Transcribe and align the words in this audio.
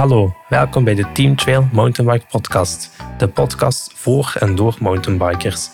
Hallo, 0.00 0.34
welkom 0.48 0.84
bij 0.84 0.94
de 0.94 1.12
Team 1.12 1.36
Trail 1.36 1.68
Mountainbike 1.72 2.26
Podcast, 2.30 2.90
de 3.18 3.28
podcast 3.28 3.92
voor 3.94 4.32
en 4.38 4.54
door 4.54 4.76
mountainbikers. 4.78 5.68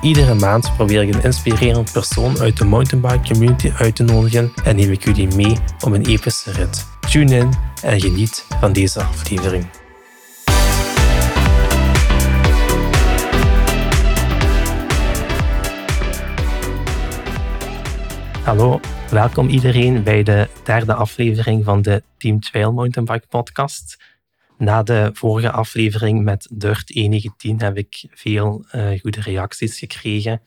Iedere 0.00 0.34
maand 0.34 0.72
probeer 0.76 1.02
ik 1.02 1.14
een 1.14 1.22
inspirerend 1.22 1.92
persoon 1.92 2.38
uit 2.38 2.56
de 2.56 2.64
mountainbike 2.64 3.32
community 3.32 3.72
uit 3.78 3.96
te 3.96 4.02
nodigen 4.02 4.52
en 4.64 4.76
neem 4.76 4.90
ik 4.90 5.04
jullie 5.04 5.34
mee 5.34 5.56
op 5.84 5.92
een 5.92 6.06
epische 6.06 6.52
rit. 6.52 6.86
Tune 7.10 7.36
in 7.36 7.50
en 7.82 8.00
geniet 8.00 8.46
van 8.60 8.72
deze 8.72 9.02
aflevering. 9.02 9.83
Hallo, 18.44 18.80
welkom 19.10 19.48
iedereen 19.48 20.02
bij 20.02 20.22
de 20.22 20.48
derde 20.64 20.94
aflevering 20.94 21.64
van 21.64 21.82
de 21.82 22.02
Team 22.16 22.40
Trail 22.40 22.72
Mountainbike 22.72 23.26
podcast. 23.26 24.02
Na 24.58 24.82
de 24.82 25.10
vorige 25.12 25.50
aflevering 25.50 26.22
met 26.22 26.48
Dirt 26.52 26.90
119 26.94 27.60
heb 27.60 27.76
ik 27.76 28.04
veel 28.10 28.64
uh, 28.72 29.00
goede 29.00 29.20
reacties 29.20 29.78
gekregen 29.78 30.42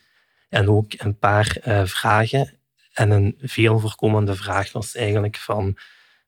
en 0.50 0.70
ook 0.70 0.94
een 0.98 1.18
paar 1.18 1.58
uh, 1.68 1.86
vragen. 1.86 2.60
En 2.94 3.12
een 3.12 3.36
veel 3.42 3.80
voorkomende 3.80 4.36
vraag 4.36 4.72
was 4.72 4.96
eigenlijk 4.96 5.38
van 5.38 5.78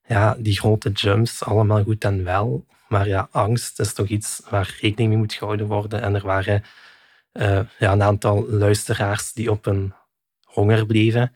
ja, 0.06 0.36
die 0.40 0.60
grote 0.60 0.90
jumps, 0.90 1.44
allemaal 1.44 1.84
goed 1.84 2.04
en 2.04 2.24
wel, 2.24 2.66
maar 2.88 3.08
ja, 3.08 3.28
angst 3.32 3.80
is 3.80 3.94
toch 3.94 4.08
iets 4.08 4.42
waar 4.50 4.78
rekening 4.82 5.10
mee 5.10 5.18
moet 5.18 5.34
gehouden 5.34 5.68
worden. 5.68 6.02
En 6.02 6.16
er 6.16 6.26
waren 6.26 6.64
uh, 7.34 7.60
ja, 7.80 7.92
een 7.92 8.04
aantal 8.04 8.50
luisteraars 8.50 9.34
die 9.34 9.52
op 9.52 9.66
een 9.66 9.94
honger 10.44 10.86
bleven. 10.86 11.34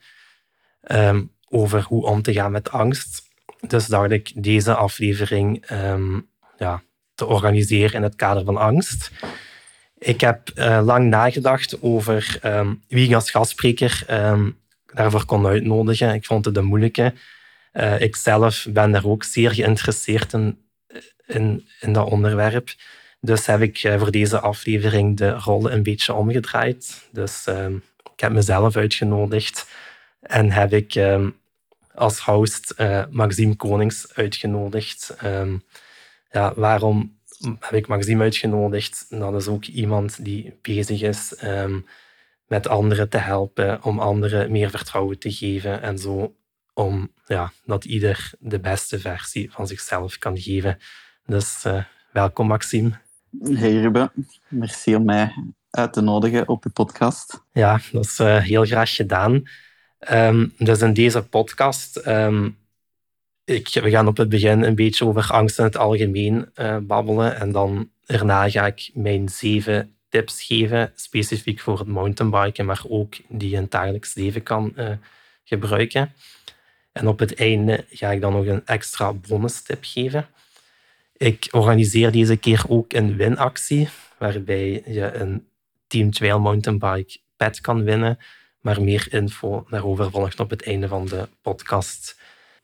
Um, 0.88 1.32
over 1.48 1.82
hoe 1.82 2.06
om 2.06 2.22
te 2.22 2.32
gaan 2.32 2.52
met 2.52 2.70
angst. 2.70 3.22
Dus 3.60 3.86
dacht 3.86 4.10
ik 4.10 4.32
deze 4.34 4.74
aflevering 4.74 5.70
um, 5.70 6.28
ja, 6.58 6.82
te 7.14 7.26
organiseren 7.26 7.92
in 7.92 8.02
het 8.02 8.16
kader 8.16 8.44
van 8.44 8.56
angst. 8.56 9.10
Ik 9.98 10.20
heb 10.20 10.50
uh, 10.54 10.80
lang 10.84 11.08
nagedacht 11.08 11.82
over 11.82 12.38
um, 12.42 12.82
wie 12.88 13.08
ik 13.08 13.14
als 13.14 13.30
gastspreker 13.30 14.04
daarvoor 14.94 15.24
kon 15.24 15.46
uitnodigen. 15.46 16.14
Ik 16.14 16.26
vond 16.26 16.44
het 16.44 16.56
een 16.56 16.64
moeilijke. 16.64 17.14
Uh, 17.72 18.00
ik 18.00 18.16
zelf 18.16 18.66
ben 18.70 18.92
daar 18.92 19.06
ook 19.06 19.24
zeer 19.24 19.50
geïnteresseerd 19.50 20.32
in, 20.32 20.58
in, 21.80 21.92
dat 21.92 22.10
onderwerp. 22.10 22.74
Dus 23.20 23.46
heb 23.46 23.60
ik 23.60 23.82
uh, 23.82 23.98
voor 23.98 24.10
deze 24.10 24.40
aflevering 24.40 25.16
de 25.16 25.30
rollen 25.30 25.72
een 25.72 25.82
beetje 25.82 26.14
omgedraaid. 26.14 27.08
Dus 27.12 27.46
ik 28.12 28.20
heb 28.20 28.32
mezelf 28.32 28.76
uitgenodigd 28.76 29.66
en 30.26 30.50
heb 30.50 30.72
ik 30.72 30.94
um, 30.94 31.36
als 31.94 32.20
host 32.20 32.74
uh, 32.78 33.04
Maxime 33.10 33.56
Konings 33.56 34.14
uitgenodigd. 34.14 35.16
Um, 35.24 35.62
ja, 36.30 36.52
waarom 36.56 37.18
heb 37.60 37.72
ik 37.72 37.86
Maxime 37.86 38.22
uitgenodigd? 38.22 39.06
Dat 39.08 39.34
is 39.34 39.48
ook 39.48 39.64
iemand 39.64 40.24
die 40.24 40.58
bezig 40.62 41.02
is 41.02 41.42
um, 41.42 41.86
met 42.46 42.68
anderen 42.68 43.08
te 43.08 43.18
helpen, 43.18 43.82
om 43.82 43.98
anderen 43.98 44.50
meer 44.50 44.70
vertrouwen 44.70 45.18
te 45.18 45.32
geven 45.32 45.82
en 45.82 45.98
zo 45.98 46.34
om 46.72 47.12
ja, 47.26 47.52
dat 47.64 47.84
ieder 47.84 48.32
de 48.38 48.60
beste 48.60 48.98
versie 48.98 49.52
van 49.52 49.66
zichzelf 49.66 50.18
kan 50.18 50.38
geven. 50.38 50.78
Dus 51.26 51.64
uh, 51.66 51.84
welkom 52.12 52.46
Maxime. 52.46 52.90
Hey 53.42 53.80
Ruben, 53.80 54.12
merci 54.48 54.94
om 54.94 55.04
mij 55.04 55.34
uit 55.70 55.92
te 55.92 56.00
nodigen 56.00 56.48
op 56.48 56.64
je 56.64 56.70
podcast. 56.70 57.44
Ja, 57.52 57.80
dat 57.92 58.04
is 58.04 58.18
uh, 58.18 58.36
heel 58.36 58.64
graag 58.64 58.94
gedaan. 58.94 59.42
Um, 60.12 60.52
dus 60.58 60.80
in 60.80 60.92
deze 60.92 61.22
podcast, 61.22 62.06
um, 62.06 62.56
ik, 63.44 63.68
we 63.68 63.90
gaan 63.90 64.06
op 64.06 64.16
het 64.16 64.28
begin 64.28 64.62
een 64.62 64.74
beetje 64.74 65.04
over 65.04 65.30
angst 65.30 65.58
in 65.58 65.64
het 65.64 65.76
algemeen 65.76 66.48
uh, 66.56 66.76
babbelen. 66.78 67.36
En 67.36 67.52
dan 67.52 67.90
daarna 68.06 68.50
ga 68.50 68.66
ik 68.66 68.90
mijn 68.94 69.28
zeven 69.28 69.94
tips 70.08 70.42
geven, 70.42 70.92
specifiek 70.94 71.60
voor 71.60 71.78
het 71.78 71.88
mountainbiken, 71.88 72.66
maar 72.66 72.82
ook 72.88 73.14
die 73.28 73.48
je 73.50 73.56
in 73.56 73.62
het 73.62 73.70
dagelijks 73.70 74.14
leven 74.14 74.42
kan 74.42 74.72
uh, 74.76 74.90
gebruiken. 75.44 76.12
En 76.92 77.08
op 77.08 77.18
het 77.18 77.34
einde 77.34 77.84
ga 77.90 78.10
ik 78.10 78.20
dan 78.20 78.32
nog 78.32 78.46
een 78.46 78.66
extra 78.66 79.12
bonus 79.12 79.62
tip 79.62 79.78
geven. 79.80 80.26
Ik 81.16 81.48
organiseer 81.50 82.12
deze 82.12 82.36
keer 82.36 82.64
ook 82.68 82.92
een 82.92 83.16
winactie, 83.16 83.88
waarbij 84.18 84.82
je 84.86 85.12
een 85.12 85.46
Team 85.86 86.10
Trail 86.10 86.40
Mountainbike 86.40 87.18
pet 87.36 87.60
kan 87.60 87.84
winnen 87.84 88.18
maar 88.64 88.82
meer 88.82 89.06
info 89.10 89.66
daarover 89.70 90.10
volgt 90.10 90.40
op 90.40 90.50
het 90.50 90.62
einde 90.62 90.88
van 90.88 91.06
de 91.06 91.28
podcast. 91.42 92.16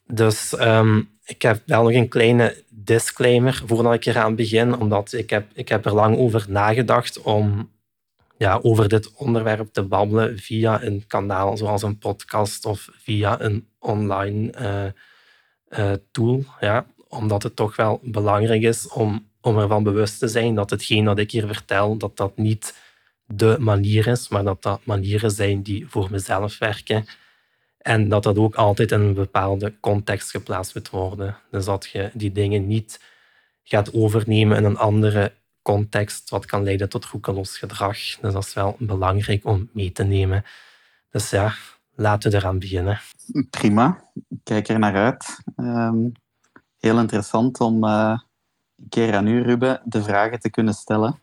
Dus 0.06 0.60
um, 0.60 1.10
ik 1.24 1.42
heb 1.42 1.62
wel 1.66 1.82
nog 1.82 1.92
een 1.92 2.08
kleine 2.08 2.64
disclaimer 2.68 3.62
voordat 3.66 3.94
ik 3.94 4.06
eraan 4.06 4.34
begin, 4.34 4.76
omdat 4.76 5.12
ik 5.12 5.30
heb, 5.30 5.46
ik 5.54 5.68
heb 5.68 5.84
er 5.84 5.94
lang 5.94 6.16
over 6.16 6.44
nagedacht 6.48 7.22
om 7.22 7.70
ja, 8.36 8.58
over 8.62 8.88
dit 8.88 9.12
onderwerp 9.14 9.72
te 9.72 9.82
babbelen 9.82 10.38
via 10.38 10.82
een 10.82 11.04
kanaal 11.06 11.56
zoals 11.56 11.82
een 11.82 11.98
podcast 11.98 12.64
of 12.64 12.88
via 12.92 13.40
een 13.40 13.68
online 13.78 14.52
uh, 14.60 15.78
uh, 15.78 15.92
tool. 16.10 16.44
Ja, 16.60 16.86
omdat 17.08 17.42
het 17.42 17.56
toch 17.56 17.76
wel 17.76 18.00
belangrijk 18.02 18.62
is 18.62 18.88
om, 18.88 19.28
om 19.40 19.58
ervan 19.58 19.82
bewust 19.82 20.18
te 20.18 20.28
zijn 20.28 20.54
dat 20.54 20.70
hetgeen 20.70 21.04
dat 21.04 21.18
ik 21.18 21.30
hier 21.30 21.46
vertel, 21.46 21.96
dat 21.96 22.16
dat 22.16 22.36
niet 22.36 22.74
de 23.34 23.56
manier 23.60 24.06
is, 24.06 24.28
maar 24.28 24.44
dat 24.44 24.62
dat 24.62 24.80
manieren 24.84 25.30
zijn 25.30 25.62
die 25.62 25.88
voor 25.88 26.08
mezelf 26.10 26.58
werken. 26.58 27.04
En 27.78 28.08
dat 28.08 28.22
dat 28.22 28.38
ook 28.38 28.54
altijd 28.54 28.92
in 28.92 29.00
een 29.00 29.14
bepaalde 29.14 29.74
context 29.80 30.30
geplaatst 30.30 30.74
moet 30.74 30.90
worden. 30.90 31.36
Dus 31.50 31.64
dat 31.64 31.88
je 31.92 32.10
die 32.14 32.32
dingen 32.32 32.66
niet 32.66 33.00
gaat 33.62 33.94
overnemen 33.94 34.56
in 34.56 34.64
een 34.64 34.76
andere 34.76 35.32
context, 35.62 36.30
wat 36.30 36.46
kan 36.46 36.62
leiden 36.62 36.88
tot 36.88 37.04
roekeloos 37.04 37.58
gedrag. 37.58 37.98
Dus 37.98 38.32
dat 38.32 38.44
is 38.44 38.54
wel 38.54 38.76
belangrijk 38.78 39.44
om 39.44 39.68
mee 39.72 39.92
te 39.92 40.04
nemen. 40.04 40.44
Dus 41.10 41.30
ja, 41.30 41.54
laten 41.94 42.30
we 42.30 42.36
eraan 42.36 42.58
beginnen. 42.58 43.00
Prima, 43.50 44.10
kijk 44.42 44.68
er 44.68 44.78
naar 44.78 44.94
uit. 44.94 45.38
Um, 45.56 46.12
heel 46.78 46.98
interessant 46.98 47.60
om 47.60 47.84
uh, 47.84 48.18
een 48.76 48.88
keer 48.88 49.14
aan 49.14 49.26
u, 49.26 49.42
Ruben, 49.42 49.82
de 49.84 50.02
vragen 50.02 50.40
te 50.40 50.50
kunnen 50.50 50.74
stellen. 50.74 51.20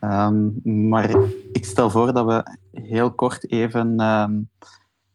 Um, 0.00 0.60
maar 0.88 1.10
ik 1.52 1.64
stel 1.64 1.90
voor 1.90 2.12
dat 2.12 2.26
we 2.26 2.56
heel 2.80 3.14
kort 3.14 3.50
even 3.50 4.00
um, 4.00 4.50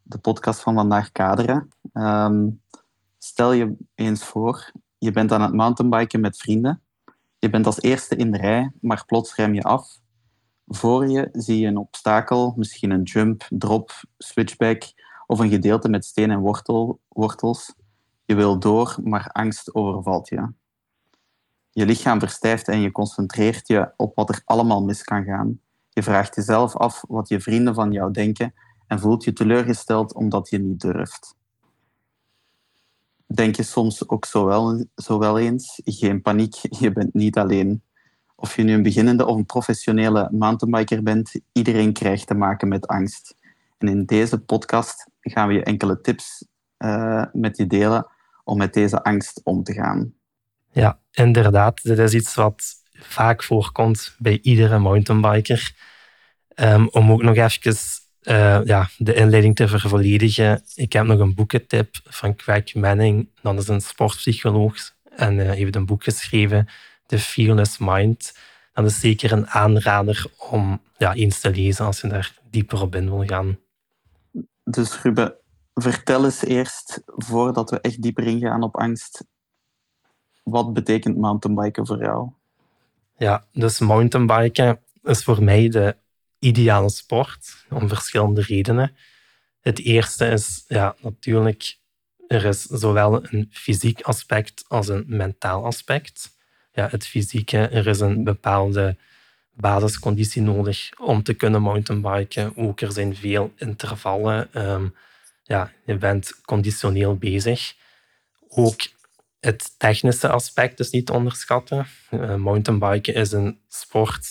de 0.01 0.17
podcast 0.17 0.61
van 0.61 0.73
vandaag 0.73 1.11
kaderen. 1.11 1.67
Um, 1.93 2.61
stel 3.17 3.51
je 3.51 3.75
eens 3.95 4.23
voor, 4.23 4.71
je 4.97 5.11
bent 5.11 5.31
aan 5.31 5.41
het 5.41 5.53
mountainbiken 5.53 6.21
met 6.21 6.37
vrienden. 6.37 6.81
Je 7.39 7.49
bent 7.49 7.65
als 7.65 7.81
eerste 7.81 8.15
in 8.15 8.31
de 8.31 8.37
rij, 8.37 8.71
maar 8.81 9.05
plots 9.05 9.35
rem 9.35 9.53
je 9.53 9.63
af. 9.63 9.97
Voor 10.67 11.07
je 11.07 11.29
zie 11.31 11.59
je 11.59 11.67
een 11.67 11.77
obstakel, 11.77 12.53
misschien 12.57 12.91
een 12.91 13.03
jump, 13.03 13.47
drop, 13.49 13.91
switchback 14.17 14.83
of 15.27 15.39
een 15.39 15.49
gedeelte 15.49 15.89
met 15.89 16.05
steen 16.05 16.31
en 16.31 16.39
wortel, 16.39 16.99
wortels. 17.07 17.75
Je 18.25 18.35
wil 18.35 18.59
door, 18.59 18.97
maar 19.03 19.29
angst 19.31 19.75
overvalt 19.75 20.29
je 20.29 20.53
je 21.73 21.85
lichaam 21.85 22.19
verstijft 22.19 22.67
en 22.67 22.79
je 22.79 22.91
concentreert 22.91 23.67
je 23.67 23.91
op 23.97 24.15
wat 24.15 24.29
er 24.29 24.41
allemaal 24.45 24.83
mis 24.83 25.03
kan 25.03 25.23
gaan. 25.23 25.59
Je 25.89 26.03
vraagt 26.03 26.35
jezelf 26.35 26.75
af 26.75 27.03
wat 27.07 27.29
je 27.29 27.41
vrienden 27.41 27.73
van 27.73 27.91
jou 27.91 28.11
denken 28.11 28.53
en 28.87 28.99
voelt 28.99 29.23
je 29.23 29.33
teleurgesteld 29.33 30.13
omdat 30.13 30.49
je 30.49 30.57
niet 30.57 30.79
durft. 30.79 31.35
Denk 33.25 33.55
je 33.55 33.63
soms 33.63 34.09
ook 34.09 34.25
zo 34.25 34.45
wel, 34.45 34.85
zo 34.95 35.19
wel 35.19 35.39
eens, 35.39 35.81
geen 35.83 36.21
paniek, 36.21 36.55
je 36.79 36.91
bent 36.91 37.13
niet 37.13 37.37
alleen. 37.37 37.83
Of 38.35 38.55
je 38.55 38.63
nu 38.63 38.73
een 38.73 38.83
beginnende 38.83 39.25
of 39.25 39.35
een 39.35 39.45
professionele 39.45 40.29
mountainbiker 40.31 41.03
bent, 41.03 41.39
iedereen 41.51 41.93
krijgt 41.93 42.27
te 42.27 42.33
maken 42.33 42.67
met 42.67 42.87
angst. 42.87 43.35
En 43.77 43.87
in 43.87 44.05
deze 44.05 44.39
podcast 44.39 45.07
gaan 45.19 45.47
we 45.47 45.53
je 45.53 45.63
enkele 45.63 46.01
tips 46.01 46.47
uh, 46.77 47.25
met 47.33 47.57
je 47.57 47.67
delen 47.67 48.07
om 48.43 48.57
met 48.57 48.73
deze 48.73 49.03
angst 49.03 49.41
om 49.43 49.63
te 49.63 49.73
gaan. 49.73 50.13
Ja, 50.73 50.99
inderdaad. 51.11 51.83
Dit 51.83 51.99
is 51.99 52.13
iets 52.13 52.35
wat 52.35 52.63
vaak 52.93 53.43
voorkomt 53.43 54.15
bij 54.17 54.39
iedere 54.41 54.79
mountainbiker. 54.79 55.75
Um, 56.55 56.89
om 56.89 57.11
ook 57.11 57.23
nog 57.23 57.35
even 57.35 57.75
uh, 58.23 58.65
ja, 58.65 58.89
de 58.97 59.13
inleiding 59.13 59.55
te 59.55 59.67
vervolledigen. 59.67 60.63
Ik 60.75 60.93
heb 60.93 61.05
nog 61.05 61.19
een 61.19 61.35
boekentip 61.35 61.95
van 62.03 62.35
Craig 62.35 62.75
Manning. 62.75 63.29
Dat 63.41 63.59
is 63.59 63.67
een 63.67 63.81
sportpsycholoog 63.81 64.75
en 65.15 65.37
uh, 65.37 65.51
heeft 65.51 65.75
een 65.75 65.85
boek 65.85 66.03
geschreven, 66.03 66.67
The 67.05 67.19
Fearless 67.19 67.77
Mind. 67.77 68.37
Dat 68.73 68.85
is 68.85 68.99
zeker 68.99 69.31
een 69.31 69.47
aanrader 69.47 70.25
om 70.37 70.81
ja, 70.97 71.13
eens 71.13 71.39
te 71.39 71.49
lezen 71.49 71.85
als 71.85 72.01
je 72.01 72.07
daar 72.07 72.37
dieper 72.49 72.81
op 72.81 72.95
in 72.95 73.09
wil 73.09 73.25
gaan. 73.25 73.59
Dus 74.63 75.01
Ruben, 75.01 75.35
vertel 75.73 76.25
eens 76.25 76.43
eerst, 76.43 77.01
voordat 77.05 77.69
we 77.69 77.79
echt 77.79 78.01
dieper 78.01 78.23
ingaan 78.23 78.63
op 78.63 78.77
angst, 78.77 79.25
wat 80.43 80.73
betekent 80.73 81.17
mountainbiken 81.17 81.87
voor 81.87 82.01
jou? 82.01 82.29
Ja, 83.17 83.45
dus 83.51 83.79
mountainbiken 83.79 84.79
is 85.03 85.23
voor 85.23 85.43
mij 85.43 85.69
de 85.69 85.95
ideale 86.39 86.89
sport 86.89 87.65
om 87.69 87.87
verschillende 87.87 88.41
redenen. 88.41 88.95
Het 89.61 89.79
eerste 89.79 90.25
is 90.25 90.65
ja, 90.67 90.95
natuurlijk 91.01 91.77
er 92.27 92.45
is 92.45 92.61
zowel 92.61 93.25
een 93.31 93.49
fysiek 93.51 94.01
aspect 94.01 94.65
als 94.67 94.87
een 94.87 95.03
mentaal 95.07 95.65
aspect. 95.65 96.37
Ja, 96.73 96.87
het 96.89 97.07
fysieke, 97.07 97.57
er 97.57 97.87
is 97.87 97.99
een 97.99 98.23
bepaalde 98.23 98.97
basisconditie 99.53 100.41
nodig 100.41 100.89
om 100.99 101.23
te 101.23 101.33
kunnen 101.33 101.61
mountainbiken. 101.61 102.57
Ook 102.57 102.81
er 102.81 102.91
zijn 102.91 103.15
veel 103.15 103.53
intervallen. 103.55 104.53
Ehm, 104.53 104.87
ja, 105.43 105.71
je 105.85 105.97
bent 105.97 106.41
conditioneel 106.45 107.15
bezig. 107.15 107.75
Ook 108.47 108.81
het 109.45 109.79
technische 109.79 110.29
aspect 110.29 110.79
is 110.79 110.89
niet 110.89 111.05
te 111.05 111.13
onderschatten. 111.13 111.85
Uh, 112.11 112.35
mountainbiken 112.35 113.13
is 113.13 113.31
een 113.31 113.59
sport 113.67 114.27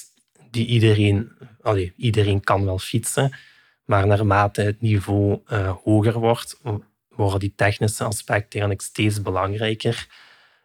die 0.51 0.67
iedereen, 0.67 1.33
allee, 1.61 1.93
iedereen 1.97 2.41
kan 2.41 2.65
wel 2.65 2.79
fietsen, 2.79 3.37
maar 3.85 4.07
naarmate 4.07 4.63
het 4.63 4.81
niveau 4.81 5.41
uh, 5.49 5.75
hoger 5.85 6.19
wordt, 6.19 6.61
worden 7.09 7.41
die 7.41 7.53
technische 7.57 8.05
aspecten 8.05 8.61
eigenlijk 8.61 8.81
steeds 8.81 9.23
belangrijker. 9.23 10.07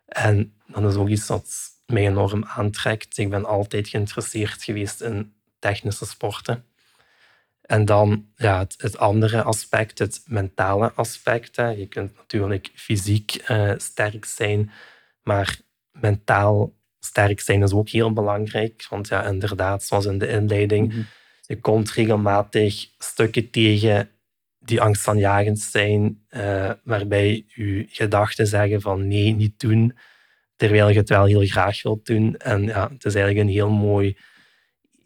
En 0.05 0.53
dat 0.67 0.91
is 0.91 0.95
ook 0.95 1.09
iets 1.09 1.27
dat 1.27 1.47
mij 1.85 2.07
enorm 2.07 2.45
aantrekt. 2.45 3.17
Ik 3.17 3.29
ben 3.29 3.45
altijd 3.45 3.87
geïnteresseerd 3.87 4.63
geweest 4.63 5.01
in 5.01 5.33
technische 5.59 6.05
sporten. 6.05 6.65
En 7.67 7.85
dan 7.85 8.25
ja, 8.35 8.59
het, 8.59 8.75
het 8.77 8.97
andere 8.97 9.41
aspect, 9.41 9.99
het 9.99 10.21
mentale 10.25 10.91
aspect. 10.93 11.55
Hè. 11.55 11.67
Je 11.67 11.87
kunt 11.87 12.15
natuurlijk 12.15 12.71
fysiek 12.75 13.49
uh, 13.49 13.71
sterk 13.77 14.25
zijn, 14.25 14.71
maar 15.23 15.59
mentaal 15.91 16.73
sterk 16.99 17.39
zijn 17.39 17.63
is 17.63 17.73
ook 17.73 17.89
heel 17.89 18.13
belangrijk. 18.13 18.85
Want 18.89 19.07
ja, 19.07 19.23
inderdaad, 19.23 19.83
zoals 19.83 20.05
in 20.05 20.17
de 20.17 20.27
inleiding, 20.27 20.93
mm 20.93 21.05
je 21.47 21.59
komt 21.59 21.91
regelmatig 21.91 22.89
stukken 22.97 23.49
tegen 23.49 24.09
die 24.59 24.81
angstaanjagend 24.81 25.59
zijn, 25.59 26.25
uh, 26.29 26.71
waarbij 26.83 27.45
je 27.47 27.85
gedachten 27.89 28.47
zeggen 28.47 28.81
van 28.81 29.07
nee, 29.07 29.33
niet 29.33 29.59
doen, 29.59 29.97
terwijl 30.55 30.89
je 30.89 30.97
het 30.97 31.09
wel 31.09 31.25
heel 31.25 31.45
graag 31.45 31.83
wilt 31.83 32.05
doen. 32.05 32.35
En 32.37 32.63
ja, 32.63 32.89
het 32.93 33.05
is 33.05 33.15
eigenlijk 33.15 33.47
een 33.47 33.53
heel 33.53 33.69
mooi 33.69 34.17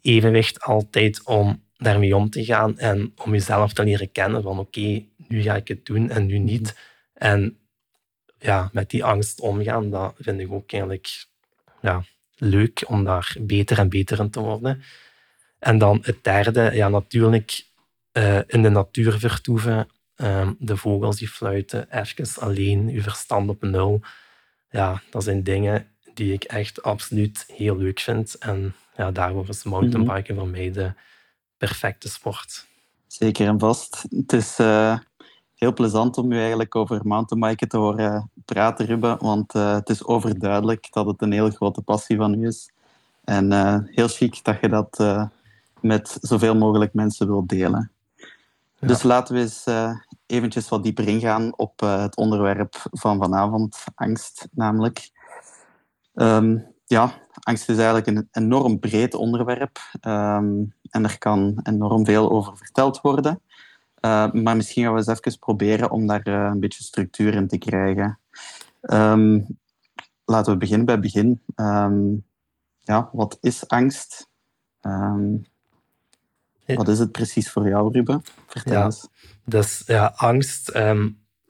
evenwicht 0.00 0.60
altijd 0.60 1.24
om 1.24 1.64
daarmee 1.82 2.16
om 2.16 2.30
te 2.30 2.44
gaan 2.44 2.78
en 2.78 3.12
om 3.24 3.32
jezelf 3.32 3.72
te 3.72 3.84
leren 3.84 4.12
kennen 4.12 4.42
van 4.42 4.58
oké, 4.58 5.04
nu 5.28 5.42
ga 5.42 5.56
ik 5.56 5.68
het 5.68 5.86
doen 5.86 6.10
en 6.10 6.26
nu 6.26 6.38
niet. 6.38 6.62
Mhm. 6.62 7.30
En 7.30 7.56
ja, 8.38 8.70
met 8.72 8.90
die 8.90 9.04
angst 9.04 9.40
omgaan, 9.40 9.90
dat 9.90 10.14
vind 10.18 10.40
ik 10.40 10.52
ook 10.52 10.72
eigenlijk 10.72 11.26
ja, 11.80 12.04
leuk 12.36 12.84
om 12.86 13.04
daar 13.04 13.36
beter 13.40 13.78
en 13.78 13.88
beter 13.88 14.18
in 14.18 14.30
te 14.30 14.40
worden. 14.40 14.82
En 15.58 15.78
dan 15.78 15.98
het 16.02 16.24
derde, 16.24 16.70
ja, 16.74 16.88
natuurlijk 16.88 17.64
uh, 18.12 18.38
in 18.46 18.62
de 18.62 18.68
natuur 18.68 19.18
vertoeven, 19.18 19.88
uh, 20.16 20.48
de 20.58 20.76
vogels 20.76 21.16
die 21.16 21.28
fluiten, 21.28 22.00
even 22.02 22.42
alleen, 22.42 22.88
je 22.88 23.02
verstand 23.02 23.48
op 23.48 23.62
nul. 23.62 24.00
Ja, 24.70 25.02
dat 25.10 25.24
zijn 25.24 25.42
dingen 25.42 25.86
die 26.14 26.32
ik 26.32 26.44
echt 26.44 26.82
absoluut 26.82 27.44
heel 27.46 27.76
leuk 27.76 28.00
vind. 28.00 28.34
En 28.38 28.74
ja, 28.96 29.10
daarvoor 29.10 29.48
is 29.48 29.62
mountainbiken 29.62 30.34
mm 30.34 30.40
-hmm. 30.40 30.48
voor 30.48 30.58
mij 30.58 30.72
de 30.72 30.92
perfecte 31.66 32.08
sport. 32.08 32.66
Zeker 33.06 33.46
en 33.46 33.58
vast. 33.58 34.04
Het 34.10 34.32
is 34.32 34.58
uh, 34.58 34.98
heel 35.54 35.72
plezant 35.72 36.18
om 36.18 36.32
u 36.32 36.38
eigenlijk 36.38 36.74
over 36.74 37.00
mountainbiken 37.06 37.68
te 37.68 37.76
horen 37.76 38.30
praten, 38.44 38.86
Ruben. 38.86 39.18
Want 39.18 39.54
uh, 39.54 39.72
het 39.72 39.88
is 39.88 40.04
overduidelijk 40.04 40.88
dat 40.90 41.06
het 41.06 41.22
een 41.22 41.32
heel 41.32 41.50
grote 41.50 41.82
passie 41.82 42.16
van 42.16 42.34
u 42.34 42.46
is. 42.46 42.70
En 43.24 43.52
uh, 43.52 43.78
heel 43.84 44.08
chic 44.08 44.44
dat 44.44 44.60
je 44.60 44.68
dat 44.68 45.24
met 45.80 46.18
zoveel 46.20 46.54
mogelijk 46.54 46.94
mensen 46.94 47.26
wilt 47.26 47.48
delen. 47.48 47.90
Ja. 48.78 48.86
Dus 48.86 49.02
laten 49.02 49.34
we 49.34 49.40
eens 49.40 49.64
eventjes 50.26 50.68
wat 50.68 50.82
dieper 50.82 51.08
ingaan 51.08 51.58
op 51.58 51.80
het 51.80 52.16
onderwerp 52.16 52.74
van 52.90 53.18
vanavond, 53.18 53.84
angst 53.94 54.48
namelijk. 54.50 55.10
Um, 56.14 56.66
ja, 56.86 57.12
angst 57.40 57.68
is 57.68 57.76
eigenlijk 57.76 58.06
een 58.06 58.28
enorm 58.32 58.78
breed 58.78 59.14
onderwerp 59.14 59.78
um, 60.00 60.74
en 60.92 61.04
er 61.04 61.18
kan 61.18 61.60
enorm 61.62 62.04
veel 62.04 62.30
over 62.30 62.56
verteld 62.56 63.00
worden. 63.00 63.40
Uh, 64.00 64.32
maar 64.32 64.56
misschien 64.56 64.84
gaan 64.84 64.92
we 64.92 64.98
eens 64.98 65.06
even 65.20 65.38
proberen 65.38 65.90
om 65.90 66.06
daar 66.06 66.28
uh, 66.28 66.48
een 66.52 66.60
beetje 66.60 66.82
structuur 66.82 67.34
in 67.34 67.48
te 67.48 67.58
krijgen. 67.58 68.18
Um, 68.80 69.46
laten 70.24 70.52
we 70.52 70.58
beginnen 70.58 70.86
bij 70.86 70.94
het 70.94 71.04
begin. 71.04 71.40
Um, 71.56 72.24
ja, 72.80 73.08
wat 73.12 73.38
is 73.40 73.68
angst? 73.68 74.30
wat 76.66 76.88
is 76.88 76.98
het 76.98 77.12
precies 77.12 77.50
voor 77.50 77.68
jou, 77.68 77.92
Ruben? 77.92 78.22
Vertel 78.46 78.72
ja, 78.72 78.84
eens. 78.84 79.08
Dus 79.44 79.82
ja, 79.86 80.12
angst, 80.16 80.72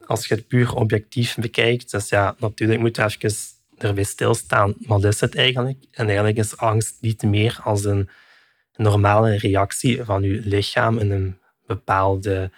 als 0.07 0.27
je 0.27 0.35
het 0.35 0.47
puur 0.47 0.75
objectief 0.75 1.35
bekijkt, 1.35 1.91
dus 1.91 2.09
ja, 2.09 2.35
natuurlijk 2.39 2.81
moet 2.81 2.97
je 2.97 3.03
even 3.03 3.31
erbij 3.79 4.05
stilstaan, 4.05 4.75
wat 4.79 5.05
is 5.05 5.21
het 5.21 5.37
eigenlijk? 5.37 5.85
En 5.91 6.07
eigenlijk 6.07 6.37
is 6.37 6.57
angst 6.57 6.97
niet 7.01 7.23
meer 7.23 7.61
als 7.65 7.85
een 7.85 8.09
normale 8.77 9.37
reactie 9.37 10.05
van 10.05 10.23
je 10.23 10.41
lichaam 10.45 10.99
in 10.99 11.11
een 11.11 11.39
bepaalde 11.67 12.51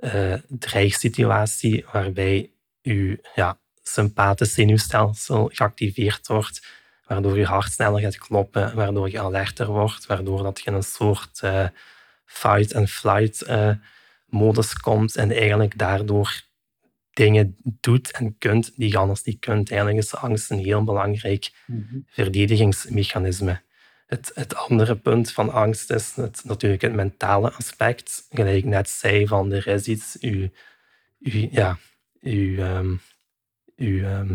uh, 0.00 0.34
dreigsituatie 0.48 1.84
waarbij 1.92 2.50
je 2.80 3.18
ja, 3.34 3.58
sympathisch 3.82 4.54
zenuwstelsel 4.54 5.50
geactiveerd 5.52 6.26
wordt, 6.26 6.66
waardoor 7.06 7.38
je 7.38 7.44
hart 7.44 7.72
sneller 7.72 8.00
gaat 8.00 8.18
kloppen, 8.18 8.74
waardoor 8.74 9.10
je 9.10 9.20
alerter 9.20 9.66
wordt, 9.66 10.06
waardoor 10.06 10.42
dat 10.42 10.60
je 10.60 10.70
in 10.70 10.76
een 10.76 10.82
soort 10.82 11.40
uh, 11.44 11.66
fight-and-flight 12.24 13.48
uh, 13.48 13.70
modus 14.26 14.74
komt 14.74 15.16
en 15.16 15.30
eigenlijk 15.30 15.78
daardoor 15.78 16.42
dingen 17.12 17.56
doet 17.62 18.10
en 18.10 18.38
kunt 18.38 18.72
die 18.76 18.90
je 18.90 18.98
anders 18.98 19.22
niet 19.22 19.38
kunt. 19.38 19.70
Eigenlijk 19.70 20.02
is 20.02 20.14
angst 20.14 20.50
een 20.50 20.58
heel 20.58 20.84
belangrijk 20.84 21.50
mm 21.66 22.04
verdedigingsmechanisme. 22.06 23.62
Het, 24.12 24.30
het, 24.34 24.54
andere 24.54 24.96
punt 24.96 25.32
van 25.32 25.50
angst 25.50 25.90
is 25.90 26.14
natuurlijk 26.44 26.82
het 26.82 26.94
mentale 26.94 27.52
aspect. 27.52 28.26
Gelijk 28.30 28.56
ik 28.56 28.64
net 28.64 28.88
zei, 28.88 29.26
van 29.26 29.52
er 29.52 29.66
is 29.66 29.86
iets, 29.86 30.16
uw, 30.20 30.48
ja, 31.50 31.78
uw 32.20 32.64
um, 32.64 33.00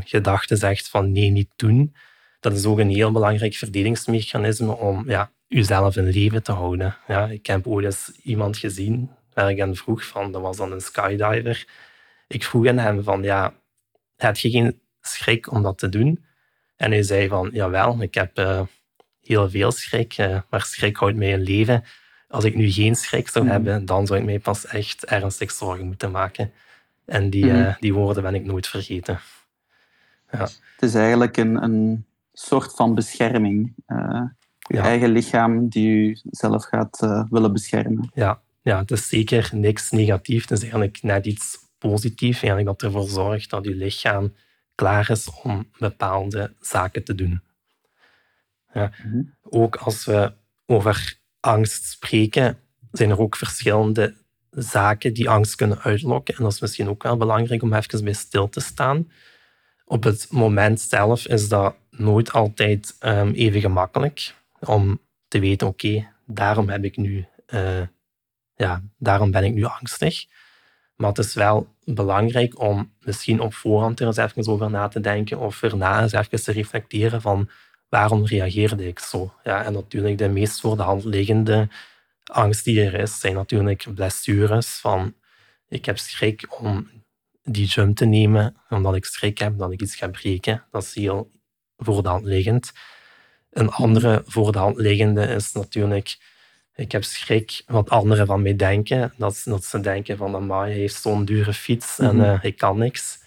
gedachte 0.04 0.56
zegt 0.56 0.90
van 0.90 1.12
nee, 1.12 1.30
niet 1.30 1.52
doen. 1.56 1.96
Dat 2.40 2.54
is 2.54 2.66
ook 2.66 2.80
een 2.80 2.90
heel 2.90 3.12
belangrijk 3.12 3.54
verdedigingsmechanisme 3.54 4.76
om 4.76 5.10
ja, 5.10 5.32
uzelf 5.48 5.96
in 5.96 6.10
leven 6.10 6.44
te 6.44 6.52
houden. 6.52 6.98
Ja, 7.08 7.28
ik 7.28 7.46
heb 7.46 7.68
ooit 7.68 7.86
eens 7.86 8.12
iemand 8.24 8.58
gezien 8.58 9.12
waar 9.34 9.50
ik 9.50 9.62
aan 9.62 9.76
vroeg 9.76 10.06
van, 10.06 10.32
dat 10.32 10.42
was 10.42 10.58
dan 10.58 10.72
een 10.72 10.82
skydiver 10.82 11.66
ik 12.28 12.44
vroeg 12.44 12.68
aan 12.68 12.78
hem 12.78 13.04
van, 13.04 13.24
ja, 13.24 13.54
heb 14.16 14.38
je 14.38 14.50
geen 14.50 14.82
schrik 15.02 15.52
om 15.52 15.64
dat 15.64 15.78
te 15.78 15.90
doen? 15.90 16.26
En 16.76 16.92
hij 16.92 17.04
zei 17.04 17.28
van, 17.28 17.50
jawel, 17.54 18.02
ik 18.02 18.14
heb 18.14 18.40
uh, 18.40 18.62
heel 19.28 19.50
veel 19.50 19.72
schrik, 19.72 20.18
uh, 20.18 20.40
maar 20.50 20.62
schrik 20.62 20.98
houdt 20.98 21.16
mij 21.16 21.30
in 21.30 21.42
leven. 21.42 21.84
Als 22.28 22.44
ik 22.44 22.56
nu 22.56 22.72
geen 22.72 22.96
schrik 22.96 23.28
zou 23.28 23.46
mm. 23.46 23.52
hebben, 23.52 23.86
dan 23.86 24.08
zou 24.08 24.20
ik 24.20 24.26
mij 24.26 24.40
pas 24.40 24.66
echt 24.66 25.06
ernstig 25.06 25.52
zorgen 25.52 25.86
moeten 25.86 26.12
maken. 26.12 26.52
En 27.06 27.30
die, 27.30 27.46
mm. 27.46 27.56
uh, 27.56 27.76
die 27.80 27.94
woorden 27.94 28.24
ben 28.24 28.36
ik 28.36 28.46
nooit 28.46 28.68
vergeten. 28.68 29.20
Ja. 30.32 30.40
Het 30.40 30.80
is 30.80 30.96
eigenlijk 30.96 31.38
een, 31.38 31.64
een 31.64 32.06
soort 32.34 32.76
van 32.76 32.96
bescherming. 32.96 33.74
je 33.88 34.30
ja. 34.60 34.84
eigen 34.84 35.10
lichaam 35.10 35.70
die 35.70 35.90
u 35.90 36.18
zelf 36.24 36.66
gaat 36.66 37.26
willen 37.30 37.54
beschermen. 37.54 38.12
Ja. 38.14 38.42
ja, 38.62 38.80
het 38.80 38.92
is 38.92 39.08
zeker 39.08 39.50
niks 39.52 39.92
negatief. 39.92 40.42
Het 40.42 40.52
is 40.52 40.62
eigenlijk 40.62 41.00
net 41.02 41.26
iets 41.26 41.58
positief. 41.78 42.44
Eigenlijk 42.44 42.66
dat 42.66 42.82
ervoor 42.82 43.10
zorgt 43.10 43.50
dat 43.50 43.66
je 43.66 43.76
lichaam 43.76 44.34
klaar 44.76 45.10
is 45.10 45.30
om 45.44 45.68
bepaalde 45.78 46.54
zaken 46.60 47.04
te 47.04 47.16
doen. 47.16 47.42
Ja. 48.78 48.92
Mhm. 49.04 49.22
Ook 49.42 49.76
als 49.76 50.06
we 50.06 50.34
over 50.66 51.20
angst 51.40 51.86
spreken, 51.86 52.58
zijn 52.92 53.10
er 53.10 53.20
ook 53.20 53.36
verschillende 53.36 54.16
zaken 54.52 55.14
die 55.14 55.30
angst 55.30 55.56
kunnen 55.56 55.82
uitlokken. 55.82 56.36
En 56.36 56.44
dat 56.44 56.54
is 56.54 56.60
misschien 56.60 56.90
ook 56.90 57.04
wel 57.04 57.18
belangrijk 57.18 57.62
om 57.62 57.74
even 57.74 58.04
bij 58.04 58.14
stil 58.14 58.50
te 58.50 58.60
staan. 58.60 59.12
Op 59.86 60.04
het 60.04 60.28
moment 60.32 60.80
zelf 60.80 61.28
is 61.28 61.50
dat 61.50 61.76
nooit 61.90 62.32
altijd 62.32 62.96
um, 63.00 63.32
even 63.32 63.62
gemakkelijk 63.62 64.34
om 64.60 65.00
te 65.28 65.40
weten, 65.40 65.68
oké, 65.68 66.08
daarom 66.26 66.70
heb 66.70 66.84
ik 66.84 66.98
nu, 66.98 67.26
uh, 67.54 67.82
ja, 68.56 68.84
daarom 68.98 69.32
ben 69.32 69.44
ik 69.44 69.54
nu 69.54 69.64
angstig. 69.64 70.26
Maar 70.96 71.10
het 71.10 71.18
is 71.18 71.34
wel 71.34 71.76
belangrijk 71.84 72.60
om 72.60 72.94
misschien 73.00 73.40
op 73.40 73.54
voorhand 73.54 74.00
er 74.00 74.08
eens 74.08 74.18
even 74.18 74.48
over 74.48 74.70
na 74.70 74.88
te 74.88 75.00
denken 75.00 75.40
of 75.40 75.64
erna 75.64 76.02
eens 76.02 76.12
even 76.12 76.44
te 76.44 76.52
reflecteren 76.52 77.22
van 77.22 77.50
waarom 77.90 78.26
reageerde 78.26 78.88
ik 78.88 79.00
zo. 79.00 79.34
Ja, 79.44 79.64
en 79.64 79.74
natuurlijk 79.74 80.18
de 80.18 80.28
meest 80.30 80.62
voor 80.62 80.78
de 80.78 80.84
hand 80.84 81.04
liggende 81.04 81.70
angst 82.24 82.64
die 82.64 82.84
er 82.84 82.94
is, 82.94 83.20
zijn 83.20 83.34
natuurlijk 83.34 83.86
blessures 83.94 84.68
van 84.68 85.14
ik 85.68 85.86
heb 85.86 85.98
schrik 85.98 86.62
om 86.62 86.90
die 87.44 87.66
jump 87.66 87.96
te 87.96 88.06
nemen, 88.06 88.56
omdat 88.70 88.96
ik 88.96 89.06
schrik 89.06 89.38
heb 89.38 89.58
dat 89.58 89.72
ik 89.72 89.82
iets 89.82 89.96
ga 89.96 90.08
breken. 90.08 90.64
Dat 90.72 90.84
is 90.84 90.94
heel 90.94 91.32
voor 91.78 92.04
de 92.04 92.10
hand 92.10 92.26
liggend. 92.26 92.72
Een 93.52 93.70
andere 93.70 94.24
voor 94.26 94.52
de 94.52 94.58
hand 94.58 94.78
liggende 94.78 95.28
is 95.28 95.52
natuurlijk 95.52 96.18
ik 96.78 96.92
heb 96.92 97.04
schrik 97.04 97.64
wat 97.66 97.90
anderen 97.90 98.26
van 98.26 98.42
mij 98.42 98.56
denken. 98.56 99.14
Dat, 99.18 99.42
dat 99.46 99.66
ze 99.66 99.80
denken 99.80 100.18
van, 100.18 100.52
hij 100.52 100.72
heeft 100.72 101.02
zo'n 101.02 101.26
dure 101.26 101.54
fiets 101.54 102.00
en 102.00 102.18
uh, 102.18 102.44
ik 102.44 102.58
kan 102.58 102.78
niks. 102.78 103.20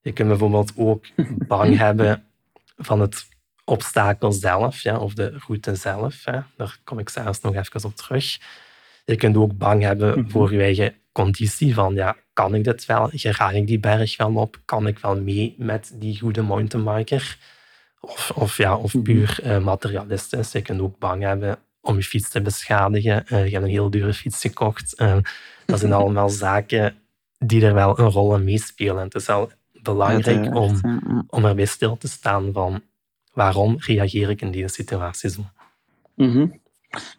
Je 0.00 0.12
kunt 0.12 0.28
bijvoorbeeld 0.28 0.72
ook 0.76 1.06
bang 1.46 1.78
hebben 1.86 2.24
van 2.76 3.00
het 3.00 3.26
obstakel 3.66 4.32
zelf, 4.32 4.80
ja, 4.80 4.98
of 4.98 5.14
de 5.14 5.38
route 5.46 5.74
zelf. 5.74 6.24
Hè. 6.24 6.38
Daar 6.56 6.78
kom 6.84 6.98
ik 6.98 7.08
zelfs 7.08 7.40
nog 7.40 7.54
even 7.54 7.84
op 7.84 7.96
terug. 7.96 8.38
Je 9.04 9.16
kunt 9.16 9.36
ook 9.36 9.58
bang 9.58 9.82
hebben 9.82 10.18
mhm. 10.18 10.30
voor 10.30 10.52
je 10.52 10.62
eigen 10.62 10.94
conditie 11.12 11.74
van, 11.74 11.94
ja, 11.94 12.16
kan 12.32 12.54
ik 12.54 12.64
dit 12.64 12.86
wel? 12.86 13.08
Geraak 13.12 13.52
ik 13.52 13.66
die 13.66 13.80
berg 13.80 14.16
wel 14.16 14.34
op? 14.34 14.60
Kan 14.64 14.86
ik 14.86 14.98
wel 14.98 15.20
mee 15.20 15.54
met 15.58 15.92
die 15.94 16.18
goede 16.18 16.42
mountainbiker? 16.42 17.38
Of, 18.00 18.30
of, 18.34 18.56
ja, 18.56 18.76
of 18.76 18.94
mhm. 18.94 19.02
puur 19.02 19.38
uh, 19.44 19.58
materialistisch. 19.58 20.52
Je 20.52 20.62
kunt 20.62 20.80
ook 20.80 20.98
bang 20.98 21.22
hebben 21.22 21.58
om 21.80 21.96
je 21.96 22.02
fiets 22.02 22.30
te 22.30 22.40
beschadigen. 22.40 23.24
Uh, 23.28 23.44
je 23.44 23.50
hebt 23.52 23.64
een 23.64 23.70
heel 23.70 23.90
dure 23.90 24.14
fiets 24.14 24.40
gekocht. 24.40 25.00
Uh, 25.00 25.16
dat 25.66 25.78
zijn 25.78 25.92
allemaal 26.00 26.28
zaken 26.28 26.94
die 27.38 27.66
er 27.66 27.74
wel 27.74 27.98
een 27.98 28.10
rol 28.10 28.34
in 28.34 28.44
meespelen. 28.44 29.02
Het 29.02 29.14
is 29.14 29.26
wel 29.26 29.50
belangrijk 29.72 30.54
om, 30.54 30.80
om 31.28 31.44
erbij 31.44 31.64
stil 31.64 31.96
te 31.96 32.08
staan 32.08 32.52
van 32.52 32.82
waarom 33.36 33.74
reageer 33.78 34.30
ik 34.30 34.40
in 34.40 34.50
deze 34.50 34.74
situatie 34.74 35.30
zo. 35.30 35.40
Mhm. 36.14 36.46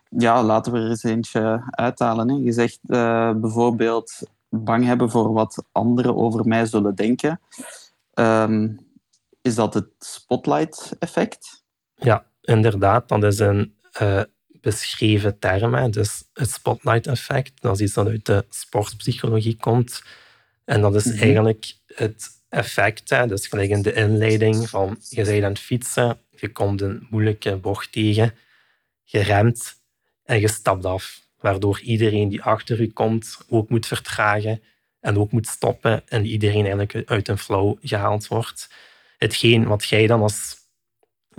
Ja, 0.09 0.43
laten 0.43 0.71
we 0.71 0.79
er 0.79 0.89
eens 0.89 1.03
eentje 1.03 1.67
uithalen. 1.69 2.29
Hè. 2.29 2.35
Je 2.35 2.51
zegt 2.51 2.79
uh, 2.87 3.33
bijvoorbeeld 3.33 4.27
bang 4.49 4.85
hebben 4.85 5.09
voor 5.09 5.33
wat 5.33 5.65
anderen 5.71 6.15
over 6.15 6.47
mij 6.47 6.65
zullen 6.65 6.95
denken. 6.95 7.39
Um, 8.13 8.79
is 9.41 9.55
dat 9.55 9.73
het 9.73 9.87
spotlight-effect? 9.99 11.63
Ja, 11.95 12.25
inderdaad. 12.41 13.09
Dat 13.09 13.23
is 13.23 13.39
een 13.39 13.75
uh, 14.01 14.21
beschreven 14.61 15.39
term. 15.39 15.73
Hè. 15.73 15.89
Dus 15.89 16.23
het 16.33 16.51
spotlight-effect, 16.51 17.61
dat 17.61 17.75
is 17.75 17.81
iets 17.81 17.93
dat 17.93 18.07
uit 18.07 18.25
de 18.25 18.45
sportpsychologie 18.49 19.57
komt. 19.57 20.03
En 20.65 20.81
dat 20.81 20.95
is 20.95 21.05
mm 21.05 21.11
-hmm. 21.11 21.21
eigenlijk 21.21 21.73
het 21.85 22.36
effect. 22.49 23.09
Hè. 23.09 23.27
Dus 23.27 23.47
gelijk 23.47 23.69
in 23.69 23.81
de 23.81 23.93
inleiding 23.93 24.69
van 24.69 24.97
je 25.09 25.23
bent 25.23 25.43
aan 25.43 25.49
het 25.49 25.59
fietsen, 25.59 26.19
je 26.29 26.51
komt 26.51 26.81
een 26.81 27.07
moeilijke 27.09 27.55
bocht 27.55 27.91
tegen, 27.91 28.33
je 29.03 29.19
remt 29.19 29.75
en 30.23 30.39
je 30.39 30.47
stapt 30.47 30.85
af. 30.85 31.25
Waardoor 31.39 31.79
iedereen 31.79 32.29
die 32.29 32.43
achter 32.43 32.81
u 32.81 32.87
komt 32.87 33.37
ook 33.49 33.69
moet 33.69 33.85
vertragen 33.85 34.61
en 34.99 35.17
ook 35.17 35.31
moet 35.31 35.47
stoppen 35.47 36.07
en 36.07 36.25
iedereen 36.25 36.65
eigenlijk 36.65 37.09
uit 37.09 37.27
een 37.27 37.37
flow 37.37 37.77
gehaald 37.81 38.27
wordt. 38.27 38.69
Hetgeen 39.17 39.65
wat 39.65 39.85
jij 39.85 40.07
dan 40.07 40.21
als, 40.21 40.55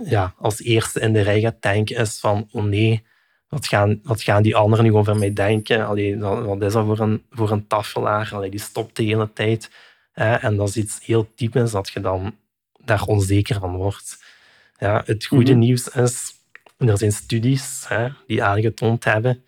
ja, 0.03 0.33
als 0.37 0.61
eerste 0.61 0.99
in 0.99 1.13
de 1.13 1.21
rij 1.21 1.39
gaat 1.39 1.61
denken 1.61 1.95
is 1.95 2.19
van 2.19 2.47
oh 2.51 2.63
nee, 2.63 3.03
wat 3.49 3.67
gaan, 3.67 3.99
wat 4.03 4.21
gaan 4.21 4.43
die 4.43 4.55
anderen 4.55 4.85
nu 4.85 4.93
over 4.93 5.17
mij 5.17 5.33
denken? 5.33 5.85
Allee, 5.85 6.17
wat 6.17 6.61
is 6.61 6.73
dat 6.73 6.85
voor 6.85 6.99
een, 6.99 7.23
voor 7.29 7.51
een 7.51 7.67
tafelaar? 7.67 8.29
Allee, 8.33 8.49
die 8.49 8.59
stopt 8.59 8.95
de 8.95 9.03
hele 9.03 9.33
tijd. 9.33 9.69
En 10.19 10.55
dat 10.55 10.67
is 10.67 10.77
iets 10.77 11.05
heel 11.05 11.33
typisch 11.35 11.71
dat 11.71 11.89
je 11.89 11.99
dan 11.99 12.35
daar 12.77 13.03
onzeker 13.03 13.59
van 13.59 13.75
wordt. 13.75 14.23
Ja, 14.77 15.03
het 15.05 15.25
goede 15.25 15.51
mhm. 15.51 15.59
nieuws 15.59 15.87
is, 15.87 16.33
er 16.77 16.97
zijn 16.97 17.11
studies 17.11 17.85
hè, 17.87 18.09
die 18.27 18.43
aangetoond 18.43 19.03
hebben 19.03 19.43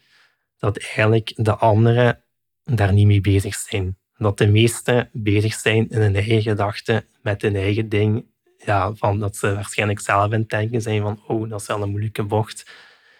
dat 0.61 0.77
eigenlijk 0.77 1.33
de 1.35 1.55
anderen 1.55 2.23
daar 2.63 2.93
niet 2.93 3.07
mee 3.07 3.21
bezig 3.21 3.55
zijn. 3.55 3.97
Dat 4.17 4.37
de 4.37 4.47
meesten 4.47 5.09
bezig 5.13 5.53
zijn 5.53 5.89
in 5.89 6.01
hun 6.01 6.15
eigen 6.15 6.41
gedachten, 6.41 7.05
met 7.21 7.41
hun 7.41 7.55
eigen 7.55 7.89
ding. 7.89 8.25
Ja, 8.57 8.93
van 8.93 9.19
dat 9.19 9.35
ze 9.35 9.53
waarschijnlijk 9.53 9.99
zelf 9.99 10.31
in 10.31 10.39
het 10.39 10.49
denken 10.49 10.81
zijn 10.81 11.01
van 11.01 11.21
oh, 11.27 11.49
dat 11.49 11.61
is 11.61 11.67
wel 11.67 11.81
een 11.81 11.89
moeilijke 11.89 12.23
bocht. 12.23 12.69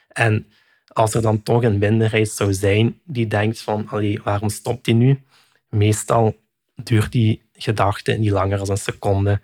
En 0.08 0.48
als 0.88 1.14
er 1.14 1.22
dan 1.22 1.44
toch 1.44 1.64
een 1.64 1.78
minderheid 1.78 2.30
zou 2.30 2.54
zijn 2.54 3.00
die 3.04 3.28
denkt 3.28 3.62
van 3.62 3.88
allee, 3.90 4.22
waarom 4.24 4.50
stopt 4.50 4.86
hij 4.86 4.96
nu? 4.96 5.24
Meestal 5.70 6.36
duurt 6.76 7.12
die 7.12 7.42
gedachte 7.54 8.12
niet 8.12 8.32
langer 8.32 8.58
dan 8.58 8.70
een 8.70 8.78
seconde. 8.78 9.42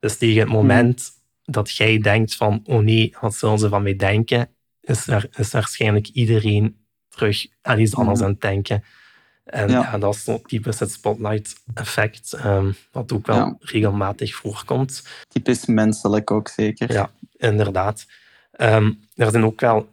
Dus 0.00 0.16
tegen 0.16 0.40
het 0.40 0.48
moment 0.48 1.10
dat 1.44 1.70
jij 1.70 1.98
denkt 1.98 2.36
van 2.36 2.60
oh 2.64 2.82
nee, 2.82 3.14
wat 3.20 3.34
zullen 3.34 3.58
ze 3.58 3.68
van 3.68 3.82
mij 3.82 3.96
denken, 3.96 4.48
is, 4.80 5.06
er, 5.06 5.28
is 5.36 5.50
waarschijnlijk 5.50 6.08
iedereen 6.08 6.76
terug 7.08 7.46
aan 7.62 7.80
iets 7.80 7.94
anders 7.94 8.20
aan 8.20 8.30
het 8.30 8.40
denken. 8.40 8.84
En 9.44 9.68
ja. 9.68 9.98
dat 9.98 10.14
is 10.14 10.24
zo 10.24 10.40
typisch 10.46 10.78
het 10.78 10.90
spotlight-effect, 10.90 12.44
um, 12.44 12.74
wat 12.92 13.12
ook 13.12 13.26
wel 13.26 13.56
regelmatig 13.60 14.34
voorkomt. 14.34 15.02
Typisch 15.28 15.66
menselijk 15.66 16.30
ook 16.30 16.48
zeker. 16.48 16.92
Ja, 16.92 17.10
inderdaad. 17.36 18.06
Um, 18.56 19.00
er 19.14 19.30
zijn 19.30 19.44
ook 19.44 19.60
wel 19.60 19.88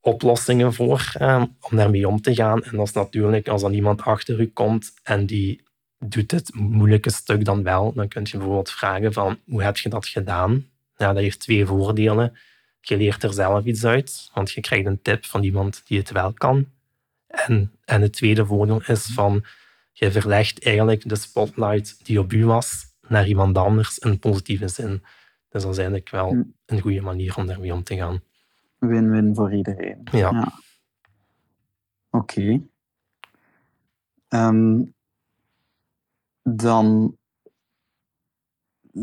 oplossingen 0.00 0.74
voor 0.74 1.12
um, 1.20 1.56
om 1.60 1.76
daarmee 1.76 2.08
om 2.08 2.20
te 2.20 2.34
gaan. 2.34 2.62
En 2.62 2.76
dat 2.76 2.86
is 2.86 2.92
natuurlijk 2.92 3.48
als 3.48 3.62
er 3.62 3.72
iemand 3.72 4.02
achter 4.02 4.40
u 4.40 4.46
komt 4.46 4.92
en 5.02 5.26
die 5.26 5.62
doet 5.98 6.30
het 6.30 6.54
moeilijke 6.54 7.10
stuk 7.10 7.44
dan 7.44 7.62
wel, 7.62 7.92
dan 7.92 8.08
kun 8.08 8.22
je 8.24 8.36
bijvoorbeeld 8.36 8.70
vragen 8.70 9.12
van 9.12 9.38
hoe 9.44 9.62
heb 9.62 9.76
je 9.76 9.88
dat 9.88 10.06
gedaan? 10.06 10.66
Ja, 10.96 11.12
dat 11.12 11.22
heeft 11.22 11.40
twee 11.40 11.66
voordelen. 11.66 12.36
Je 12.80 12.96
leert 12.96 13.22
er 13.22 13.32
zelf 13.32 13.64
iets 13.64 13.84
uit, 13.84 14.30
want 14.34 14.50
je 14.50 14.60
krijgt 14.60 14.86
een 14.86 15.02
tip 15.02 15.24
van 15.24 15.42
iemand 15.42 15.82
die 15.84 15.98
het 15.98 16.10
wel 16.10 16.32
kan. 16.32 16.66
En, 17.26 17.72
en 17.84 18.02
het 18.02 18.12
tweede 18.12 18.46
voordeel 18.46 18.82
is 18.86 19.06
van 19.06 19.44
je 19.92 20.10
verlegt 20.10 20.64
eigenlijk 20.64 21.08
de 21.08 21.16
spotlight 21.16 22.06
die 22.06 22.18
op 22.18 22.32
u 22.32 22.44
was 22.44 22.86
naar 23.08 23.26
iemand 23.26 23.56
anders 23.58 23.98
in 23.98 24.18
positieve 24.18 24.68
zin. 24.68 25.02
Dus 25.48 25.62
dat 25.62 25.72
is 25.72 25.78
eigenlijk 25.78 26.10
wel 26.10 26.28
hm. 26.28 26.42
een 26.66 26.80
goede 26.80 27.00
manier 27.00 27.36
om 27.36 27.46
daarmee 27.46 27.72
om 27.72 27.82
te 27.82 27.96
gaan. 27.96 28.22
Win-win 28.78 29.34
voor 29.34 29.54
iedereen. 29.54 30.08
Ja. 30.12 30.52
Oké. 32.10 32.60
Ehm, 34.28 34.82
dan 36.56 37.16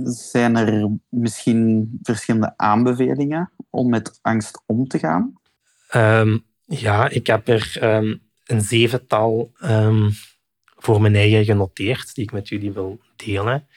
zijn 0.04 0.56
er 0.56 0.90
misschien 1.10 1.98
verschillende 2.02 2.54
aanbevelingen 2.58 3.52
om 3.70 3.90
met 3.90 4.20
angst 4.22 4.64
om 4.66 4.88
te 4.88 5.00
gaan? 5.00 5.34
Ehm, 5.88 6.38
ja, 6.66 7.10
ik 7.10 7.28
heb 7.28 7.48
er 7.48 7.78
um, 7.82 8.22
een 8.46 8.62
zevental 8.62 9.52
um, 9.64 10.12
voor 10.76 11.02
mijn 11.02 11.16
eigen 11.16 11.46
genoteerd, 11.46 12.16
die 12.16 12.24
ik 12.24 12.32
met 12.32 12.48
jullie 12.48 12.72
wil 12.72 13.00
delen. 13.16 13.68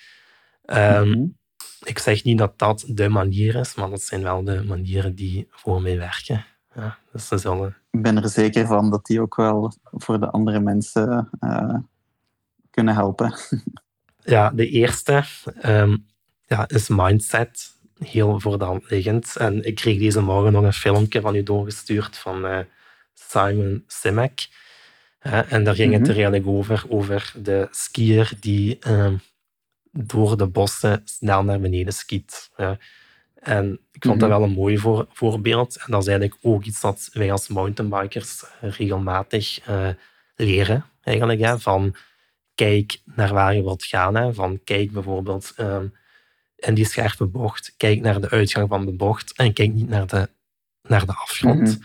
Mhm. 0.64 1.26
Ik 1.84 1.98
zeg 1.98 2.24
niet 2.24 2.38
dat 2.38 2.58
dat 2.58 2.84
de 2.88 3.08
manier 3.08 3.54
is, 3.54 3.74
maar 3.74 3.90
dat 3.90 4.02
zijn 4.02 4.22
wel 4.22 4.44
de 4.44 4.64
manieren 4.64 5.14
die 5.14 5.46
voor 5.50 5.82
mij 5.82 5.98
werken. 5.98 6.44
Ja, 6.74 6.98
dus 7.12 7.28
zullen... 7.28 7.76
Ik 7.90 8.02
ben 8.02 8.22
er 8.22 8.28
zeker 8.28 8.66
van 8.66 8.90
dat 8.90 9.06
die 9.06 9.20
ook 9.20 9.36
wel 9.36 9.72
voor 9.82 10.20
de 10.20 10.30
andere 10.30 10.60
mensen 10.60 11.28
uh, 11.40 11.74
kunnen 12.78 12.94
helpen. 12.94 13.34
Ja, 14.24 14.50
de 14.50 14.68
eerste 14.68 15.24
um, 15.64 16.06
ja, 16.46 16.68
is 16.68 16.88
mindset. 16.88 17.70
Heel 17.98 18.40
voor 18.40 18.58
de 18.58 18.64
hand 18.64 18.90
liggend. 18.90 19.36
En 19.36 19.64
ik 19.64 19.74
kreeg 19.74 19.98
deze 19.98 20.20
morgen 20.20 20.52
nog 20.52 20.64
een 20.64 20.72
filmpje 20.72 21.20
van 21.20 21.34
u 21.34 21.42
doorgestuurd 21.42 22.18
van 22.18 22.44
uh, 22.44 22.58
Simon 23.14 23.84
Simek. 23.86 24.48
Uh, 25.22 25.52
en 25.52 25.64
daar 25.64 25.74
ging 25.74 25.92
het 25.92 26.00
mhm. 26.00 26.10
er 26.10 26.16
eigenlijk 26.16 26.46
over, 26.46 26.84
over 26.88 27.32
de 27.42 27.68
skier 27.70 28.32
die 28.40 28.78
uh, 28.86 29.12
door 29.92 30.36
de 30.36 30.46
bossen 30.46 31.02
snel 31.04 31.44
naar 31.44 31.60
beneden 31.60 31.92
skiet. 31.92 32.50
En 33.34 33.80
ik 33.92 34.04
vond 34.04 34.20
dat 34.20 34.28
mhm. 34.28 34.38
wel 34.38 34.48
een 34.48 34.54
mooi 34.54 34.78
voor, 34.78 35.06
voorbeeld. 35.12 35.76
En 35.76 35.90
dat 35.92 36.02
is 36.02 36.08
eigenlijk 36.08 36.40
ook 36.42 36.64
iets 36.64 36.80
dat 36.80 37.08
wij 37.12 37.32
als 37.32 37.48
mountainbikers 37.48 38.44
regelmatig 38.60 39.68
uh, 39.68 39.88
leren. 40.36 40.84
Eigenlijk, 41.02 41.40
hè, 41.40 41.58
van 41.58 41.94
kijk 42.58 43.00
naar 43.04 43.32
waar 43.32 43.54
je 43.54 43.62
wilt 43.62 43.84
gaan. 43.84 44.14
Hè. 44.16 44.34
Van 44.34 44.60
kijk 44.64 44.92
bijvoorbeeld 44.92 45.54
um, 45.60 45.94
in 46.56 46.74
die 46.74 46.84
scherpe 46.84 47.26
bocht, 47.26 47.74
kijk 47.76 48.00
naar 48.00 48.20
de 48.20 48.30
uitgang 48.30 48.68
van 48.68 48.86
de 48.86 48.92
bocht 48.92 49.32
en 49.36 49.52
kijk 49.52 49.72
niet 49.72 49.88
naar 49.88 50.06
de, 50.06 50.28
naar 50.82 51.06
de 51.06 51.14
afgrond. 51.14 51.60
Mhm. 51.60 51.76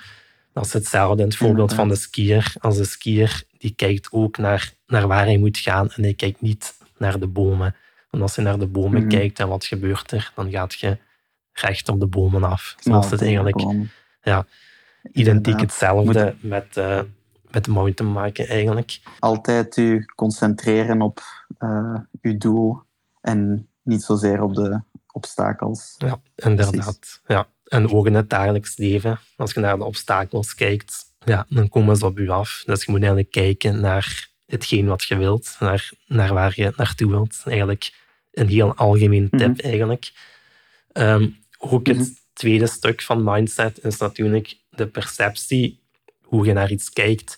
Dat 0.53 0.65
is 0.65 0.73
hetzelfde 0.73 1.21
in 1.21 1.27
het 1.27 1.37
voorbeeld 1.37 1.73
van 1.73 1.87
de 1.87 1.95
skier. 1.95 2.53
Als 2.59 2.77
de 2.77 2.83
skier 2.83 3.43
die 3.57 3.73
kijkt 3.75 4.07
ook 4.11 4.37
naar, 4.37 4.73
naar 4.87 5.07
waar 5.07 5.25
hij 5.25 5.37
moet 5.37 5.57
gaan 5.57 5.91
en 5.91 6.03
hij 6.03 6.13
kijkt 6.13 6.41
niet 6.41 6.73
naar 6.97 7.19
de 7.19 7.27
bomen. 7.27 7.75
Want 8.09 8.23
als 8.23 8.35
je 8.35 8.41
naar 8.41 8.59
de 8.59 8.67
bomen 8.67 9.01
mhm. 9.01 9.09
kijkt 9.09 9.39
en 9.39 9.47
wat 9.47 9.65
gebeurt 9.65 10.11
er, 10.11 10.31
dan 10.35 10.51
gaat 10.51 10.73
je 10.73 10.97
recht 11.53 11.89
op 11.89 11.99
de 11.99 12.07
bomen 12.07 12.43
af. 12.43 12.75
Zoals 12.79 13.11
het 13.11 13.21
eigenlijk 13.21 13.63
ja, 14.21 14.45
identiek 15.11 15.59
hetzelfde 15.59 16.35
met, 16.39 16.77
uh, 16.77 16.99
met 17.53 17.67
mountainbiken 17.67 18.47
eigenlijk. 18.47 18.99
Altijd 19.19 19.77
u 19.77 20.05
concentreren 20.15 21.01
op 21.01 21.21
uh, 21.59 21.99
uw 22.21 22.37
doel 22.37 22.81
en 23.21 23.69
niet 23.81 24.03
zozeer 24.03 24.41
op 24.41 24.53
de 24.53 24.81
obstakels. 25.11 25.95
Ja, 25.97 26.21
inderdaad. 26.35 27.21
Ja. 27.27 27.47
En 27.63 27.91
ook 27.93 28.05
in 28.05 28.13
het 28.15 28.29
dagelijks 28.29 28.77
leven, 28.77 29.19
als 29.37 29.53
je 29.53 29.59
naar 29.59 29.77
de 29.77 29.83
obstakels 29.83 30.55
kijkt, 30.55 31.05
ja, 31.25 31.45
dan 31.49 31.69
komen 31.69 31.97
ze 31.97 32.05
op 32.05 32.17
je 32.17 32.31
af. 32.31 32.63
Dus 32.65 32.83
je 32.83 32.91
moet 32.91 32.99
eigenlijk 32.99 33.31
kijken 33.31 33.79
naar 33.79 34.29
hetgeen 34.45 34.85
wat 34.85 35.03
je 35.03 35.17
wilt, 35.17 35.55
naar, 35.59 35.91
naar 36.07 36.33
waar 36.33 36.53
je 36.55 36.73
naartoe 36.75 37.09
wilt. 37.09 37.41
Eigenlijk 37.45 37.93
een 38.31 38.47
heel 38.47 38.75
algemeen 38.75 39.29
tip 39.29 39.57
mhm. 39.57 39.67
eigenlijk. 39.67 40.11
Ehm, 40.91 41.29
ook 41.57 41.87
het 41.87 41.97
mhm. 41.97 42.07
tweede 42.33 42.67
stuk 42.67 43.01
van 43.01 43.23
mindset 43.23 43.83
is 43.83 43.97
natuurlijk 43.97 44.57
de 44.69 44.87
perceptie, 44.87 45.82
hoe 46.33 46.45
je 46.45 46.53
naar 46.53 46.71
iets 46.71 46.89
kijkt. 46.89 47.37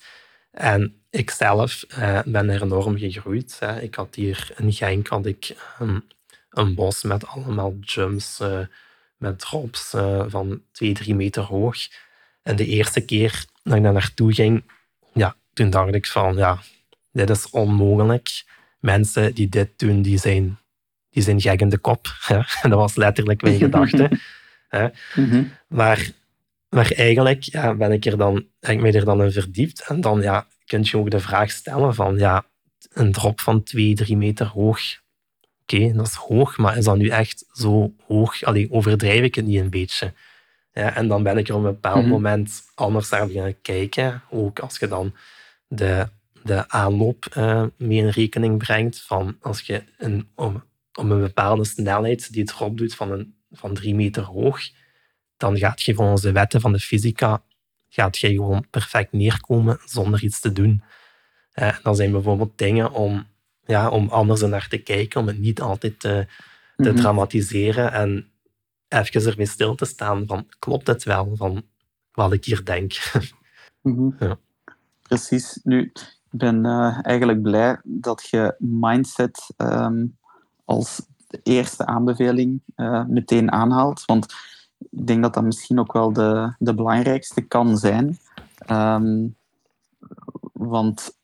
En 0.52 1.02
ik 1.10 1.32
zelf 1.32 1.86
uh, 1.90 2.20
ben 2.26 2.50
er 2.50 2.62
enorm 2.62 2.98
gegroeid. 2.98 3.58
Hè. 3.60 3.82
Ik 3.82 3.96
had 3.96 4.16
hier 4.16 4.52
in 4.58 4.74
Genk 4.74 5.08
had 5.08 5.26
ik, 5.26 5.56
um, 5.82 6.04
een 6.50 6.76
bos 6.76 7.04
met 7.04 7.28
allemaal 7.28 7.74
jumps, 7.82 8.40
uh, 8.42 8.60
met 9.18 9.40
drops 9.40 9.90
van 10.28 10.62
twee, 10.72 10.94
drie 10.94 11.16
meter 11.16 11.44
hoog. 11.44 11.78
En 12.44 12.56
de 12.56 12.66
eerste 12.66 13.02
keer 13.02 13.46
dat 13.64 13.76
ik 13.76 13.84
daar 13.84 13.94
naartoe 13.94 14.34
ging, 14.34 14.64
ja, 15.14 15.36
toen 15.54 15.70
dacht 15.70 15.94
ik 15.94 16.06
van, 16.06 16.36
ja, 16.36 16.60
dit 17.12 17.30
is 17.30 17.50
onmogelijk. 17.50 18.44
Mensen 18.80 19.34
die 19.34 19.50
dit 19.50 19.70
doen, 19.76 20.02
die 20.02 20.18
zijn, 20.18 20.58
die 21.10 21.24
zijn 21.24 21.42
gek 21.42 21.62
in 21.62 21.70
de 21.70 21.78
kop. 21.78 22.08
dat 22.62 22.72
was 22.72 22.96
letterlijk 22.96 23.42
mijn 23.42 23.58
gedachte. 23.66 24.10
Mhm. 25.16 25.44
Maar, 25.68 26.12
maar 26.76 26.92
eigenlijk 26.92 27.44
ja, 27.44 27.76
ben 27.76 27.92
ik 27.92 28.06
er 28.06 28.18
dan, 28.18 28.46
heb 28.60 28.76
ik 28.76 28.82
mij 28.82 28.94
er 28.94 29.06
dan 29.06 29.24
in 29.24 29.32
verdiept. 29.32 29.88
En 29.88 30.02
dan 30.02 30.22
ja, 30.22 30.48
kun 30.66 30.80
je 30.84 30.98
ook 30.98 31.12
de 31.12 31.20
vraag 31.20 31.52
stellen 31.52 31.96
van, 31.96 32.18
ja, 32.18 32.46
een 32.94 33.12
drop 33.12 33.40
van 33.40 33.64
twee, 33.64 33.96
drie 33.96 34.18
meter 34.18 34.46
hoog. 34.46 34.80
Oké, 35.62 35.94
dat 35.94 36.08
is 36.08 36.14
hoog, 36.14 36.58
maar 36.58 36.78
is 36.78 36.86
dat 36.86 36.98
nu 36.98 37.08
echt 37.08 37.46
zo 37.52 37.94
hoog? 38.08 38.44
Allee, 38.44 38.72
overdrijf 38.72 39.22
ik 39.22 39.36
het 39.36 39.46
niet 39.46 39.60
een 39.60 39.70
beetje? 39.70 40.14
Ja, 40.72 40.96
en 40.96 41.08
dan 41.08 41.24
ben 41.24 41.38
ik 41.38 41.48
er 41.48 41.56
op 41.56 41.64
een 41.64 41.72
bepaald 41.72 42.02
mhm. 42.02 42.10
moment 42.10 42.62
anders 42.74 43.10
naar 43.10 43.28
beginnen 43.28 43.62
kijken. 43.62 44.22
Ook 44.30 44.60
als 44.60 44.78
je 44.78 44.88
dan 44.88 45.16
de, 45.68 46.08
de 46.44 46.70
aanloop 46.70 47.26
uh, 47.38 47.66
mee 47.78 47.98
in 47.98 48.10
rekening 48.10 48.58
brengt. 48.58 49.02
Van 49.02 49.38
als 49.42 49.62
je 49.62 49.84
een, 49.98 50.30
om, 50.36 50.64
om 50.94 51.12
een 51.12 51.22
bepaalde 51.22 51.66
snelheid 51.66 52.32
die 52.32 52.42
het 52.42 52.52
erop 52.52 52.78
doet 52.78 52.96
van, 52.96 53.12
een, 53.12 53.36
van 53.52 53.74
drie 53.74 53.96
meter 53.96 54.24
hoog, 54.24 54.60
dan 55.38 55.58
gaat 55.58 55.82
je 55.82 55.94
volgens 55.94 56.22
de 56.22 56.32
wetten 56.32 56.62
van 56.62 56.72
de 56.72 56.80
fysica 56.80 57.42
gaat 57.90 58.18
je 58.18 58.28
gewoon 58.28 58.66
perfect 58.70 59.12
neerkomen 59.12 59.80
zonder 59.86 60.24
iets 60.24 60.40
te 60.40 60.52
doen. 60.52 60.84
Uh, 61.56 61.78
dan 61.84 61.96
zijn 61.96 62.12
bijvoorbeeld 62.12 62.58
dingen 62.58 62.92
om, 62.92 63.28
ja, 63.66 63.90
om 63.90 64.10
anders 64.10 64.42
naar 64.42 64.68
te 64.68 64.78
kijken, 64.78 65.20
om 65.22 65.28
het 65.28 65.40
niet 65.40 65.62
altijd 65.62 66.00
te, 66.00 66.28
te 66.76 66.90
mhm. 66.90 66.96
dramatiseren 66.96 67.92
en 67.92 68.30
even 68.88 69.26
ermee 69.32 69.46
stil 69.46 69.76
te 69.76 69.86
staan 69.86 70.26
van 70.28 70.48
klopt 70.60 70.88
het 70.88 71.04
wel 71.04 71.36
van 71.36 71.64
wat 72.12 72.34
ik 72.34 72.46
hier 72.46 72.66
denk. 72.66 72.94
Mhm. 73.82 74.10
ja. 74.20 74.38
Precies. 75.02 75.60
Nu, 75.64 75.82
ik 75.82 76.16
ben 76.30 76.66
uh, 76.66 77.00
eigenlijk 77.02 77.42
blij 77.42 77.80
dat 77.84 78.28
je 78.30 78.56
mindset 78.58 79.54
um, 79.58 80.18
als 80.64 81.02
eerste 81.44 81.86
aanbeveling 81.86 82.62
uh, 82.76 83.06
meteen 83.06 83.52
aanhaalt. 83.52 84.06
Want 84.06 84.34
ik 84.92 85.08
denk 85.08 85.22
dat 85.24 85.34
dat 85.34 85.44
misschien 85.44 85.80
ook 85.80 85.94
wel 85.94 86.14
de, 86.14 86.56
de 86.60 86.76
belangrijkste 86.76 87.42
kan 87.42 87.78
zijn. 87.78 88.18
Um, 88.70 89.36
want 90.54 91.18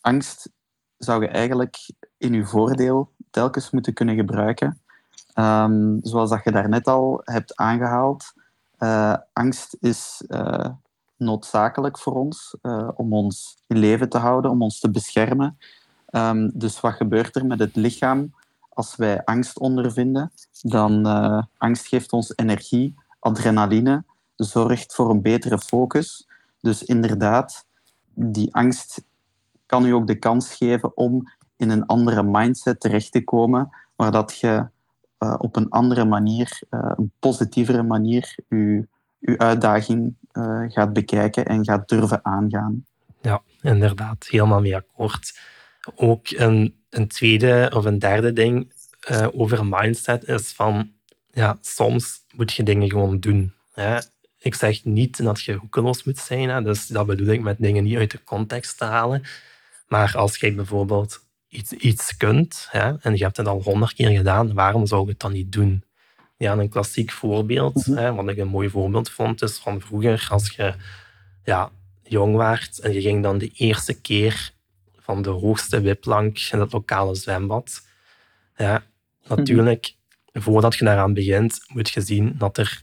angst 0.00 0.50
zou 0.98 1.22
je 1.22 1.28
eigenlijk 1.28 1.90
in 2.16 2.32
je 2.32 2.46
voordeel 2.46 3.12
telkens 3.30 3.70
moeten 3.70 3.92
kunnen 3.92 4.16
gebruiken. 4.16 4.80
Um, 5.34 5.98
zoals 6.02 6.30
dat 6.30 6.44
je 6.44 6.50
daarnet 6.50 6.86
al 6.86 7.20
hebt 7.24 7.56
aangehaald, 7.56 8.32
uh, 8.78 9.16
angst 9.32 9.76
is 9.80 10.24
uh, 10.28 10.68
noodzakelijk 11.16 11.98
voor 11.98 12.14
ons 12.14 12.56
uh, 12.62 12.88
om 12.94 13.12
ons 13.12 13.58
in 13.66 13.78
leven 13.78 14.08
te 14.08 14.18
houden, 14.18 14.50
om 14.50 14.62
ons 14.62 14.78
te 14.80 14.90
beschermen. 14.90 15.58
Um, 16.10 16.50
dus 16.54 16.80
wat 16.80 16.94
gebeurt 16.94 17.36
er 17.36 17.46
met 17.46 17.58
het 17.58 17.76
lichaam 17.76 18.34
als 18.78 18.96
wij 18.96 19.24
angst 19.24 19.58
ondervinden? 19.58 20.32
Dan 20.62 21.06
angst 21.56 21.86
geeft 21.86 22.12
ons 22.12 22.32
energie, 22.36 22.94
adrenaline, 23.18 24.04
zorgt 24.36 24.94
voor 24.94 25.10
een 25.10 25.22
betere 25.22 25.58
focus. 25.58 26.28
Dus 26.60 26.82
inderdaad, 26.82 27.66
die 28.14 28.54
angst 28.54 29.04
kan 29.66 29.86
u 29.86 29.90
ook 29.90 30.06
de 30.06 30.18
kans 30.18 30.54
geven 30.54 30.96
om 30.96 31.32
in 31.56 31.70
een 31.70 31.86
andere 31.86 32.22
mindset 32.22 32.80
terecht 32.80 33.12
te 33.12 33.24
komen, 33.24 33.70
waar 33.96 34.12
dat 34.12 34.38
je 34.38 34.68
uh, 35.18 35.34
op 35.38 35.56
een 35.56 35.70
andere 35.70 36.04
manier, 36.04 36.60
uh, 36.70 36.92
een 36.96 37.12
positievere 37.18 37.82
manier, 37.82 38.36
uw, 38.48 38.84
uw 39.20 39.38
uitdaging 39.38 40.14
uh, 40.32 40.64
gaat 40.68 40.92
bekijken 40.92 41.44
en 41.44 41.64
gaat 41.64 41.88
durven 41.88 42.24
aangaan. 42.24 42.84
Ja, 43.20 43.42
inderdaad, 43.60 44.26
helemaal 44.26 44.60
mee 44.60 44.76
akkoord. 44.76 45.38
Ook 45.96 46.30
een, 46.30 46.77
een 46.90 47.08
tweede 47.08 47.70
of 47.74 47.84
een 47.84 47.98
derde 47.98 48.32
ding 48.32 48.72
over 49.32 49.66
mindset 49.66 50.28
is 50.28 50.52
van, 50.52 50.90
ja, 51.30 51.58
soms 51.60 52.20
moet 52.34 52.52
je 52.52 52.62
dingen 52.62 52.90
gewoon 52.90 53.20
doen. 53.20 53.52
Hè? 53.72 53.98
Ik 54.38 54.54
zeg 54.54 54.84
niet 54.84 55.22
dat 55.24 55.42
je 55.42 55.52
hoekeloos 55.52 56.04
moet 56.04 56.18
zijn, 56.18 56.48
hè? 56.48 56.62
dus 56.62 56.86
dat 56.86 57.06
bedoel 57.06 57.28
ik 57.28 57.40
met 57.40 57.58
dingen 57.58 57.84
niet 57.84 57.96
uit 57.96 58.10
de 58.10 58.24
context 58.24 58.78
te 58.78 58.84
halen. 58.84 59.22
Maar 59.88 60.16
als 60.16 60.36
jij 60.36 60.54
bijvoorbeeld 60.54 61.24
iets, 61.48 61.72
iets 61.72 62.16
kunt 62.16 62.66
hè, 62.70 62.98
en 62.98 63.16
je 63.16 63.24
hebt 63.24 63.36
het 63.36 63.46
al 63.46 63.62
honderd 63.62 63.92
keer 63.92 64.10
gedaan, 64.10 64.54
waarom 64.54 64.86
zou 64.86 65.02
je 65.02 65.10
het 65.10 65.20
dan 65.20 65.32
niet 65.32 65.52
doen? 65.52 65.82
Ja, 66.36 66.52
een 66.52 66.68
klassiek 66.68 67.10
voorbeeld, 67.10 67.86
mhm. 67.86 67.98
hè, 67.98 68.14
wat 68.14 68.28
ik 68.28 68.36
een 68.36 68.48
mooi 68.48 68.70
voorbeeld 68.70 69.10
vond, 69.10 69.42
is 69.42 69.58
van 69.58 69.80
vroeger 69.80 70.26
als 70.30 70.50
je 70.50 70.74
ja, 71.44 71.70
jong 72.02 72.36
werd 72.36 72.78
en 72.78 72.92
je 72.92 73.00
ging 73.00 73.22
dan 73.22 73.38
de 73.38 73.50
eerste 73.54 74.00
keer 74.00 74.52
van 75.08 75.22
de 75.22 75.30
hoogste 75.30 75.80
wipplank 75.80 76.38
in 76.52 76.60
het 76.60 76.72
lokale 76.72 77.14
zwembad. 77.14 77.86
Ja, 78.56 78.82
natuurlijk, 79.28 79.94
voordat 80.32 80.74
je 80.74 80.84
daaraan 80.84 81.14
begint, 81.14 81.60
moet 81.72 81.90
je 81.90 82.00
zien 82.00 82.34
dat 82.38 82.58
er 82.58 82.82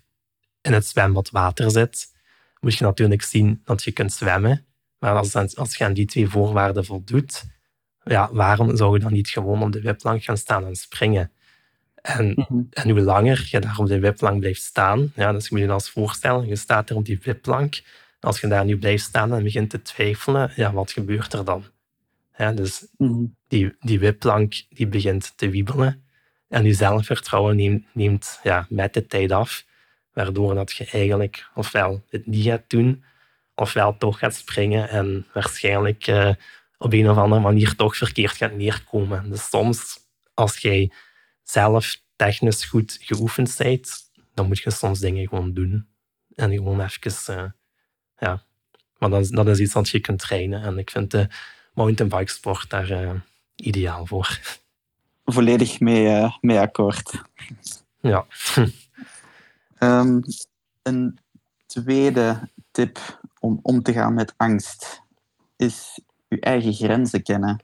in 0.62 0.74
het 0.74 0.86
zwembad 0.86 1.30
water 1.30 1.72
zit. 1.72 2.14
Moet 2.60 2.76
je 2.76 2.84
natuurlijk 2.84 3.22
zien 3.22 3.62
dat 3.64 3.84
je 3.84 3.92
kunt 3.92 4.14
zwemmen. 4.14 4.66
Maar 5.00 5.16
als, 5.16 5.56
als 5.56 5.76
je 5.76 5.86
aan 5.86 5.94
die 5.94 6.06
twee 6.06 6.28
voorwaarden 6.28 6.86
voldoet, 6.86 7.44
ja, 8.04 8.30
waarom 8.32 8.78
zou 8.78 8.94
je 8.94 9.04
dan 9.04 9.14
niet 9.14 9.30
gewoon 9.30 9.62
op 9.62 9.72
de 9.72 9.82
wipplank 9.82 10.24
gaan 10.24 10.38
staan 10.38 10.66
en 10.66 10.76
springen? 10.76 11.32
En, 11.96 12.34
mhm. 12.36 12.62
en 12.70 12.90
hoe 12.90 13.02
langer 13.02 13.48
je 13.52 13.60
daar 13.60 13.78
op 13.78 13.88
de 13.88 14.00
wipplank 14.00 14.40
blijft 14.40 14.62
staan, 14.62 15.12
ja, 15.16 15.32
dus 15.32 15.48
je 15.48 15.56
moet 15.56 15.66
je 15.66 15.72
als 15.72 15.90
voorstellen, 15.90 16.48
je 16.48 16.56
staat 16.56 16.90
er 16.90 16.96
op 16.96 17.06
die 17.06 17.20
wipplank, 17.24 17.84
als 18.20 18.40
je 18.40 18.48
daar 18.48 18.66
nu 18.66 18.78
blijft 18.78 19.04
staan 19.04 19.34
en 19.34 19.44
begint 19.44 19.70
te 19.70 19.82
twijfelen, 19.82 20.52
ja, 20.56 20.74
wat 20.74 20.92
gebeurt 20.92 21.34
er 21.34 21.46
dan? 21.46 21.74
Ja, 22.38 22.52
dus 22.52 22.88
mhm. 22.98 23.26
die, 23.48 23.76
die 23.80 24.00
wipplank 24.00 24.54
die 24.70 24.88
begint 24.88 25.38
te 25.38 25.50
wiebelen 25.50 26.06
en 26.48 26.66
je 26.66 26.74
zelfvertrouwen 26.74 27.56
neemt, 27.56 27.86
neemt 27.94 28.40
ja, 28.44 28.66
met 28.70 28.94
de 28.94 29.06
tijd 29.06 29.32
af, 29.32 29.66
waardoor 30.14 30.56
dat 30.56 30.72
je 30.72 30.86
eigenlijk 30.86 31.50
ofwel 31.54 32.04
het 32.10 32.26
niet 32.26 32.46
gaat 32.46 32.64
doen, 32.68 33.04
ofwel 33.56 33.98
toch 33.98 34.20
gaat 34.20 34.36
springen 34.36 34.90
en 34.90 35.26
waarschijnlijk 35.34 36.08
uh, 36.08 36.32
op 36.78 36.94
een 36.94 37.10
of 37.10 37.18
andere 37.18 37.42
manier 37.42 37.76
toch 37.76 37.98
verkeerd 37.98 38.32
gaat 38.32 38.56
neerkomen. 38.56 39.30
Dus 39.30 39.50
soms, 39.50 40.00
als 40.34 40.58
jij 40.58 40.92
zelf 41.44 42.02
technisch 42.16 42.66
goed 42.66 42.98
geoefend 43.02 43.56
bent, 43.58 43.92
dan 44.34 44.48
moet 44.48 44.60
je 44.60 44.72
soms 44.72 45.00
dingen 45.00 45.28
gewoon 45.28 45.54
doen. 45.54 45.88
En 46.36 46.52
gewoon 46.54 46.82
even, 46.82 47.38
uh, 47.38 47.50
ja. 48.18 48.44
Maar 48.98 49.10
dat 49.10 49.22
is, 49.22 49.30
dat 49.30 49.48
is 49.48 49.60
iets 49.60 49.74
wat 49.74 49.90
je 49.90 50.00
kunt 50.00 50.20
trainen. 50.20 50.64
En 50.64 50.78
ik 50.78 50.90
vind 50.90 51.12
de 51.12 51.28
mountainbike 51.76 52.32
sport 52.32 52.70
daar 52.70 52.92
uh, 52.92 53.12
ideaal 53.56 54.06
voor. 54.06 54.40
Volledig 55.26 55.80
mee, 55.80 56.06
uh, 56.06 56.36
mee 56.42 56.60
akkoord. 56.60 57.22
Ja. 58.00 58.26
um, 59.80 60.22
een 60.84 61.20
tweede 61.66 62.50
tip 62.72 63.20
om 63.40 63.60
om 63.62 63.82
te 63.82 63.94
gaan 63.94 64.14
met 64.14 64.34
angst 64.38 65.02
is 65.56 66.00
je 66.28 66.40
eigen 66.40 66.74
grenzen 66.74 67.24
kennen. 67.24 67.64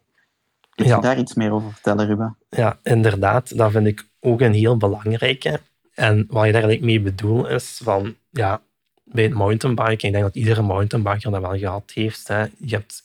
Kun 0.76 0.86
je 0.86 1.00
daar 1.00 1.20
iets 1.20 1.34
meer 1.34 1.52
over 1.52 1.72
vertellen, 1.72 2.08
Ruben? 2.08 2.38
Ja, 2.50 2.80
inderdaad. 2.84 3.58
Dat 3.58 3.72
vind 3.72 3.88
ik 3.88 4.08
ook 4.20 4.42
een 4.42 4.54
heel 4.54 4.78
belangrijke. 4.78 5.62
En 5.94 6.26
wat 6.30 6.46
je 6.46 6.52
daar 6.52 6.78
mee 6.82 7.02
bedoel 7.02 7.48
is 7.48 7.80
van, 7.84 8.16
ja, 8.30 8.62
bij 9.04 9.24
het 9.24 9.34
mountainbiken, 9.34 10.08
ik 10.08 10.12
denk 10.12 10.24
dat 10.24 10.36
iedere 10.36 10.62
mountainbiker 10.62 11.32
dat 11.32 11.42
wel 11.42 11.58
gehad 11.58 11.92
heeft. 11.94 12.28
Hè. 12.28 12.42
Je 12.42 12.76
hebt 12.76 13.04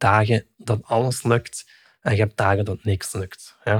dagen 0.00 0.44
dat 0.56 0.80
alles 0.82 1.22
lukt 1.22 1.70
en 2.00 2.14
je 2.14 2.20
hebt 2.20 2.36
dagen 2.36 2.64
dat 2.64 2.84
niks 2.84 3.12
lukt. 3.12 3.56
Hè. 3.60 3.76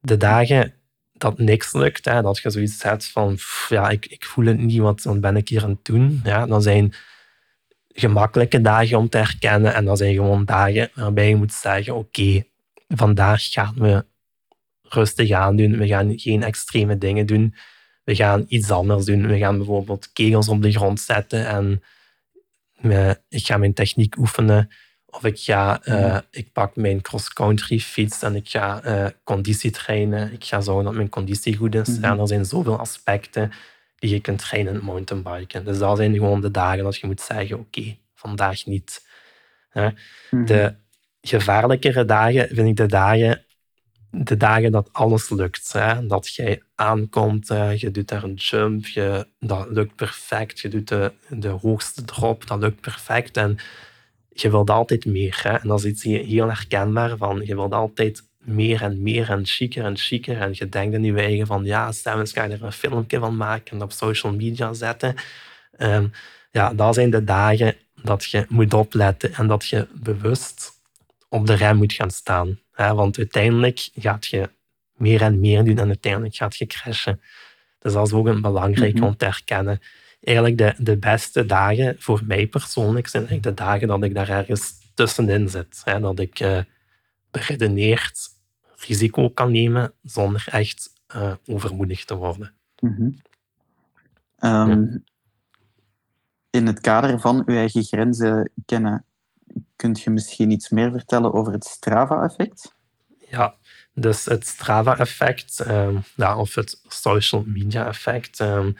De 0.00 0.16
dagen 0.16 0.74
dat 1.12 1.38
niks 1.38 1.72
lukt, 1.72 2.04
hè, 2.04 2.22
dat 2.22 2.38
je 2.38 2.50
zoiets 2.50 2.82
hebt 2.82 3.06
van, 3.06 3.38
ja, 3.68 3.88
ik, 3.88 4.06
ik 4.06 4.24
voel 4.24 4.46
het 4.46 4.58
niet, 4.58 4.78
wat, 4.78 5.02
wat 5.02 5.20
ben 5.20 5.36
ik 5.36 5.48
hier 5.48 5.62
aan 5.62 5.70
het 5.70 5.84
doen? 5.84 6.20
Ja, 6.24 6.46
dan 6.46 6.62
zijn 6.62 6.94
gemakkelijke 7.94 8.60
dagen 8.60 8.98
om 8.98 9.08
te 9.08 9.18
herkennen. 9.18 9.74
En 9.74 9.84
dat 9.84 9.98
zijn 9.98 10.14
gewoon 10.14 10.44
dagen 10.44 10.90
waarbij 10.94 11.28
je 11.28 11.36
moet 11.36 11.52
zeggen: 11.52 11.96
Oké, 11.96 12.44
vandaag 12.88 13.50
gaan 13.50 13.74
we 13.74 14.04
rustig 14.82 15.30
aan 15.30 15.56
doen. 15.56 15.78
We 15.78 15.86
gaan 15.86 16.18
geen 16.18 16.42
extreme 16.42 16.98
dingen 16.98 17.26
doen. 17.26 17.54
We 18.04 18.14
gaan 18.14 18.44
iets 18.48 18.70
anders 18.70 19.04
doen. 19.04 19.26
We 19.26 19.38
gaan 19.38 19.56
bijvoorbeeld 19.56 20.12
kegels 20.12 20.48
op 20.48 20.62
de 20.62 20.72
grond 20.72 21.00
zetten 21.00 21.46
en 21.46 21.82
ik 23.28 23.46
ga 23.46 23.56
mijn 23.56 23.74
techniek 23.74 24.16
oefenen. 24.16 24.70
Of 25.06 25.24
ik, 25.24 25.38
ga, 25.38 25.80
uh, 25.84 26.18
ik 26.30 26.52
pak 26.52 26.76
mijn 26.76 27.00
cross-country 27.00 27.78
fiets 27.78 28.22
en 28.22 28.34
ik 28.34 28.48
ga 28.48 28.84
uh, 28.84 29.06
conditie 29.24 29.70
trainen. 29.70 30.32
Ik 30.32 30.44
ga 30.44 30.60
zorgen 30.60 30.84
dat 30.84 30.94
mijn 30.94 31.08
conditie 31.08 31.56
goed 31.56 31.74
is. 31.74 31.88
Mm 31.88 32.20
er 32.20 32.28
zijn 32.28 32.44
zoveel 32.44 32.78
aspecten 32.78 33.52
die 33.98 34.10
je 34.10 34.20
kunt 34.20 34.38
trainen 34.38 34.74
in 34.74 34.84
mountainbiken. 34.84 35.64
Dus 35.64 35.78
dat 35.78 35.96
zijn 35.96 36.14
gewoon 36.14 36.40
de 36.40 36.50
dagen 36.50 36.84
dat 36.84 36.96
je 36.96 37.06
moet 37.06 37.20
zeggen, 37.20 37.58
oké, 37.58 37.96
vandaag 38.14 38.66
niet. 38.66 39.06
Mhm. 39.72 40.44
De 40.44 40.74
gevaarlijkere 41.20 42.04
dagen 42.04 42.48
vind 42.48 42.68
ik 42.68 42.76
de 42.76 42.86
dagen 42.86 43.44
de 44.14 44.36
dagen 44.36 44.72
dat 44.72 44.88
alles 44.92 45.30
lukt. 45.30 45.72
Hè? 45.72 46.06
Dat 46.06 46.34
jij 46.34 46.62
aankomt, 46.74 47.46
je 47.76 47.88
doet 47.90 48.08
daar 48.08 48.22
een 48.22 48.34
jump, 48.34 48.86
je, 48.86 49.26
dat 49.40 49.66
lukt 49.70 49.96
perfect. 49.96 50.60
Je 50.60 50.68
doet 50.68 50.88
de, 50.88 51.12
de 51.28 51.48
hoogste 51.48 52.04
drop, 52.04 52.46
dat 52.46 52.58
lukt 52.58 52.80
perfect. 52.80 53.36
En 53.36 53.58
je 54.28 54.50
wilt 54.50 54.70
altijd 54.70 55.06
meer. 55.06 55.40
Hè? 55.42 55.56
En 55.56 55.68
dat 55.68 55.78
is 55.78 55.84
iets 55.84 56.02
heel 56.02 56.48
herkenbaar 56.48 57.16
van. 57.16 57.40
Je 57.44 57.54
wilt 57.54 57.72
altijd 57.72 58.28
meer 58.38 58.82
en 58.82 59.02
meer 59.02 59.30
en 59.30 59.46
chiquer 59.46 59.84
en 59.84 59.96
chiquer. 59.96 60.40
En 60.40 60.50
je 60.52 60.68
denkt 60.68 60.94
in 60.94 61.04
je 61.04 61.14
eigen 61.14 61.46
van, 61.46 61.64
ja, 61.64 61.92
stem 61.92 62.26
ga 62.26 62.44
je 62.44 62.52
er 62.52 62.64
een 62.64 62.72
filmpje 62.72 63.18
van 63.18 63.36
maken 63.36 63.76
en 63.76 63.82
op 63.82 63.92
social 63.92 64.32
media 64.32 64.72
zetten. 64.72 65.14
Um, 65.78 66.10
ja, 66.50 66.74
dat 66.74 66.94
zijn 66.94 67.10
de 67.10 67.24
dagen 67.24 67.76
dat 68.02 68.24
je 68.24 68.46
moet 68.48 68.74
opletten 68.74 69.34
en 69.34 69.46
dat 69.46 69.66
je 69.66 69.88
bewust 69.92 70.70
op 71.28 71.46
de 71.46 71.54
rem 71.54 71.76
moet 71.76 71.92
gaan 71.92 72.10
staan. 72.10 72.58
Want 72.90 73.18
uiteindelijk 73.18 73.88
gaat 73.94 74.26
je 74.26 74.50
meer 74.96 75.22
en 75.22 75.40
meer 75.40 75.64
doen 75.64 75.78
en 75.78 75.86
uiteindelijk 75.86 76.34
gaat 76.34 76.56
je 76.56 76.66
crashen. 76.66 77.20
Dus 77.78 77.92
dat 77.92 78.06
is 78.06 78.12
ook 78.12 78.26
een 78.26 78.40
belangrijk 78.40 78.94
mhm. 78.94 79.04
om 79.04 79.16
te 79.16 79.24
herkennen. 79.24 79.80
Eigenlijk 80.20 80.58
de, 80.58 80.74
de 80.78 80.96
beste 80.96 81.46
dagen 81.46 81.96
voor 81.98 82.22
mij 82.24 82.46
persoonlijk 82.46 83.06
zijn 83.06 83.26
eigenlijk 83.26 83.56
de 83.56 83.64
dagen 83.64 83.88
dat 83.88 84.02
ik 84.02 84.14
daar 84.14 84.28
ergens 84.28 84.72
tussenin 84.94 85.48
zit. 85.48 85.82
Dat 85.84 86.18
ik 86.18 86.40
uh, 86.40 86.58
beredeneerd 87.30 88.28
risico 88.86 89.30
kan 89.30 89.52
nemen 89.52 89.92
zonder 90.02 90.44
echt 90.50 90.90
uh, 91.16 91.32
overmoedig 91.46 92.04
te 92.04 92.14
worden. 92.14 92.52
Mhm. 92.78 93.10
Ehm, 94.38 94.96
in 96.50 96.66
het 96.66 96.80
kader 96.80 97.20
van 97.20 97.42
uw 97.46 97.56
eigen 97.56 97.84
grenzen 97.84 98.50
kennen, 98.66 99.04
kunt 99.76 100.00
je 100.00 100.10
misschien 100.10 100.50
iets 100.50 100.68
meer 100.68 100.90
vertellen 100.90 101.32
over 101.32 101.52
het 101.52 101.64
Strava-effect? 101.64 102.74
Ja, 103.28 103.54
dus 103.94 104.24
het 104.24 104.46
Strava-effect, 104.46 105.60
ehm, 105.60 105.96
ja, 106.16 106.36
of 106.36 106.54
het 106.54 106.80
social 106.88 107.44
media-effect, 107.46 108.40
ehm, 108.40 108.72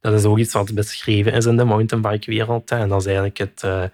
dat 0.00 0.12
is 0.12 0.24
ook 0.24 0.38
iets 0.38 0.52
wat 0.52 0.74
beschreven 0.74 1.32
is 1.32 1.46
in 1.46 1.56
de 1.56 1.64
mountainbike-wereld. 1.64 2.70
En 2.70 2.88
dat 2.88 3.00
is 3.00 3.06
eigenlijk 3.06 3.38
het, 3.38 3.62
uh, 3.64 3.84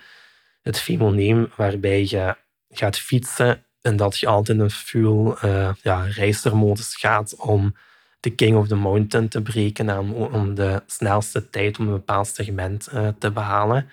het 0.62 0.79
fenomeen 0.79 1.51
waarbij 1.57 2.01
je 2.01 2.37
gaat 2.70 2.99
fietsen 2.99 3.64
en 3.81 3.97
dat 3.97 4.18
je 4.18 4.27
altijd 4.27 4.59
een 4.59 4.70
full 4.70 5.35
uh, 5.44 5.70
ja, 5.83 6.07
gaat 6.09 7.37
om 7.37 7.75
de 8.20 8.31
king 8.31 8.57
of 8.57 8.68
the 8.68 8.75
mountain 8.75 9.29
te 9.29 9.42
breken 9.42 9.88
en 9.88 10.12
om 10.12 10.55
de 10.55 10.83
snelste 10.87 11.51
tijd 11.51 11.79
om 11.79 11.87
een 11.87 11.92
bepaald 11.92 12.27
segment 12.27 12.88
uh, 12.94 13.09
te 13.18 13.31
behalen. 13.31 13.88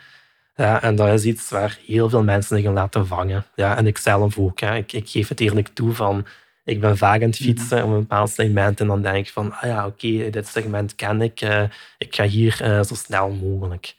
Ja, 0.61 0.81
en 0.81 0.95
dat 0.95 1.13
is 1.13 1.25
iets 1.25 1.49
waar 1.49 1.79
heel 1.85 2.09
veel 2.09 2.23
mensen 2.23 2.57
zich 2.57 2.65
in 2.65 2.73
laten 2.73 3.07
vangen. 3.07 3.45
Ja, 3.55 3.77
en 3.77 3.87
ik 3.87 3.97
zelf 3.97 4.37
ook. 4.37 4.59
Hè. 4.59 4.75
Ik, 4.75 4.93
ik 4.93 5.09
geef 5.09 5.27
het 5.27 5.39
eerlijk 5.39 5.67
toe 5.67 5.93
van... 5.93 6.25
Ik 6.65 6.79
ben 6.79 6.97
vaak 6.97 7.21
aan 7.21 7.29
het 7.29 7.39
mhm. 7.39 7.49
fietsen 7.49 7.83
op 7.83 7.89
een 7.89 7.99
bepaald 7.99 8.29
segment 8.29 8.79
en 8.79 8.87
dan 8.87 9.01
denk 9.01 9.25
ik 9.25 9.31
van, 9.31 9.53
ah 9.53 9.63
ja, 9.63 9.85
oké, 9.85 10.29
dit 10.29 10.47
segment 10.47 10.95
ken 10.95 11.21
ik. 11.21 11.41
Uh, 11.41 11.63
ik 11.97 12.15
ga 12.15 12.23
hier 12.23 12.59
uh, 12.61 12.83
zo 12.83 12.95
snel 12.95 13.29
mogelijk. 13.29 13.95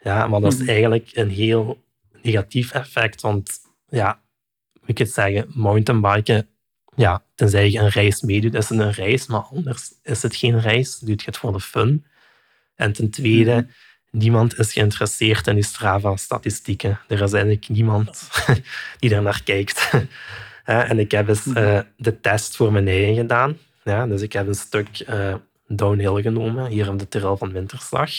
Ja, 0.00 0.26
maar 0.26 0.40
dat 0.40 0.52
is 0.52 0.58
mhm. 0.58 0.68
eigenlijk 0.68 1.10
een 1.12 1.30
heel 1.30 1.82
negatief 2.22 2.72
effect, 2.72 3.20
want 3.20 3.50
ja, 3.88 4.20
ik 4.84 4.98
het 4.98 5.12
zeggen, 5.12 5.46
mountainbiken, 5.48 6.48
ja, 6.96 7.22
tenzij 7.34 7.70
je 7.70 7.78
een 7.78 7.88
reis 7.88 8.20
meedoet, 8.20 8.54
is 8.54 8.68
het 8.68 8.78
een 8.78 8.92
reis, 8.92 9.26
maar 9.26 9.40
anders 9.40 9.92
is 10.02 10.22
het 10.22 10.36
geen 10.36 10.60
reis. 10.60 10.98
Doe 10.98 11.14
je 11.16 11.22
het 11.24 11.36
voor 11.36 11.52
de 11.52 11.60
fun. 11.60 12.04
En 12.74 12.92
ten 12.92 13.10
tweede, 13.10 13.54
mhm 13.54 13.70
niemand 14.14 14.58
is 14.58 14.72
geïnteresseerd 14.72 15.46
in 15.46 15.54
die 15.54 15.64
Strava-statistieken. 15.64 17.00
Er 17.08 17.22
is 17.22 17.32
eigenlijk 17.32 17.68
niemand 17.68 18.28
die 18.98 19.10
daar 19.10 19.22
naar 19.22 19.42
kijkt. 19.42 19.90
en 20.64 20.98
ik 20.98 21.10
heb 21.10 21.28
eens 21.28 21.46
uh, 21.46 21.80
de 21.96 22.20
test 22.20 22.56
voor 22.56 22.72
mijn 22.72 22.88
eigen 22.88 23.14
gedaan. 23.14 23.58
Ja, 23.84 24.06
dus 24.06 24.22
ik 24.22 24.32
heb 24.32 24.46
een 24.46 24.54
stuk 24.54 25.04
uh, 25.08 25.34
downhill 25.66 26.22
genomen, 26.22 26.66
hier 26.66 26.90
op 26.90 26.98
de 26.98 27.08
trail 27.08 27.36
van 27.36 27.52
Winterslag. 27.52 28.10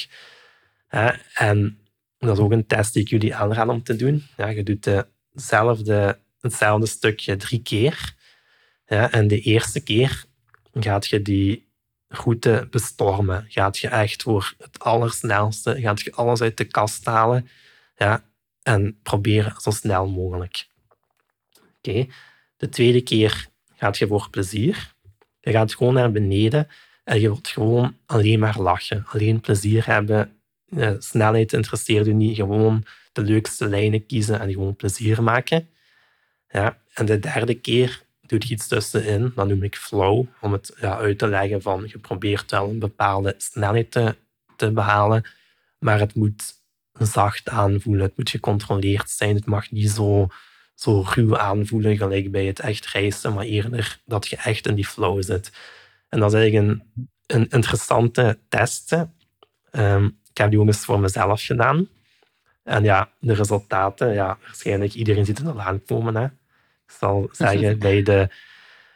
en 1.34 1.78
dat 2.18 2.38
is 2.38 2.44
ook 2.44 2.52
een 2.52 2.68
test 2.68 2.94
die 2.94 3.02
ik 3.02 3.10
jullie 3.10 3.36
aanraad 3.36 3.68
om 3.68 3.84
te 3.84 3.96
doen. 3.96 4.24
Ja, 4.38 4.48
je 4.48 4.64
doet 4.64 4.90
dezelfde, 5.32 6.20
hetzelfde 6.40 6.86
stukje 6.86 7.36
drie 7.36 7.62
keer. 7.62 8.14
Ja, 8.88 9.12
en 9.12 9.28
de 9.28 9.40
eerste 9.40 9.84
keer 9.84 10.26
gaat 10.74 11.08
je 11.08 11.22
die 11.22 11.65
route 12.16 12.68
bestormen. 12.72 13.46
Gaat 13.50 13.78
je 13.78 13.88
echt 13.88 14.24
voor 14.24 14.54
het 14.58 14.80
allersnelste, 14.80 15.82
gaat 15.82 16.02
je 16.02 16.12
alles 16.12 16.42
uit 16.42 16.58
de 16.58 16.66
kast 16.66 17.06
halen 17.06 17.50
ja, 17.98 18.24
en 18.64 19.00
proberen 19.04 19.54
zo 19.62 19.72
snel 19.72 20.08
mogelijk. 20.08 20.68
Oké. 21.78 22.08
De 22.58 22.70
tweede 22.70 23.02
keer 23.02 23.48
gaat 23.76 23.98
je 23.98 24.08
voor 24.08 24.28
plezier. 24.30 24.94
Je 25.40 25.52
gaat 25.52 25.76
gewoon 25.76 25.94
naar 25.94 26.12
beneden 26.12 26.68
en 27.04 27.20
je 27.20 27.28
wilt 27.28 27.48
gewoon 27.48 27.98
alleen 28.06 28.40
maar 28.40 28.60
lachen. 28.60 29.06
Alleen 29.08 29.42
plezier 29.42 29.86
hebben. 29.86 30.40
snelheid 31.00 31.54
interesseert 31.54 32.06
je 32.06 32.14
niet. 32.14 32.36
Gewoon 32.36 32.86
de 33.12 33.22
leukste 33.22 33.68
lijnen 33.68 34.06
kiezen 34.06 34.40
en 34.40 34.52
gewoon 34.52 34.76
plezier 34.76 35.24
maken. 35.24 35.70
Ja. 36.50 36.78
En 36.94 37.06
de 37.06 37.20
derde 37.20 37.54
keer 37.54 38.05
doe 38.28 38.40
je 38.48 38.54
iets 38.54 38.68
tussenin, 38.68 39.32
dat 39.36 39.48
noem 39.48 39.64
ik 39.64 39.76
flow, 39.76 40.26
om 40.42 40.52
het 40.52 40.76
ja, 40.80 40.98
uit 40.98 41.18
te 41.18 41.28
leggen 41.28 41.62
van 41.62 41.84
je 41.88 41.98
probeert 41.98 42.52
wel 42.52 42.70
een 42.70 42.80
bepaalde 42.80 43.36
snelheid 43.38 43.92
te, 43.92 44.16
te 44.56 44.72
behalen, 44.72 45.24
maar 45.80 46.00
het 46.00 46.16
moet 46.16 46.54
zacht 47.00 47.50
aanvoelen, 47.50 48.06
het 48.06 48.18
moet 48.18 48.30
gecontroleerd 48.30 49.10
zijn, 49.10 49.36
het 49.36 49.46
mag 49.46 49.72
niet 49.72 49.90
zo, 49.90 50.28
zo 50.76 51.06
ruw 51.14 51.38
aanvoelen 51.38 51.98
gelijk 51.98 52.32
bij 52.32 52.46
het 52.46 52.60
echt 52.60 52.86
reizen, 52.86 53.34
maar 53.34 53.46
eerder 53.46 54.00
dat 54.06 54.28
je 54.28 54.36
echt 54.36 54.68
in 54.68 54.76
die 54.76 54.88
flow 54.88 55.24
zit. 55.24 55.52
En 56.10 56.20
dat 56.20 56.34
is 56.34 56.40
eigenlijk 56.40 56.82
een, 57.26 57.50
interessante 57.50 58.40
test. 58.50 58.92
Um, 59.72 60.20
ik 60.30 60.38
heb 60.38 60.50
die 60.50 60.60
ook 60.60 60.68
eens 60.68 60.86
voor 60.86 61.00
mezelf 61.00 61.44
gedaan. 61.44 61.88
En 62.64 62.84
ja, 62.84 63.10
de 63.20 63.34
resultaten, 63.34 64.14
ja, 64.14 64.38
waarschijnlijk 64.42 64.94
iedereen 64.94 65.26
ziet 65.26 65.38
het 65.38 65.48
al 65.48 65.62
aankomen. 65.62 66.16
Hè. 66.16 66.28
Ik 66.88 66.96
zal 67.00 67.30
zeggen, 67.32 67.80
bij 67.88 68.02
de, 68.02 68.30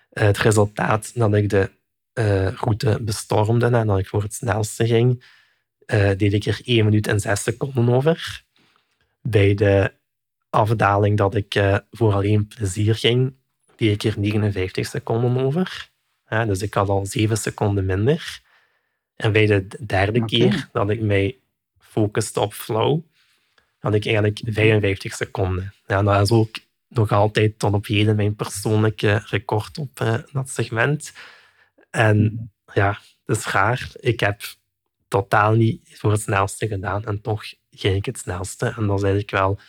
het 0.09 0.37
resultaat 0.37 1.11
dat 1.15 1.33
ik 1.33 1.49
de 1.49 1.69
uh, 2.13 2.47
route 2.47 2.99
bestormde 3.01 3.65
en 3.65 3.87
dat 3.87 3.99
ik 3.99 4.07
voor 4.07 4.21
het 4.23 4.33
snelste 4.33 4.87
ging, 4.87 5.23
uh, 5.85 6.11
deed 6.17 6.33
ik 6.33 6.45
er 6.45 6.61
1 6.63 6.85
minuut 6.85 7.07
en 7.07 7.19
6 7.19 7.43
seconden 7.43 7.89
over. 7.89 8.43
Bij 9.21 9.53
de 9.53 9.91
afdaling 10.49 11.17
dat 11.17 11.35
ik 11.35 11.55
uh, 11.55 11.77
voor 11.91 12.13
alleen 12.13 12.47
plezier 12.47 12.95
ging, 12.95 13.33
deed 13.75 14.03
ik 14.03 14.13
er 14.13 14.19
59 14.19 14.87
seconden 14.87 15.37
over. 15.37 15.89
dus 16.27 16.61
ik 16.61 16.73
had 16.73 16.89
al 16.89 17.05
7 17.05 17.37
seconden 17.37 17.85
minder. 17.85 18.41
En 19.15 19.31
bij 19.31 19.45
de 19.45 19.67
derde 19.85 20.25
keer 20.25 20.69
dat 20.71 20.89
ik 20.89 21.01
mij 21.01 21.37
focuste 21.79 22.39
op 22.39 22.53
flow, 22.53 22.99
had 23.79 23.93
ik 23.93 24.05
eigenlijk 24.05 24.41
55 24.45 25.13
seconden. 25.13 25.73
Ja, 25.87 26.03
dat 26.03 26.21
is 26.21 26.31
ook 26.31 26.57
nog 26.89 27.11
altijd 27.11 27.59
tot 27.59 27.73
op 27.73 27.85
heden 27.85 28.15
mijn 28.15 28.35
persoonlijke 28.35 29.21
record 29.25 29.77
op 29.77 29.99
uh, 30.01 30.15
dat 30.31 30.49
segment. 30.49 31.13
En 31.89 32.51
ja, 32.73 32.99
het 33.25 33.37
is 33.37 33.45
raar. 33.45 33.89
Ik 33.99 34.19
heb 34.19 34.41
totaal 35.07 35.53
niet 35.53 35.97
voor 35.97 36.11
het 36.11 36.21
snelste 36.21 36.67
gedaan 36.67 37.05
en 37.05 37.21
toch 37.21 37.43
ging 37.71 37.95
ik 37.95 38.05
het 38.05 38.17
snelste. 38.17 38.65
En 38.65 38.87
dat 38.87 38.97
is 38.97 39.03
eigenlijk 39.03 39.31
wel, 39.31 39.59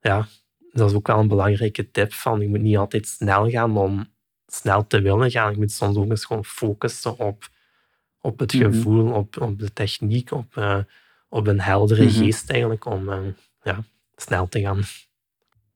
ja, 0.00 0.28
dat 0.72 0.90
is 0.90 0.96
ook 0.96 1.06
wel 1.06 1.18
een 1.18 1.28
belangrijke 1.28 1.90
tip 1.90 2.12
van 2.12 2.40
je 2.40 2.48
moet 2.48 2.60
niet 2.60 2.76
altijd 2.76 3.06
snel 3.06 3.50
gaan 3.50 3.76
om 3.76 4.10
snel 4.46 4.86
te 4.86 5.00
willen 5.00 5.30
gaan. 5.30 5.50
Je 5.50 5.58
moet 5.58 5.72
soms 5.72 5.96
ook 5.96 6.10
eens 6.10 6.24
gewoon 6.24 6.44
focussen 6.44 7.18
op, 7.18 7.48
op 8.20 8.38
het 8.38 8.52
mhm. 8.52 8.64
gevoel, 8.64 9.12
op, 9.12 9.40
op 9.40 9.58
de 9.58 9.72
techniek, 9.72 10.30
op, 10.30 10.56
uh, 10.56 10.78
op 11.28 11.46
een 11.46 11.60
heldere 11.60 12.04
mhm. 12.04 12.12
geest 12.12 12.50
eigenlijk 12.50 12.84
om 12.84 13.08
uh, 13.08 13.18
ja, 13.62 13.84
snel 14.16 14.48
te 14.48 14.60
gaan. 14.60 14.82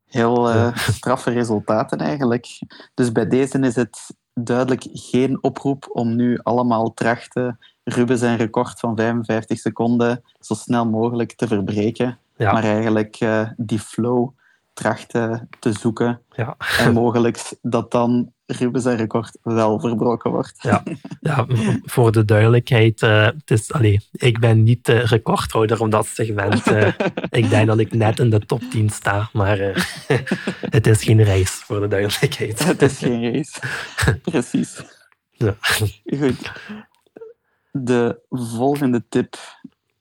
Heel 0.06 0.54
uh, 0.54 0.76
straffe 0.76 1.30
resultaten 1.30 1.98
eigenlijk. 1.98 2.58
Dus 2.94 3.12
bij 3.12 3.26
deze 3.26 3.58
is 3.58 3.76
het 3.76 4.16
duidelijk 4.34 4.86
geen 4.92 5.42
oproep 5.42 5.88
om 5.92 6.16
nu 6.16 6.38
allemaal 6.42 6.94
trachten 6.94 7.58
Rubens 7.84 8.20
zijn 8.20 8.36
record 8.36 8.80
van 8.80 8.96
55 8.96 9.58
seconden 9.58 10.22
zo 10.40 10.54
snel 10.54 10.86
mogelijk 10.86 11.32
te 11.32 11.46
verbreken. 11.46 12.18
Maar 12.36 12.64
eigenlijk 12.64 13.20
uh, 13.20 13.48
die 13.56 13.78
flow 13.78 14.28
trachten 14.72 15.48
te 15.58 15.72
zoeken. 15.72 16.20
Ja. 16.30 16.56
En 16.78 16.92
mogelijk 16.92 17.52
dat 17.62 17.90
dan 17.90 18.32
Rubens 18.46 18.84
zijn 18.84 18.96
record 18.96 19.38
wel 19.42 19.80
verbroken 19.80 20.30
wordt. 20.30 20.62
Ja, 20.62 20.82
ja 21.20 21.46
voor 21.82 22.12
de 22.12 22.24
duidelijkheid, 22.24 23.02
uh, 23.02 23.24
het 23.24 23.50
is, 23.50 23.70
ik 24.12 24.38
ben 24.38 24.62
niet 24.62 24.84
de 24.84 24.98
recordhouder 24.98 25.80
op 25.80 25.90
dat 25.90 26.06
segment. 26.06 26.66
Uh, 26.66 26.88
ik 27.30 27.50
denk 27.50 27.66
dat 27.66 27.78
ik 27.78 27.92
net 27.92 28.18
in 28.18 28.30
de 28.30 28.38
top 28.38 28.62
10 28.70 28.90
sta, 28.90 29.28
maar 29.32 29.60
uh, 29.60 29.76
het 30.76 30.86
is 30.86 31.02
geen 31.02 31.24
race, 31.24 31.64
voor 31.64 31.80
de 31.80 31.88
duidelijkheid. 31.88 32.64
het 32.64 32.82
is 32.82 32.98
geen 32.98 33.32
race, 33.32 33.60
precies. 34.30 34.82
Ja. 35.30 35.56
Goed. 35.60 36.52
De 37.70 38.20
volgende 38.30 39.04
tip 39.08 39.36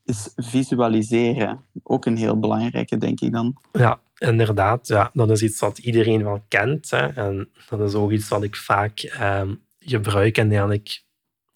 is 0.04 0.30
visualiseren. 0.36 1.64
Ook 1.84 2.06
een 2.06 2.18
heel 2.18 2.40
belangrijke, 2.40 2.98
denk 2.98 3.22
ik 3.22 3.32
dan. 3.32 3.58
Ja, 3.72 4.00
inderdaad. 4.18 4.88
Ja, 4.88 5.10
dat 5.14 5.30
is 5.30 5.42
iets 5.42 5.60
wat 5.60 5.78
iedereen 5.78 6.24
wel 6.24 6.46
kent. 6.48 6.90
Hè. 6.90 7.08
En 7.08 7.50
dat 7.70 7.90
is 7.90 7.94
ook 7.94 8.12
iets 8.12 8.28
wat 8.28 8.44
ik 8.44 8.56
vaak 8.56 9.18
um, 9.22 9.64
gebruik 9.80 10.38
en 10.38 10.48
eigenlijk 10.48 11.04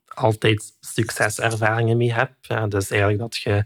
altijd 0.06 0.78
succeservaringen 0.80 1.98
mee 1.98 2.14
heb. 2.14 2.32
Ja, 2.42 2.68
dus 2.68 2.90
eigenlijk 2.90 3.22
dat 3.22 3.38
je 3.38 3.64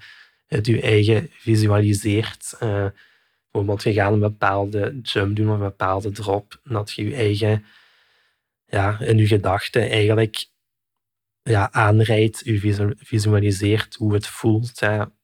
het 0.47 0.65
je 0.65 0.81
eigen 0.81 1.29
visualiseert. 1.31 2.55
Uh, 2.63 2.85
bijvoorbeeld, 3.51 3.83
je 3.83 3.93
gaat 3.93 4.13
een 4.13 4.19
bepaalde 4.19 4.99
jump 5.01 5.35
doen 5.35 5.47
of 5.47 5.53
een 5.53 5.59
bepaalde 5.59 6.11
drop. 6.11 6.59
dat 6.63 6.91
je 6.91 7.09
je 7.09 7.15
eigen, 7.15 7.65
ja, 8.65 8.99
in 8.99 9.17
je 9.17 9.27
gedachten 9.27 9.89
eigenlijk 9.89 10.45
ja, 11.41 11.71
aanrijdt, 11.71 12.41
je 12.43 12.95
visualiseert 12.97 13.95
hoe 13.95 14.13
het 14.13 14.27
voelt, 14.27 14.79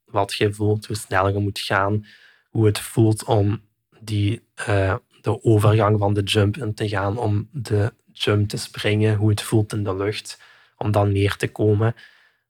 wat 0.06 0.34
je 0.34 0.54
voelt, 0.54 0.86
hoe 0.86 0.96
snel 0.96 1.30
je 1.30 1.40
moet 1.40 1.60
gaan, 1.60 2.06
hoe 2.50 2.66
het 2.66 2.80
voelt 2.80 3.24
om 3.24 3.62
die, 4.00 4.42
uh, 4.70 4.96
de 5.22 5.44
overgang 5.44 6.00
van 6.00 6.14
de 6.14 6.24
jump 6.24 6.58
in 6.58 6.74
te 6.74 6.90
gaan, 6.90 7.18
om 7.18 7.50
de 7.52 7.94
jump 8.12 8.50
te 8.50 8.58
springen, 8.58 9.16
hoe 9.16 9.30
het 9.30 9.42
voelt 9.42 9.74
in 9.74 9.84
de 9.84 9.96
lucht, 9.96 10.42
om 10.78 10.92
dan 10.92 11.12
neer 11.12 11.36
te 11.36 11.52
komen. 11.52 11.96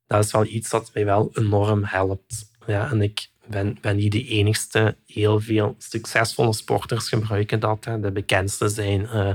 Dat 0.07 0.25
is 0.25 0.31
wel 0.31 0.45
iets 0.45 0.69
dat 0.69 0.91
mij 0.93 1.05
wel 1.05 1.29
enorm 1.33 1.83
helpt. 1.83 2.51
Ja, 2.67 2.91
en 2.91 3.01
ik 3.01 3.29
ben, 3.47 3.77
ben 3.81 3.95
niet 3.95 4.11
de 4.11 4.27
enigste. 4.27 4.97
Heel 5.05 5.39
veel 5.39 5.75
succesvolle 5.77 6.53
sporters 6.53 7.09
gebruiken 7.09 7.59
dat. 7.59 7.83
De 7.83 8.11
bekendste 8.11 8.69
zijn 8.69 9.01
uh, 9.01 9.31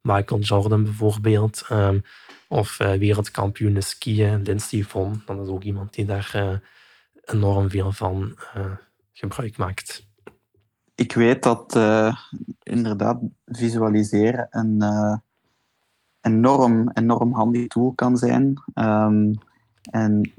Michael 0.00 0.40
Jordan 0.40 0.82
bijvoorbeeld. 0.82 1.66
Um, 1.72 2.02
of 2.48 2.80
uh, 2.80 2.92
wereldkampioen 2.92 3.82
skiën, 3.82 4.42
Lindsey 4.42 4.82
Vonn. 4.82 5.22
Dat 5.26 5.40
is 5.40 5.48
ook 5.48 5.62
iemand 5.62 5.94
die 5.94 6.04
daar 6.04 6.60
enorm 7.24 7.70
veel 7.70 7.92
van 7.92 8.38
gebruik 9.14 9.56
maakt. 9.56 10.06
Ik 10.94 11.12
weet 11.12 11.42
dat 11.42 11.78
inderdaad 12.62 13.20
visualiseren 13.44 14.46
een 14.50 14.82
enorm, 16.20 16.90
enorm 16.92 17.32
handig 17.32 17.66
tool 17.66 17.92
kan 17.92 18.16
zijn. 18.16 18.62
Um, 18.74 19.34
en 19.90 20.32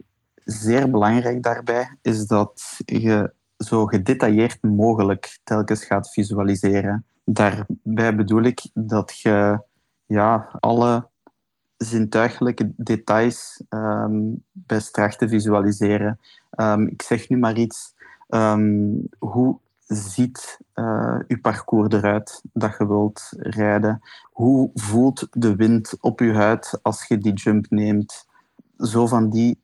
zeer 0.45 0.89
belangrijk 0.89 1.43
daarbij 1.43 1.97
is 2.01 2.27
dat 2.27 2.79
je 2.85 3.33
zo 3.57 3.85
gedetailleerd 3.85 4.63
mogelijk 4.63 5.39
telkens 5.43 5.85
gaat 5.85 6.11
visualiseren. 6.11 7.05
Daarbij 7.23 8.15
bedoel 8.15 8.41
ik 8.41 8.69
dat 8.73 9.19
je 9.19 9.59
ja, 10.05 10.49
alle 10.59 11.07
zintuigelijke 11.77 12.71
details 12.75 13.63
um, 13.69 14.43
best 14.51 14.93
tracht 14.93 15.19
te 15.19 15.29
visualiseren. 15.29 16.19
Um, 16.59 16.87
ik 16.87 17.01
zeg 17.01 17.29
nu 17.29 17.37
maar 17.37 17.57
iets. 17.57 17.93
Um, 18.27 19.07
hoe 19.19 19.59
ziet 19.87 20.59
je 21.27 21.37
parcours 21.41 21.93
eruit 21.93 22.41
dat 22.53 22.75
je 22.77 22.87
wilt 22.87 23.29
rijden? 23.37 24.01
Hoe 24.31 24.69
voelt 24.73 25.27
de 25.31 25.55
wind 25.55 25.97
op 25.99 26.19
je 26.19 26.33
huid 26.33 26.79
als 26.81 27.07
je 27.07 27.17
die 27.17 27.33
jump 27.33 27.65
neemt? 27.69 28.27
Zo 28.77 29.07
van 29.07 29.29
die 29.29 29.63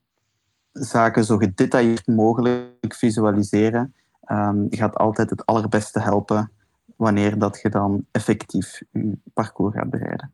zaken 0.72 1.24
zo 1.24 1.38
gedetailleerd 1.38 2.08
mogelijk 2.08 2.96
visualiseren 2.96 3.96
um, 4.26 4.68
gaat 4.70 4.96
altijd 4.96 5.30
het 5.30 5.46
allerbeste 5.46 6.00
helpen 6.00 6.52
wanneer 6.96 7.38
dat 7.38 7.60
je 7.62 7.70
dan 7.70 8.06
effectief 8.12 8.82
je 8.92 9.18
parcours 9.34 9.76
gaat 9.76 9.90
bereiden. 9.90 10.34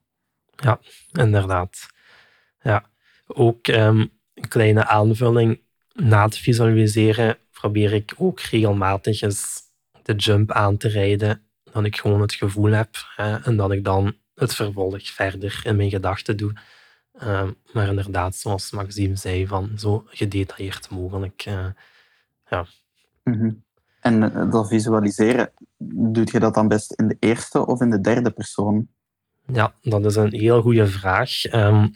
Ja, 0.55 0.79
inderdaad. 1.11 1.87
Ja. 2.59 2.85
Ook 3.27 3.67
um, 3.67 4.09
een 4.33 4.47
kleine 4.47 4.87
aanvulling. 4.87 5.61
Na 6.01 6.25
het 6.25 6.37
visualiseren 6.37 7.37
probeer 7.51 7.93
ik 7.93 8.13
ook 8.17 8.39
regelmatig 8.39 9.21
eens 9.21 9.61
de 10.03 10.15
jump 10.15 10.51
aan 10.51 10.77
te 10.77 10.87
rijden. 10.87 11.41
Dat 11.63 11.85
ik 11.85 11.97
gewoon 11.97 12.21
het 12.21 12.33
gevoel 12.33 12.71
heb 12.71 12.89
hè, 13.15 13.35
en 13.35 13.57
dat 13.57 13.71
ik 13.71 13.83
dan 13.83 14.15
het 14.35 14.55
vervolg 14.55 15.09
verder 15.11 15.61
in 15.63 15.75
mijn 15.75 15.89
gedachten 15.89 16.37
doe. 16.37 16.53
Ehm, 17.13 17.51
maar 17.73 17.87
inderdaad, 17.87 18.35
zoals 18.35 18.71
Maxime 18.71 19.15
zei, 19.15 19.47
van 19.47 19.71
zo 19.75 20.03
gedetailleerd 20.07 20.89
mogelijk. 20.89 21.45
Uh, 21.47 21.67
ja. 22.49 22.65
Mhm. 23.23 23.51
En 23.99 24.21
uh, 24.21 24.51
dat 24.51 24.67
visualiseren, 24.67 25.51
doe 25.77 26.27
je 26.31 26.39
dat 26.39 26.53
dan 26.53 26.67
best 26.67 26.91
in 26.91 27.07
de 27.07 27.17
eerste 27.19 27.65
of 27.65 27.81
in 27.81 27.89
de 27.89 28.01
derde 28.01 28.31
persoon? 28.31 28.87
Ja, 29.45 29.73
dat 29.81 30.05
is 30.05 30.15
een 30.15 30.33
heel 30.33 30.61
goede 30.61 30.87
vraag. 30.87 31.53
Um, 31.53 31.91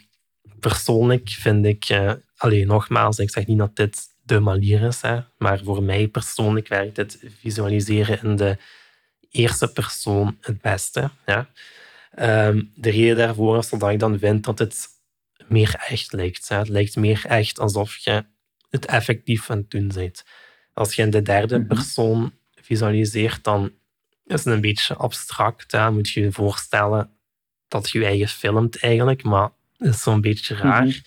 persoonlijk 0.60 1.30
vind 1.30 1.65
ik, 1.65 1.89
uh, 1.89 2.13
alleen 2.38 2.67
nogmaals, 2.67 3.19
ik 3.19 3.30
zeg 3.30 3.45
niet 3.45 3.58
dat 3.58 3.75
dit 3.75 4.10
de 4.23 4.39
manier 4.39 4.82
is, 4.82 5.01
hè, 5.01 5.19
maar 5.38 5.60
voor 5.63 5.84
mij 5.84 6.08
persoonlijk 6.08 6.67
werkt 6.67 6.97
het 6.97 7.19
visualiseren 7.39 8.23
in 8.23 8.36
de 8.36 8.58
eerste 9.30 9.71
persoon 9.71 10.38
het 10.41 10.62
beste. 10.62 11.10
Ja. 11.25 11.49
Um, 12.47 12.71
de 12.75 12.89
reden 12.89 13.17
daarvoor 13.17 13.58
is 13.58 13.69
dat 13.69 13.89
ik 13.89 13.99
dan 13.99 14.19
vind 14.19 14.43
dat 14.43 14.60
het 14.60 14.88
meer 15.47 15.75
echt 15.88 16.13
lijkt. 16.13 16.49
Het 16.49 16.69
lijkt 16.69 16.95
meer 16.95 17.25
echt 17.25 17.60
alsof 17.60 17.97
je 17.97 18.25
het 18.69 18.86
effectief 18.86 19.49
aan 19.49 19.58
het 19.58 19.69
doen 19.69 19.91
bent. 19.93 20.23
Als 20.73 20.95
je 20.95 21.01
in 21.01 21.10
de 21.10 21.21
derde 21.21 21.58
mhm. 21.58 21.67
persoon 21.67 22.34
visualiseert, 22.56 23.43
dan 23.43 23.71
is 24.25 24.43
het 24.43 24.54
een 24.54 24.62
beetje 24.62 24.95
abstract. 24.95 25.71
Hè? 25.71 25.91
Moet 25.91 26.10
je 26.10 26.21
je 26.21 26.32
voorstellen 26.32 27.10
dat 27.67 27.89
je 27.89 27.99
je 27.99 28.06
eigen 28.06 28.27
filmt 28.27 28.80
eigenlijk, 28.80 29.23
maar 29.23 29.49
dat 29.81 29.93
is 29.93 30.01
zo'n 30.01 30.21
beetje 30.21 30.55
raar. 30.55 30.85
Mhm. 30.85 30.99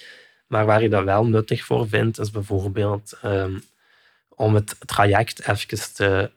Maar 0.46 0.66
waar 0.66 0.82
je 0.82 0.88
dat 0.88 1.04
wel 1.04 1.26
nuttig 1.26 1.64
voor 1.64 1.88
vindt, 1.88 2.18
is 2.18 2.30
bijvoorbeeld 2.30 3.18
um, 3.24 3.62
om 4.28 4.54
het 4.54 4.76
traject 4.78 5.48
even 5.48 5.92
te, 5.94 6.30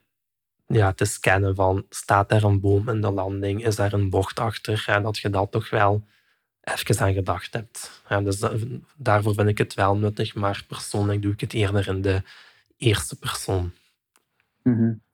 ja, 0.68 0.94
te 0.94 1.06
scannen 1.06 1.56
van 1.56 1.86
staat 1.90 2.32
er 2.32 2.44
een 2.44 2.60
boom 2.60 2.90
in 2.90 3.02
de 3.02 3.12
landing, 3.12 3.66
is 3.66 3.76
daar 3.76 3.94
een 3.94 4.10
bocht 4.10 4.40
achter, 4.40 4.84
en 4.88 5.04
dat 5.04 5.18
je 5.18 5.30
dat 5.30 5.52
toch 5.52 5.70
wel 5.70 6.04
even 6.62 7.00
aan 7.00 7.14
gedacht 7.14 7.54
hebt. 7.54 8.02
Ja, 8.10 8.22
dus 8.22 8.44
daarvoor 8.96 9.34
vind 9.34 9.50
ik 9.50 9.58
het 9.58 9.74
wel 9.74 9.98
nuttig, 9.98 10.36
maar 10.36 10.64
persoonlijk 10.68 11.22
doe 11.22 11.34
ik 11.34 11.40
het 11.40 11.54
eerder 11.54 11.88
in 11.88 12.02
de 12.02 12.24
eerste 12.78 13.16
persoon. 13.20 13.72
Mm 14.64 15.06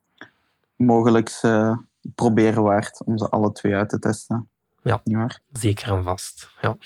Mogelijk 0.76 1.38
uh, 1.42 1.78
proberen 2.14 2.62
waard 2.62 3.04
om 3.04 3.18
ze 3.18 3.28
alle 3.28 3.52
twee 3.52 3.74
uit 3.74 3.88
te 3.88 3.98
testen. 3.98 4.48
Ja, 4.82 5.02
zeker 5.52 5.92
en 5.92 6.02
vast. 6.02 6.50
Ja. 6.60 6.76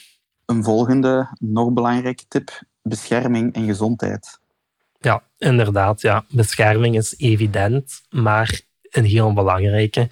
Een 0.48 0.64
volgende, 0.64 1.36
nog 1.38 1.72
belangrijke 1.72 2.24
tip, 2.28 2.62
bescherming 2.82 3.54
en 3.54 3.66
gezondheid. 3.66 4.38
Ja, 5.00 5.22
inderdaad. 5.38 6.00
Ja. 6.00 6.24
Bescherming 6.28 6.96
is 6.96 7.14
evident, 7.18 8.02
maar 8.10 8.60
een 8.82 9.04
heel 9.04 9.32
belangrijke 9.32 10.08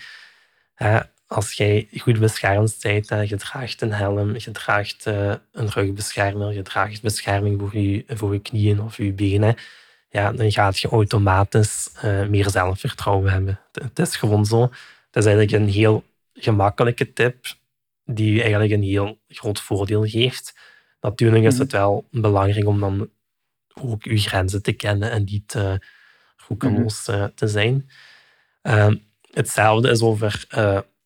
als 1.27 1.53
jij 1.53 1.89
goed 1.97 2.19
beschermd 2.19 2.77
bent, 2.83 3.09
je 3.29 3.37
draagt 3.37 3.83
een 3.83 3.93
helm, 3.93 4.35
je 4.37 4.51
draagt 4.51 5.07
uh, 5.07 5.35
een 5.53 5.69
rugbeschermer, 5.69 6.53
je 6.53 6.63
draagt 6.63 7.03
bescherming 7.03 7.61
voor 7.61 7.79
je, 7.79 8.05
voor 8.09 8.33
je 8.33 8.39
knieën 8.39 8.81
of 8.81 8.97
je 8.97 9.13
benen, 9.13 9.57
ja, 10.11 10.33
dan 10.33 10.53
gaat 10.53 10.79
je 10.79 10.89
automatisch 10.89 11.91
uh, 12.05 12.27
meer 12.27 12.51
zelfvertrouwen 12.51 13.33
hebben. 13.33 13.61
Het 13.73 13.99
is 13.99 14.17
gewoon 14.17 14.45
zo. 14.45 14.63
Het 14.63 15.25
is 15.25 15.25
eigenlijk 15.25 15.53
een 15.53 15.69
heel 15.69 16.05
gemakkelijke 16.35 17.13
tip 17.13 17.47
die 18.07 18.41
eigenlijk 18.41 18.73
een 18.73 18.83
heel 18.83 19.19
groot 19.29 19.61
voordeel 19.61 20.05
geeft. 20.05 20.55
Natuurlijk 21.01 21.45
is 21.45 21.59
het 21.59 21.73
wel 21.73 22.09
belangrijk 22.11 22.67
om 22.67 22.81
dan 22.81 23.11
ook 23.81 24.05
je 24.05 24.19
grenzen 24.19 24.63
te 24.63 24.73
kennen 24.73 25.11
en 25.11 25.25
niet 25.25 25.55
uh, 25.55 25.75
roekeloos 26.49 27.09
uh, 27.09 27.25
te 27.25 27.49
zijn. 27.49 27.91
Uh, 28.63 28.93
hetzelfde 29.31 29.91
is 29.91 30.03
over 30.03 30.47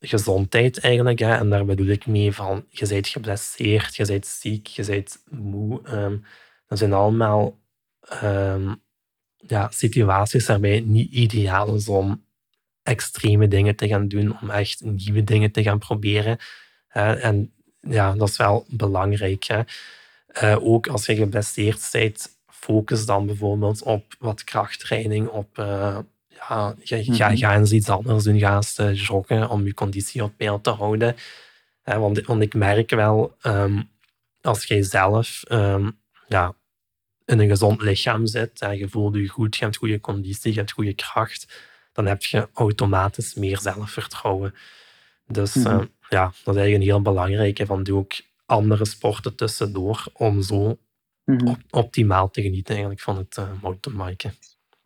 gezondheid 0.01 0.79
eigenlijk. 0.79 1.19
Hè. 1.19 1.35
En 1.35 1.51
daar 1.51 1.65
bedoel 1.65 1.87
ik 1.87 2.07
mee 2.07 2.33
van, 2.33 2.67
je 2.69 2.87
bent 2.87 3.09
geblesseerd, 3.09 3.97
je 3.97 4.07
bent 4.07 4.27
ziek, 4.27 4.67
je 4.67 4.85
bent 4.85 5.23
moe. 5.31 5.81
Um, 5.93 6.25
dat 6.67 6.79
zijn 6.79 6.93
allemaal 6.93 7.59
um, 8.23 8.83
ja, 9.37 9.71
situaties 9.71 10.47
waarbij 10.47 10.75
het 10.75 10.87
niet 10.87 11.13
ideaal 11.13 11.75
is 11.75 11.89
om 11.89 12.25
extreme 12.83 13.49
dingen 13.49 13.77
te 13.77 13.89
gaan 13.89 14.09
doen, 14.09 14.41
om 14.41 14.51
echt 14.51 14.85
nieuwe 14.85 15.25
dingen 15.25 15.51
te 15.51 15.63
gaan 15.63 15.79
proberen. 15.79 16.39
En 16.93 17.53
ja, 17.81 18.13
dat 18.13 18.29
is 18.29 18.37
wel 18.37 18.67
belangrijk. 18.69 19.45
Hè. 19.45 19.63
Uh, 20.43 20.65
ook 20.65 20.87
als 20.87 21.07
je 21.07 21.15
geblesseerd 21.17 21.89
bent, 21.93 22.39
focus 22.47 23.07
dan 23.07 23.27
bijvoorbeeld 23.27 23.83
op 23.83 24.15
wat 24.19 24.45
krachttraining, 24.45 25.29
op 25.29 25.59
uh, 25.59 25.99
ja, 26.29 26.75
ga, 26.83 27.29
mhm. 27.29 27.37
ga, 27.37 27.57
eens 27.57 27.73
iets 27.73 27.89
anders 27.89 28.25
doen. 28.25 28.39
Ga 28.39 28.57
eens 28.57 28.79
uh, 28.79 28.95
joggen 28.95 29.49
om 29.49 29.65
je 29.65 29.75
conditie 29.75 30.23
op 30.23 30.37
peil 30.37 30.61
te 30.61 30.71
houden. 30.71 31.17
want, 31.83 32.21
want 32.21 32.43
ik 32.43 32.55
merk 32.55 32.91
wel, 32.91 33.37
um, 33.43 33.91
als 34.41 34.65
jij 34.65 34.83
zelf 34.83 35.43
um, 35.49 35.99
ja, 36.29 36.55
in 37.25 37.39
een 37.39 37.49
gezond 37.49 37.83
lichaam 37.83 38.27
zit, 38.27 38.61
en 38.61 38.77
je 38.77 38.89
voelt 38.89 39.15
je 39.15 39.29
goed, 39.29 39.57
je 39.57 39.65
hebt 39.65 39.77
goede 39.77 40.01
conditie, 40.01 40.53
je 40.53 40.59
hebt 40.59 40.73
goede 40.73 40.95
kracht, 40.95 41.61
dan 41.93 42.07
heb 42.07 42.23
je 42.23 42.49
automatisch 42.53 43.35
meer 43.35 43.59
zelfvertrouwen. 43.59 44.55
Dus 45.27 45.55
mm 45.55 45.65
-hmm. 45.65 45.91
Ja, 46.11 46.25
dat 46.25 46.55
is 46.55 46.61
eigenlijk 46.61 46.75
een 46.75 46.91
heel 46.91 47.03
belangrijke. 47.03 47.67
Van 47.67 47.83
doe 47.83 47.99
ook 47.99 48.13
andere 48.47 48.87
sporten 48.87 49.37
tussendoor 49.37 50.07
om 50.13 50.43
zo 50.43 50.79
mhm. 51.25 51.49
op, 51.49 51.59
optimaal 51.71 52.31
te 52.31 52.43
genieten 52.43 52.71
eigenlijk 52.71 53.03
van 53.03 53.17
het 53.17 53.37
uh, 53.37 53.63
mountainbiken 53.63 54.35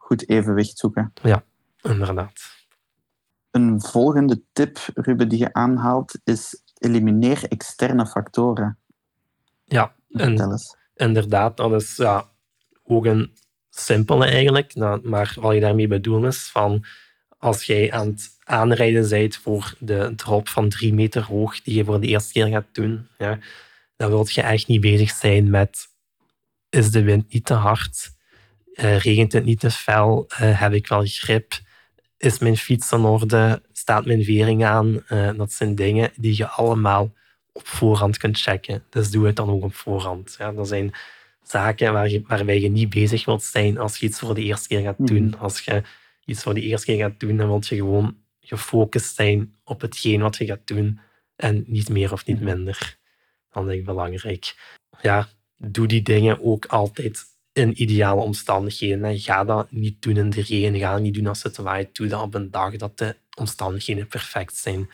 goed 0.05 0.29
evenwicht 0.29 0.79
zoeken. 0.79 1.13
Ja, 1.23 1.45
inderdaad. 1.81 2.53
een 3.51 3.81
volgende 3.81 4.43
tip, 4.53 4.79
Ruben, 4.95 5.29
die 5.29 5.39
je 5.39 5.53
aanhaalt, 5.53 6.19
is 6.25 6.63
elimineer 6.79 7.45
externe 7.49 8.07
factoren. 8.07 8.79
Ja, 9.65 9.95
en, 10.11 10.59
inderdaad, 10.95 11.57
dat 11.57 11.73
is 11.73 11.97
ja, 11.97 12.29
ook 12.83 13.05
een 13.05 13.37
simpele 13.71 14.25
eigenlijk. 14.25 14.75
Maar 15.03 15.37
wat 15.41 15.55
je 15.55 15.61
daarmee 15.61 15.89
bedoelt 15.89 16.25
is 16.25 16.51
van 16.51 16.85
als 17.45 17.65
jij 17.65 17.93
aan 17.93 18.07
het 18.07 18.31
aanrijden 18.45 19.09
bent 19.09 19.37
voor 19.37 19.75
de 19.79 20.13
drop 20.17 20.49
van 20.49 20.69
drie 20.69 20.95
meter 20.95 21.23
hoog 21.23 21.63
die 21.63 21.75
je 21.75 21.85
voor 21.85 22.01
de 22.01 22.07
eerste 22.07 22.33
keer 22.33 22.47
gaat 22.47 22.67
doen, 22.73 23.07
ja, 23.19 23.39
dan 23.97 24.11
wil 24.11 24.27
je 24.29 24.43
echt 24.43 24.67
niet 24.67 24.81
bezig 24.81 25.11
zijn 25.11 25.51
met 25.51 25.89
is 26.71 26.91
de 26.91 27.03
wind 27.03 27.33
niet 27.33 27.45
te 27.45 27.55
hard, 27.55 28.11
uh, 28.75 28.99
regent 28.99 29.33
het 29.33 29.45
niet 29.45 29.61
te 29.61 29.71
fel, 29.71 30.27
uh, 30.29 30.61
heb 30.61 30.73
ik 30.73 30.89
wel 30.89 31.03
grip, 31.05 31.53
is 32.19 32.39
mijn 32.39 32.57
fiets 32.57 32.93
in 32.93 33.01
orde, 33.01 33.63
staat 33.73 34.07
mijn 34.07 34.25
vering 34.25 34.65
aan. 34.65 35.03
Uh, 35.09 35.31
dat 35.37 35.53
zijn 35.53 35.75
dingen 35.75 36.11
die 36.17 36.37
je 36.37 36.49
allemaal 36.49 37.13
op 37.53 37.67
voorhand 37.67 38.17
kunt 38.17 38.41
checken. 38.41 38.85
Dus 38.91 39.11
doe 39.11 39.27
het 39.27 39.37
dan 39.37 39.51
ook 39.51 39.63
op 39.63 39.75
voorhand. 39.75 40.35
Ja, 40.39 40.53
dat 40.53 40.69
zijn 40.69 40.95
zaken 41.43 41.93
waar 41.93 42.09
je, 42.09 42.23
waarbij 42.27 42.61
je 42.61 42.71
niet 42.71 42.91
bezig 42.91 43.25
wilt 43.25 43.43
zijn 43.43 43.79
als 43.79 43.97
je 43.97 44.07
iets 44.07 44.19
voor 44.19 44.35
de 44.35 44.43
eerste 44.43 44.69
keer 44.69 44.81
gaat 44.81 45.07
doen. 45.07 45.27
Mhm. 45.27 45.43
Als 45.43 45.61
je 45.61 45.83
iets 46.25 46.43
voor 46.43 46.55
de 46.55 46.61
eerste 46.61 46.87
keer 46.87 46.97
gaat 46.97 47.21
doen, 47.21 47.37
dan 47.37 47.47
wil 47.47 47.63
je 47.69 47.77
gewoon 47.77 48.17
gefocust 48.41 49.15
zijn 49.15 49.55
op 49.65 49.81
hetgeen 49.81 50.21
wat 50.21 50.37
je 50.37 50.47
gaat 50.47 50.67
doen 50.67 51.01
en 51.37 51.65
niet 51.67 51.89
meer 51.89 52.13
of 52.13 52.27
niet 52.27 52.41
minder. 52.41 52.99
Dat 53.51 53.67
is 53.67 53.75
ik 53.75 53.85
belangrijk. 53.85 54.55
Ja, 55.01 55.29
doe 55.57 55.87
die 55.87 56.03
dingen 56.03 56.45
ook 56.45 56.67
altijd 56.67 57.25
in 57.53 57.83
ideale 57.83 58.21
omstandigheden. 58.21 59.05
En 59.05 59.19
ga 59.19 59.45
dat 59.45 59.71
niet 59.71 60.03
doen 60.03 60.17
in 60.17 60.31
de 60.31 60.43
regen. 60.43 60.79
Ga 60.79 60.93
dat 60.93 61.01
niet 61.01 61.15
doen 61.15 61.27
als 61.27 61.43
het 61.43 61.57
waait. 61.57 61.97
Doe 61.97 62.07
dat 62.07 62.23
op 62.23 62.35
een 62.35 62.51
dag 62.51 62.77
dat 62.77 62.99
de 62.99 63.17
omstandigheden 63.39 64.07
perfect 64.07 64.57
zijn. 64.57 64.91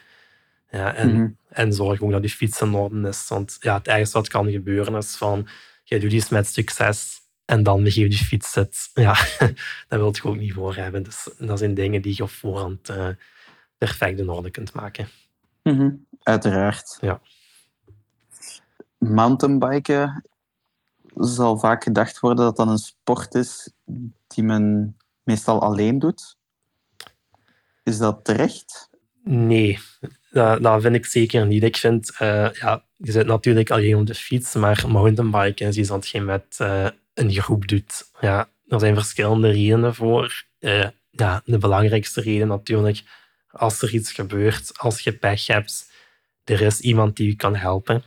Ja, 0.70 0.94
en, 0.94 1.12
mhm. 1.12 1.28
en 1.48 1.72
zorg 1.72 2.00
ook 2.00 2.10
dat 2.10 2.22
je 2.22 2.28
fiets 2.28 2.60
in 2.60 2.74
orde 2.74 3.08
is. 3.08 3.28
Want 3.28 3.56
ja, 3.60 3.76
het 3.76 3.88
ergste 3.88 4.18
wat 4.18 4.28
kan 4.28 4.50
gebeuren 4.50 4.94
is 4.94 5.16
van... 5.16 5.48
Je 5.84 5.98
doet 5.98 6.12
iets 6.12 6.28
met 6.28 6.46
succes 6.46 7.19
en 7.50 7.62
dan 7.62 7.82
begeef 7.82 8.18
je 8.18 8.24
fiets 8.24 8.54
het. 8.54 8.90
Ja, 8.94 9.14
dat 9.88 9.98
wil 9.98 10.10
je 10.12 10.24
ook 10.24 10.36
niet 10.36 10.52
voor 10.52 10.74
hebben. 10.76 11.02
Dus 11.02 11.28
dat 11.38 11.58
zijn 11.58 11.74
dingen 11.74 12.02
die 12.02 12.14
je 12.16 12.22
op 12.22 12.30
voorhand 12.30 12.90
uh, 12.90 13.08
perfect 13.78 14.18
in 14.18 14.28
orde 14.28 14.50
kunt 14.50 14.72
maken. 14.72 15.08
Mhm. 15.62 15.90
Uiteraard. 16.22 16.98
Ja. 17.00 17.20
Mountainbiken 18.98 20.24
zal 21.14 21.58
vaak 21.58 21.82
gedacht 21.82 22.20
worden 22.20 22.44
dat 22.44 22.56
dat 22.56 22.68
een 22.68 22.78
sport 22.78 23.34
is 23.34 23.72
die 24.26 24.44
men 24.44 24.96
meestal 25.22 25.62
alleen 25.62 25.98
doet. 25.98 26.36
Is 27.82 27.98
dat 27.98 28.24
terecht? 28.24 28.90
Nee, 29.24 29.78
dat, 30.30 30.62
dat 30.62 30.82
vind 30.82 30.94
ik 30.94 31.06
zeker 31.06 31.46
niet. 31.46 31.62
Ik 31.62 31.76
vind, 31.76 32.12
uh, 32.22 32.52
ja, 32.52 32.84
je 32.96 33.12
zit 33.12 33.26
natuurlijk 33.26 33.70
alleen 33.70 33.96
op 33.96 34.06
de 34.06 34.14
fiets, 34.14 34.54
maar 34.54 34.84
mountainbiken 34.88 35.68
is 35.68 35.76
iets 35.76 35.88
wat 35.88 36.08
je 36.08 36.20
met 36.20 36.58
uh, 36.60 36.86
een 37.14 37.32
groep 37.32 37.68
doet. 37.68 38.10
Ja, 38.20 38.48
er 38.68 38.80
zijn 38.80 38.94
verschillende 38.94 39.50
redenen 39.50 39.94
voor. 39.94 40.44
Uh, 40.60 40.86
ja, 41.10 41.42
de 41.44 41.58
belangrijkste 41.58 42.20
reden 42.20 42.48
natuurlijk, 42.48 43.02
als 43.50 43.82
er 43.82 43.94
iets 43.94 44.12
gebeurt, 44.12 44.78
als 44.78 45.00
je 45.00 45.12
pech 45.12 45.46
hebt, 45.46 45.90
er 46.44 46.60
is 46.60 46.80
iemand 46.80 47.16
die 47.16 47.26
je 47.26 47.36
kan 47.36 47.56
helpen. 47.56 48.02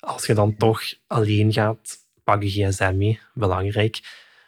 Als 0.00 0.26
je 0.26 0.34
dan 0.34 0.56
toch 0.56 0.82
alleen 1.06 1.52
gaat, 1.52 1.96
pak 2.24 2.42
je 2.42 2.48
gsm 2.48 2.96
mee, 2.96 3.20
belangrijk. 3.34 4.00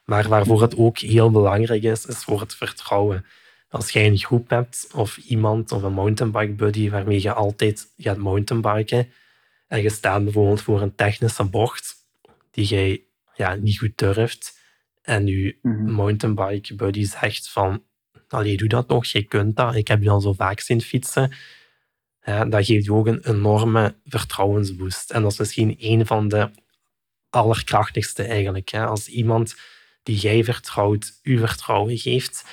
Maar 0.04 0.28
waarvoor 0.28 0.62
het 0.62 0.76
ook 0.76 0.98
heel 0.98 1.30
belangrijk 1.30 1.82
is, 1.82 2.06
is 2.06 2.24
voor 2.24 2.40
het 2.40 2.54
vertrouwen. 2.54 3.24
Als 3.72 3.90
jij 3.90 4.06
een 4.06 4.18
groep 4.18 4.50
hebt 4.50 4.88
of 4.94 5.16
iemand 5.16 5.72
of 5.72 5.82
een 5.82 5.92
mountainbike 5.92 6.52
buddy 6.52 6.90
waarmee 6.90 7.22
je 7.22 7.32
altijd 7.32 7.92
gaat 7.96 8.16
mountainbiken 8.16 9.08
en 9.66 9.82
je 9.82 9.90
staat 9.90 10.24
bijvoorbeeld 10.24 10.62
voor 10.62 10.82
een 10.82 10.94
technische 10.94 11.44
bocht 11.44 11.94
die 12.50 12.64
jij 12.64 13.02
ja, 13.34 13.54
niet 13.54 13.78
goed 13.78 13.98
durft 13.98 14.58
en 15.02 15.26
je 15.26 15.58
mm 15.62 15.90
mountainbike 15.92 16.74
buddy 16.74 17.04
zegt 17.04 17.48
van 17.50 17.82
allee, 18.28 18.56
doe 18.56 18.68
dat 18.68 18.88
toch, 18.88 19.06
je 19.06 19.22
kunt 19.22 19.56
dat, 19.56 19.74
ik 19.74 19.88
heb 19.88 20.02
je 20.02 20.10
al 20.10 20.20
zo 20.20 20.32
vaak 20.32 20.60
zien 20.60 20.80
fietsen, 20.80 21.32
ja, 22.24 22.44
dat 22.44 22.66
geeft 22.66 22.84
je 22.84 22.92
ook 22.92 23.06
een 23.06 23.28
enorme 23.28 23.94
vertrouwensboost. 24.04 25.10
En 25.10 25.22
dat 25.22 25.32
is 25.32 25.38
misschien 25.38 25.76
een 25.78 26.06
van 26.06 26.28
de 26.28 26.50
allerkrachtigste 27.30 28.22
eigenlijk. 28.22 28.68
Hè. 28.68 28.86
Als 28.86 29.08
iemand 29.08 29.54
die 30.02 30.16
jij 30.16 30.44
vertrouwt, 30.44 31.20
u 31.22 31.38
vertrouwen 31.38 31.98
geeft, 31.98 32.44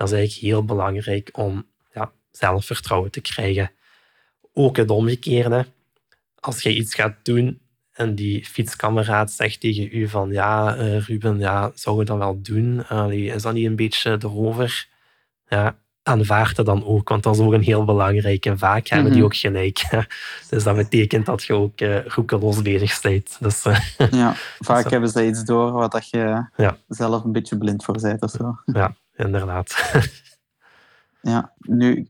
dat 0.00 0.08
is 0.08 0.14
eigenlijk 0.14 0.46
heel 0.46 0.64
belangrijk 0.64 1.30
om 1.32 1.66
ja, 1.92 2.10
zelfvertrouwen 2.30 3.10
te 3.10 3.20
krijgen. 3.20 3.70
Ook 4.52 4.76
het 4.76 4.90
omgekeerde. 4.90 5.66
Als 6.34 6.62
je 6.62 6.74
iets 6.74 6.94
gaat 6.94 7.14
doen 7.22 7.60
en 7.92 8.14
die 8.14 8.44
fietskameraad 8.44 9.30
zegt 9.30 9.60
tegen 9.60 9.88
u 9.92 10.08
van 10.08 10.30
ja, 10.30 10.76
uh, 10.76 11.06
Ruben, 11.06 11.38
ja, 11.38 11.70
zou 11.74 11.98
je 11.98 12.04
dat 12.04 12.18
wel 12.18 12.40
doen? 12.42 12.84
Is 13.10 13.42
dat 13.42 13.52
niet 13.52 13.66
een 13.66 13.76
beetje 13.76 14.18
erover? 14.22 14.88
Ja, 15.48 15.76
aanvaard 16.02 16.56
dat 16.56 16.66
dan 16.66 16.84
ook, 16.84 17.08
want 17.08 17.22
dat 17.22 17.34
is 17.34 17.40
ook 17.40 17.52
een 17.52 17.62
heel 17.62 17.84
belangrijke. 17.84 18.58
Vaak 18.58 18.88
hebben 18.88 19.12
die 19.12 19.16
mhm. 19.16 19.26
ook 19.26 19.36
gelijk. 19.36 20.06
dus 20.50 20.64
dat 20.64 20.76
betekent 20.76 21.26
dat 21.26 21.42
je 21.42 21.54
ook 21.54 21.80
uh, 21.80 22.06
roekeloos 22.06 22.62
bezig 22.62 23.00
bent. 23.00 23.36
Dus, 23.40 23.66
uh, 23.66 23.78
ja, 24.10 24.34
vaak 24.58 24.82
dus, 24.82 24.92
hebben 24.92 25.10
ze 25.10 25.26
iets 25.26 25.44
door 25.44 25.72
wat 25.72 25.92
dat 25.92 26.10
je 26.10 26.44
ja. 26.56 26.76
zelf 26.88 27.24
een 27.24 27.32
beetje 27.32 27.58
blind 27.58 27.84
voor 27.84 28.00
bent 28.00 28.22
of 28.22 28.30
zo. 28.30 28.60
Ja, 28.64 28.94
inderdaad. 29.24 29.92
ja, 31.20 31.52
nu, 31.58 32.08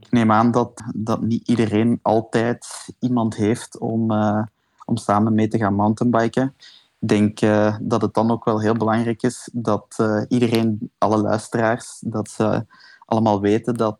ik 0.00 0.10
neem 0.10 0.32
aan 0.32 0.50
dat, 0.50 0.82
dat 0.94 1.20
niet 1.20 1.48
iedereen 1.48 1.98
altijd 2.02 2.66
iemand 2.98 3.36
heeft 3.36 3.78
om, 3.78 4.12
uh, 4.12 4.42
om 4.84 4.96
samen 4.96 5.34
mee 5.34 5.48
te 5.48 5.58
gaan 5.58 5.74
mountainbiken. 5.74 6.54
Ik 6.98 7.08
denk 7.08 7.40
dat 7.80 8.02
het 8.02 8.14
dan 8.14 8.30
ook 8.30 8.44
wel 8.44 8.60
heel 8.60 8.76
belangrijk 8.76 9.22
is 9.22 9.50
dat 9.52 9.96
iedereen, 10.28 10.90
alle 10.98 11.16
luisteraars, 11.16 11.98
dat 12.00 12.30
ze 12.30 12.66
allemaal 13.06 13.40
weten 13.40 13.74
dat 13.74 13.98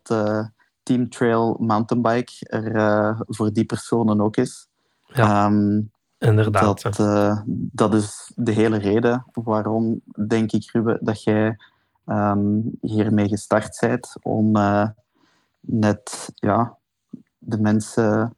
Team 0.83 1.09
Trail 1.09 1.57
Mountainbike 1.59 2.49
er 2.49 3.15
voor 3.27 3.53
die 3.53 3.65
personen 3.65 4.21
ook 4.21 4.37
is. 4.37 4.67
Ja, 5.05 5.45
um, 5.45 5.91
inderdaad. 6.17 6.81
Dat, 6.81 6.99
uh, 6.99 7.41
dat 7.71 7.93
is 7.93 8.31
de 8.35 8.51
hele 8.51 8.77
reden 8.77 9.25
waarom, 9.33 10.01
denk 10.27 10.51
ik, 10.51 10.71
Ruben, 10.71 10.99
dat 11.01 11.23
jij 11.23 11.57
um, 12.05 12.77
hiermee 12.81 13.27
gestart 13.27 13.77
bent. 13.79 14.15
Om 14.21 14.51
net 15.59 16.29
ja, 16.33 16.77
de 17.37 17.57
mensen 17.57 18.37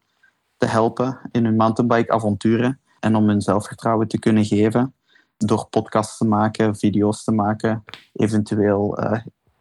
te 0.58 0.66
helpen 0.66 1.20
in 1.32 1.46
hun 1.46 1.56
mountainbike-avonturen 1.56 2.80
en 3.00 3.16
om 3.16 3.28
hun 3.28 3.42
zelfvertrouwen 3.42 4.08
te 4.08 4.20
kunnen 4.20 4.46
geven 4.46 4.94
door 5.38 5.68
podcasts 5.70 6.18
te 6.18 6.26
maken, 6.26 6.76
video's 6.76 7.24
te 7.24 7.32
maken, 7.32 7.84
eventueel 8.14 8.98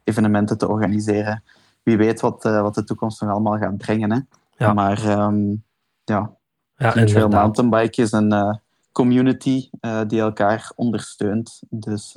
evenementen 0.04 0.58
te 0.58 0.68
organiseren. 0.68 1.42
Wie 1.82 1.96
weet 1.96 2.20
wat, 2.20 2.44
uh, 2.44 2.60
wat 2.60 2.74
de 2.74 2.84
toekomst 2.84 3.20
nog 3.20 3.30
allemaal 3.30 3.58
gaat 3.58 3.76
brengen. 3.76 4.12
Hè? 4.12 4.18
Ja. 4.56 4.72
Maar 4.72 5.18
um, 5.18 5.64
ja, 6.04 6.30
ja 6.76 6.90
Trail 6.92 7.28
Mountainbike 7.28 8.02
is 8.02 8.12
een 8.12 8.32
uh, 8.32 8.54
community 8.94 9.68
uh, 9.80 10.00
die 10.06 10.20
elkaar 10.20 10.72
ondersteunt. 10.74 11.62
Dus 11.70 12.12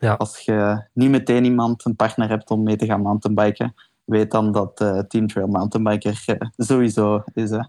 ja. 0.00 0.14
als 0.14 0.38
je 0.38 0.88
niet 0.92 1.10
meteen 1.10 1.44
iemand, 1.44 1.84
een 1.84 1.96
partner 1.96 2.28
hebt 2.28 2.50
om 2.50 2.62
mee 2.62 2.76
te 2.76 2.86
gaan 2.86 3.02
mountainbiken, 3.02 3.74
weet 4.04 4.30
dan 4.30 4.52
dat 4.52 4.76
Team 5.08 5.26
Trail 5.26 5.46
Mountainbiker 5.46 6.24
sowieso 6.56 7.24
is. 7.34 7.50
Hè? 7.50 7.60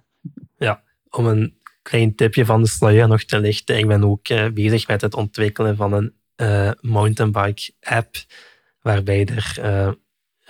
Ja, 0.58 0.82
om 1.10 1.26
een 1.26 1.58
klein 1.82 2.16
tipje 2.16 2.46
van 2.46 2.62
de 2.62 2.68
sluier 2.68 3.08
nog 3.08 3.24
te 3.24 3.40
lichten. 3.40 3.78
Ik 3.78 3.88
ben 3.88 4.04
ook 4.04 4.28
bezig 4.54 4.88
met 4.88 5.02
het 5.02 5.16
ontwikkelen 5.16 5.76
van 5.76 5.94
een 5.94 6.14
mountainbike 6.82 7.72
app 7.82 8.16
waarbij 8.82 9.26
er 9.26 9.58
uh, 9.60 9.92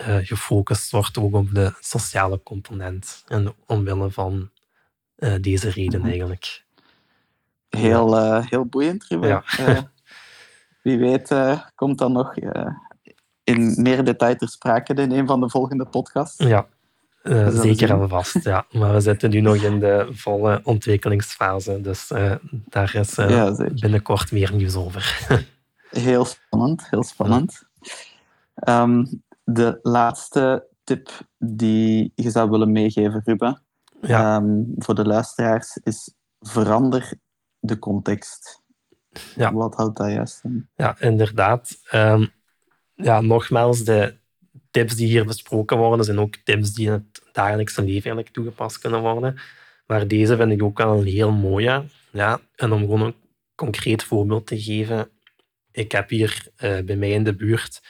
uh, 0.08 0.26
gefocust 0.26 0.90
wordt 0.90 1.18
ook 1.18 1.34
op 1.34 1.54
de 1.54 1.72
sociale 1.80 2.42
component. 2.42 3.24
En 3.26 3.54
omwille 3.66 4.10
van 4.10 4.50
uh, 5.18 5.34
deze 5.40 5.70
reden 5.70 6.04
eigenlijk. 6.04 6.64
Heel, 7.70 8.40
heel 8.40 8.64
boeiend, 8.64 9.04
Ruben. 9.04 9.28
Ja. 9.28 9.42
wie 10.82 10.98
weet 10.98 11.34
komt 11.74 11.98
dan 11.98 12.12
nog 12.12 12.34
in 13.44 13.82
meer 13.82 14.04
detail 14.04 14.36
ter 14.36 14.48
sprake 14.48 14.94
in 14.94 15.10
een 15.12 15.26
van 15.26 15.40
de 15.40 15.50
volgende 15.50 15.84
podcasts. 15.84 16.44
Ja, 16.44 16.66
zeker 17.48 17.90
en 17.90 18.08
vast. 18.08 18.44
Ja. 18.44 18.66
Maar 18.70 18.92
we 18.92 19.00
zitten 19.00 19.30
nu 19.30 19.40
nog 19.40 19.56
in 19.56 19.78
de 19.78 20.08
volle 20.10 20.60
ontwikkelingsfase. 20.64 21.80
Dus 21.80 22.12
daar 22.68 22.94
is 22.94 23.14
binnenkort 23.80 24.32
meer 24.32 24.54
nieuws 24.54 24.76
over. 24.76 25.28
heel 25.90 26.24
spannend, 26.24 26.90
heel 26.90 27.04
spannend. 27.04 27.62
Um, 28.68 29.22
de 29.44 29.78
laatste 29.82 30.66
tip 30.84 31.10
die 31.38 32.12
je 32.14 32.30
zou 32.30 32.50
willen 32.50 32.72
meegeven, 32.72 33.22
Ruben, 33.24 33.62
ja. 34.00 34.36
um, 34.36 34.74
voor 34.76 34.94
de 34.94 35.06
luisteraars, 35.06 35.80
is 35.82 36.14
verander 36.40 37.12
de 37.60 37.78
context. 37.78 38.62
Ja. 39.36 39.52
Wat 39.52 39.74
houdt 39.74 39.96
dat 39.96 40.10
juist 40.10 40.44
in? 40.44 40.68
Ja, 40.76 41.00
inderdaad. 41.00 41.78
Um, 41.94 42.32
ja, 42.94 43.20
nogmaals, 43.20 43.84
de 43.84 44.16
tips 44.70 44.96
die 44.96 45.06
hier 45.06 45.24
besproken 45.24 45.76
worden, 45.76 46.04
zijn 46.04 46.18
ook 46.18 46.36
tips 46.36 46.72
die 46.72 46.86
in 46.86 46.92
het 46.92 47.22
dagelijkse 47.32 47.80
leven 47.80 47.94
eigenlijk 47.94 48.28
toegepast 48.28 48.78
kunnen 48.78 49.00
worden. 49.00 49.40
Maar 49.86 50.08
deze 50.08 50.36
vind 50.36 50.52
ik 50.52 50.62
ook 50.62 50.78
wel 50.78 50.98
een 50.98 51.06
heel 51.06 51.32
mooie. 51.32 51.84
Ja, 52.10 52.40
en 52.56 52.72
om 52.72 52.80
gewoon 52.80 53.02
een 53.02 53.14
concreet 53.54 54.02
voorbeeld 54.02 54.46
te 54.46 54.62
geven. 54.62 55.10
Ik 55.72 55.92
heb 55.92 56.08
hier 56.08 56.46
uh, 56.56 56.80
bij 56.80 56.96
mij 56.96 57.10
in 57.10 57.24
de 57.24 57.34
buurt 57.34 57.82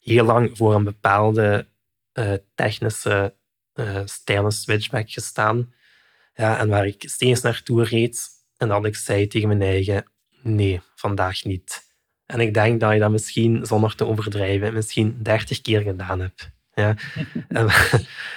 heel 0.00 0.24
lang 0.24 0.56
voor 0.56 0.74
een 0.74 0.84
bepaalde 0.84 1.68
uh, 2.12 2.32
technische 2.54 3.34
uh, 3.74 4.00
stijl 4.04 4.50
switchback 4.50 5.10
gestaan. 5.10 5.74
Ja, 6.34 6.58
en 6.58 6.68
waar 6.68 6.86
ik 6.86 7.02
steeds 7.06 7.40
naartoe 7.40 7.84
reed 7.84 8.28
en 8.56 8.68
dat 8.68 8.84
ik 8.84 8.96
zei 8.96 9.26
tegen 9.26 9.48
mijn 9.48 9.62
eigen, 9.62 10.04
nee, 10.42 10.80
vandaag 10.94 11.44
niet. 11.44 11.92
En 12.26 12.40
ik 12.40 12.54
denk 12.54 12.80
dat 12.80 12.92
je 12.92 12.98
dat 12.98 13.10
misschien, 13.10 13.66
zonder 13.66 13.94
te 13.94 14.06
overdrijven, 14.06 14.74
misschien 14.74 15.18
dertig 15.22 15.60
keer 15.60 15.80
gedaan 15.80 16.20
hebt. 16.20 16.52
Ja. 16.74 16.94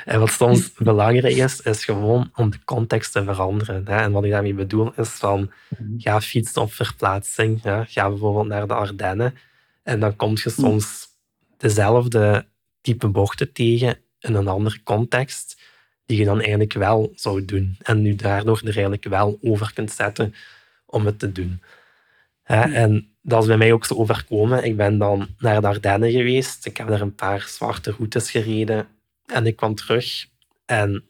en, 0.06 0.20
wat 0.20 0.32
soms 0.32 0.74
belangrijk 0.74 1.36
is, 1.36 1.62
is 1.62 1.86
gewoon 1.86 2.32
om 2.36 2.52
de 2.52 2.64
context 2.64 3.12
te 3.12 3.24
veranderen. 3.24 3.88
Hè. 3.88 3.96
En 3.96 4.12
wat 4.12 4.24
ik 4.24 4.32
daarmee 4.32 4.54
bedoel, 4.54 4.94
is 4.96 5.10
van, 5.10 5.52
mhm. 5.78 5.84
ga 5.98 6.22
fietsen 6.22 6.62
op 6.62 6.74
verplaatsing. 6.74 7.64
Ja. 7.64 7.84
Ga 7.84 8.10
bijvoorbeeld 8.10 8.48
naar 8.48 8.68
de 8.68 8.74
Ardennen. 8.74 9.36
En 9.84 10.00
dan 10.00 10.16
kom 10.16 10.32
je 10.44 10.50
soms 10.50 11.08
dezelfde 11.58 12.46
type 12.82 13.08
bochten 13.08 13.54
tegen 13.54 13.98
in 14.20 14.34
een 14.34 14.48
andere 14.48 14.84
context, 14.84 15.62
die 16.08 16.18
je 16.18 16.26
dan 16.26 16.40
eigenlijk 16.40 16.74
wel 16.74 17.12
zou 17.16 17.46
doen. 17.46 17.76
En 17.82 18.02
nu 18.02 18.16
daardoor 18.16 18.58
er 18.58 18.66
eigenlijk 18.66 19.04
wel 19.04 19.38
over 19.42 19.74
kunt 19.74 19.92
zetten 19.92 20.34
om 20.86 21.06
het 21.06 21.20
te 21.20 21.32
doen. 21.32 21.62
En 22.44 23.08
dat 23.22 23.42
is 23.42 23.48
bij 23.48 23.58
mij 23.58 23.74
ook 23.74 23.86
zo 23.86 23.94
overkomen. 23.94 24.64
Ik 24.64 24.78
ben 24.78 24.98
dan 24.98 25.28
naar 25.38 25.62
de 25.62 25.68
Ardennen 25.68 26.12
geweest. 26.12 26.66
Ik 26.66 26.78
heb 26.78 26.88
daar 26.88 27.02
een 27.02 27.16
paar 27.16 27.42
zwarte 27.48 27.92
routes 27.92 28.32
gereden. 28.32 28.88
En 29.26 29.46
ik 29.46 29.56
kwam 29.56 29.76
terug. 29.76 30.26
En 30.66 31.04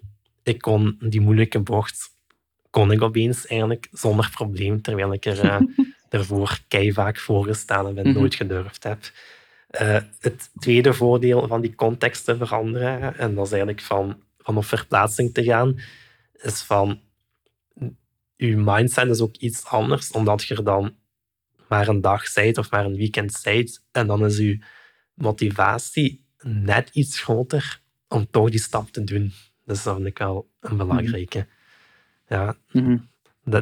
ik 0.43 0.61
kon 0.61 0.97
die 0.99 1.21
moeilijke 1.21 1.59
bocht 1.59 2.15
kon 2.69 2.91
ik 2.91 3.01
opeens 3.01 3.47
eigenlijk 3.47 3.87
zonder 3.91 4.29
probleem, 4.33 4.81
terwijl 4.81 5.13
ik 5.13 5.25
er 5.25 5.45
uh, 5.45 5.59
ervoor 6.09 6.59
kei 6.67 6.93
vaak 6.93 7.17
voorgestaan 7.17 7.85
heb 7.85 7.97
en 7.97 8.09
mhm. 8.09 8.19
nooit 8.19 8.35
gedurfd 8.35 8.83
heb. 8.83 8.99
Uh, 9.81 9.97
het 10.19 10.49
tweede 10.59 10.93
voordeel 10.93 11.47
van 11.47 11.61
die 11.61 11.75
context 11.75 12.25
te 12.25 12.37
veranderen, 12.37 13.17
en 13.17 13.35
dat 13.35 13.45
is 13.45 13.51
eigenlijk 13.51 13.81
van, 13.81 14.21
van 14.47 14.57
op 14.57 14.65
verplaatsing 14.65 15.33
te 15.33 15.43
gaan, 15.43 15.79
is 16.33 16.61
van 16.61 16.99
je 18.35 18.57
mindset 18.57 19.09
is 19.09 19.21
ook 19.21 19.35
iets 19.35 19.65
anders, 19.65 20.11
omdat 20.11 20.43
je 20.43 20.55
er 20.55 20.63
dan 20.63 20.95
maar 21.67 21.87
een 21.87 22.01
dag 22.01 22.27
zijt 22.27 22.57
of 22.57 22.71
maar 22.71 22.85
een 22.85 22.95
weekend 22.95 23.33
zijt. 23.33 23.83
En 23.91 24.07
dan 24.07 24.25
is 24.25 24.37
uw 24.37 24.57
motivatie 25.13 26.25
net 26.41 26.89
iets 26.93 27.21
groter 27.21 27.81
om 28.07 28.27
toch 28.29 28.49
die 28.49 28.59
stap 28.59 28.91
te 28.91 29.03
doen. 29.03 29.33
Dus 29.65 29.83
dat 29.83 29.95
vind 29.95 30.07
ik 30.07 30.17
wel 30.17 30.49
een 30.59 30.77
belangrijke. 30.77 31.47
Ja, 32.27 32.55
mm 32.71 33.07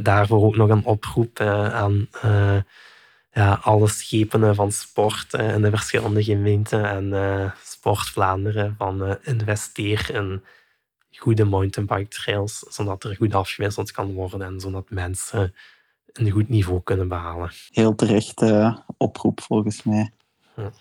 daarvoor 0.02 0.44
ook 0.44 0.56
nog 0.56 0.70
een 0.70 0.86
oproep 0.86 1.40
uh, 1.40 1.74
aan 1.74 2.08
uh, 2.26 2.58
ja, 3.32 3.60
alle 3.62 3.88
schepenen 3.88 4.56
van 4.56 4.72
sport 4.72 5.34
uh, 5.34 5.54
in 5.54 5.62
de 5.62 5.70
verschillende 5.70 6.24
gemeenten 6.24 6.86
en 6.86 7.54
Sport 7.64 8.10
Vlaanderen 8.10 8.76
van 8.78 9.18
investeer 9.24 10.10
in 10.14 10.44
goede 11.18 11.44
mountainbike 11.44 12.08
trails, 12.08 12.60
zodat 12.60 13.04
er 13.04 13.16
goed 13.16 13.34
afgewisseld 13.34 13.92
kan 13.92 14.14
worden 14.14 14.42
en 14.42 14.60
zodat 14.60 14.90
mensen 14.90 15.54
een 16.14 16.32
goed 16.32 16.50
niveau 16.50 16.82
kunnen 16.84 17.08
behalen. 17.08 17.52
Heel 17.70 17.96
terecht 17.96 18.42
uh, 18.42 18.78
oproep 18.98 19.42
volgens 19.42 19.84
mij. 19.84 20.12
Ja. 20.56 20.72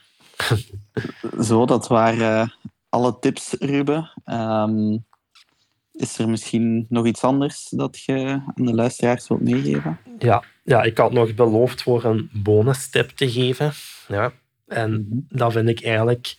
Zo, 1.47 1.67
dat 1.67 1.89
waren 1.89 2.55
alle 2.89 3.19
tips, 3.19 3.55
Ruben. 3.59 4.11
Um, 4.25 5.05
is 5.93 6.19
er 6.19 6.29
misschien 6.29 6.87
nog 6.89 7.07
iets 7.07 7.23
anders 7.23 7.69
dat 7.71 8.03
je 8.03 8.43
aan 8.55 8.65
de 8.65 8.75
luisteraars 8.75 9.29
wilt 9.29 9.41
meegeven? 9.41 9.99
Ja, 10.19 10.45
ja 10.65 10.83
ik 10.83 10.99
had 10.99 11.13
nog 11.13 11.35
beloofd 11.35 11.83
voor 11.83 12.05
een 12.05 12.31
bonus 12.33 12.91
tip 12.91 13.11
te 13.11 13.31
geven. 13.31 13.73
Ja. 14.09 14.33
En 14.67 14.91
mhm. 14.93 15.39
dat 15.39 15.53
vind 15.53 15.69
ik 15.69 15.85
eigenlijk... 15.85 16.37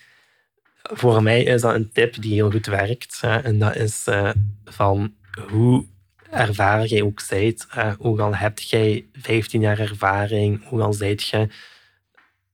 Voor 0.94 1.24
mij 1.24 1.44
is 1.44 1.62
dat 1.62 1.76
een 1.76 1.92
tip 1.92 2.22
die 2.22 2.34
heel 2.34 2.52
goed 2.52 2.66
werkt. 2.66 3.22
Hè. 3.22 3.38
En 3.38 3.60
dat 3.60 3.76
is 3.76 4.08
uh, 4.08 4.32
van 4.66 5.14
hoe 5.48 5.86
ervaren 6.30 6.86
jij 6.86 7.02
ook 7.02 7.20
zijt. 7.20 7.68
Uh, 7.78 7.94
ook 7.98 8.20
al 8.20 8.36
heb 8.36 8.60
jij 8.60 9.06
15 9.14 9.62
jaar 9.62 9.80
ervaring, 9.80 10.72
ook 10.72 10.80
al 10.80 10.94
zijt 10.94 11.28
je 11.28 11.48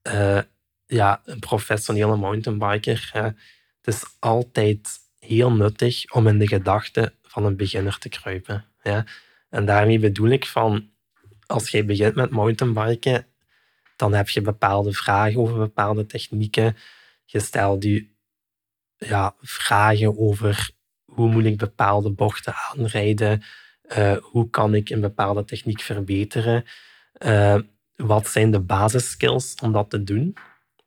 uh, 0.07 0.39
ja, 0.85 1.21
een 1.25 1.39
professionele 1.39 2.15
mountainbiker. 2.15 3.09
het 3.13 3.95
is 3.95 4.03
altijd 4.19 4.89
heel 5.19 5.51
nuttig 5.51 6.13
om 6.13 6.27
in 6.27 6.39
de 6.39 6.47
gedachten 6.47 7.13
van 7.23 7.45
een 7.45 7.55
beginner 7.55 7.97
te 7.97 8.09
kruipen. 8.09 8.65
Ja. 8.83 9.05
En 9.49 9.65
daarmee 9.65 9.99
bedoel 9.99 10.29
ik 10.29 10.45
van, 10.45 10.89
als 11.45 11.69
jij 11.69 11.85
begint 11.85 12.15
met 12.15 12.29
mountainbiken, 12.29 13.25
dan 13.95 14.13
heb 14.13 14.29
je 14.29 14.41
bepaalde 14.41 14.93
vragen 14.93 15.39
over 15.39 15.57
bepaalde 15.57 16.05
technieken. 16.05 16.77
Je 17.25 17.39
stelt 17.39 17.81
ja, 19.07 19.35
vragen 19.41 20.17
over 20.17 20.71
hoe 21.05 21.29
moet 21.29 21.45
ik 21.45 21.57
bepaalde 21.57 22.11
bochten 22.11 22.53
aanrijden? 22.53 23.43
Uh, 23.97 24.17
hoe 24.17 24.49
kan 24.49 24.73
ik 24.73 24.89
een 24.89 25.01
bepaalde 25.01 25.43
techniek 25.43 25.81
verbeteren? 25.81 26.65
Uh, 27.25 27.59
wat 27.95 28.27
zijn 28.27 28.51
de 28.51 28.59
basisskills 28.59 29.55
om 29.61 29.71
dat 29.71 29.89
te 29.89 30.03
doen? 30.03 30.35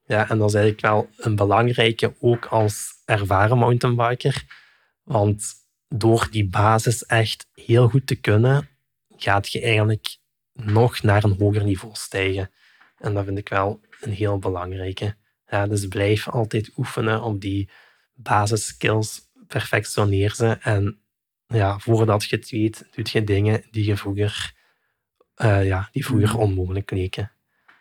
Ja, 0.04 0.28
en 0.28 0.38
dat 0.38 0.48
is 0.48 0.54
eigenlijk 0.54 0.86
wel 0.86 1.08
een 1.16 1.36
belangrijke, 1.36 2.14
ook 2.20 2.46
als 2.46 2.92
ervaren 3.04 3.58
mountainbiker. 3.58 4.44
Want 5.02 5.52
door 5.88 6.28
die 6.30 6.48
basis 6.48 7.06
echt 7.06 7.46
heel 7.54 7.88
goed 7.88 8.06
te 8.06 8.14
kunnen, 8.14 8.68
gaat 9.16 9.52
je 9.52 9.60
eigenlijk 9.60 10.16
nog 10.52 11.02
naar 11.02 11.24
een 11.24 11.36
hoger 11.38 11.64
niveau 11.64 11.94
stijgen. 11.94 12.50
En 12.98 13.14
dat 13.14 13.24
vind 13.24 13.38
ik 13.38 13.48
wel 13.48 13.80
een 14.00 14.12
heel 14.12 14.38
belangrijke. 14.38 15.16
Ja, 15.46 15.66
dus 15.66 15.88
blijf 15.88 16.28
altijd 16.28 16.70
oefenen 16.76 17.22
op 17.22 17.40
die 17.40 17.70
basisskills, 18.14 19.30
perfectioneer 19.46 20.34
ze 20.34 20.46
en 20.46 20.98
ja, 21.46 21.78
voordat 21.78 22.24
je 22.24 22.36
het 22.36 22.50
weet, 22.50 22.88
doet 22.90 23.10
je 23.10 23.24
dingen 23.24 23.64
die 23.70 23.84
je 23.84 23.96
vroeger, 23.96 24.52
uh, 25.36 25.66
ja, 25.66 25.88
die 25.92 26.04
vroeger 26.04 26.28
mhm. 26.28 26.38
onmogelijk 26.38 26.90
leken. 26.90 27.32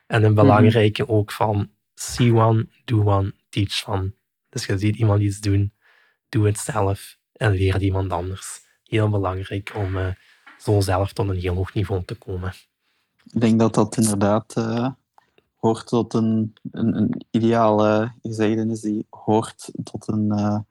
En 0.07 0.23
een 0.23 0.33
belangrijke 0.33 1.07
ook 1.07 1.31
van 1.31 1.69
see 1.93 2.33
one, 2.33 2.67
do 2.85 3.03
one, 3.03 3.33
teach 3.49 3.87
one. 3.87 4.13
Dus 4.49 4.65
je 4.65 4.77
ziet 4.77 4.95
iemand 4.95 5.21
iets 5.21 5.39
doen, 5.39 5.73
doe 6.29 6.45
het 6.45 6.57
zelf 6.57 7.17
en 7.33 7.51
leer 7.51 7.73
het 7.73 7.81
iemand 7.81 8.11
anders. 8.11 8.59
Heel 8.83 9.09
belangrijk 9.09 9.71
om 9.75 9.97
uh, 9.97 10.07
zo 10.59 10.81
zelf 10.81 11.13
tot 11.13 11.29
een 11.29 11.39
heel 11.39 11.55
hoog 11.55 11.73
niveau 11.73 12.03
te 12.05 12.15
komen. 12.15 12.53
Ik 13.33 13.41
denk 13.41 13.59
dat 13.59 13.73
dat 13.73 13.97
inderdaad 13.97 14.55
uh, 14.57 14.89
hoort 15.63 15.87
tot 15.87 16.13
een, 16.13 16.53
een, 16.71 16.97
een 16.97 17.25
ideale 17.31 18.11
gezegdenis 18.21 18.81
die 18.81 19.05
hoort 19.09 19.71
tot 19.83 20.07
een 20.07 20.65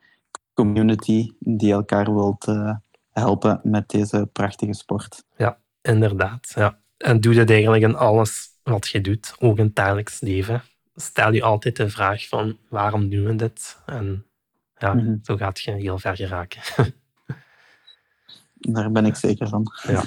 community 0.55 1.33
die 1.39 1.73
elkaar 1.73 2.15
wilt 2.15 2.47
helpen 3.11 3.61
met 3.63 3.89
deze 3.89 4.29
prachtige 4.33 4.75
sport. 4.75 5.25
Ja, 5.37 5.59
inderdaad. 5.83 6.53
Ja. 6.55 6.79
En 6.97 7.21
doe 7.21 7.35
dat 7.35 7.51
eigenlijk 7.51 7.83
in 7.83 7.97
alles 7.97 8.49
wat 8.63 8.89
je 8.89 9.01
doet, 9.01 9.35
ook 9.39 9.59
in 9.59 9.65
het 9.65 9.75
dagelijks 9.75 10.21
leven. 10.21 10.63
Stel 10.95 11.33
je 11.33 11.43
altijd 11.43 11.77
de 11.77 11.89
vraag 11.89 12.29
van 12.29 12.59
waarom 12.69 13.09
doen 13.09 13.25
we 13.25 13.37
dit? 13.37 13.79
En 13.87 14.27
ja, 14.79 14.95
mhm. 14.95 15.17
zo 15.23 15.37
gaat 15.37 15.61
je 15.61 15.71
heel 15.71 15.99
ver 15.99 16.17
geraken. 16.17 16.63
Daar 18.55 18.91
ben 18.93 19.07
ik 19.07 19.17
zeker 19.17 19.49
van. 19.49 19.73
Ja. 19.83 20.05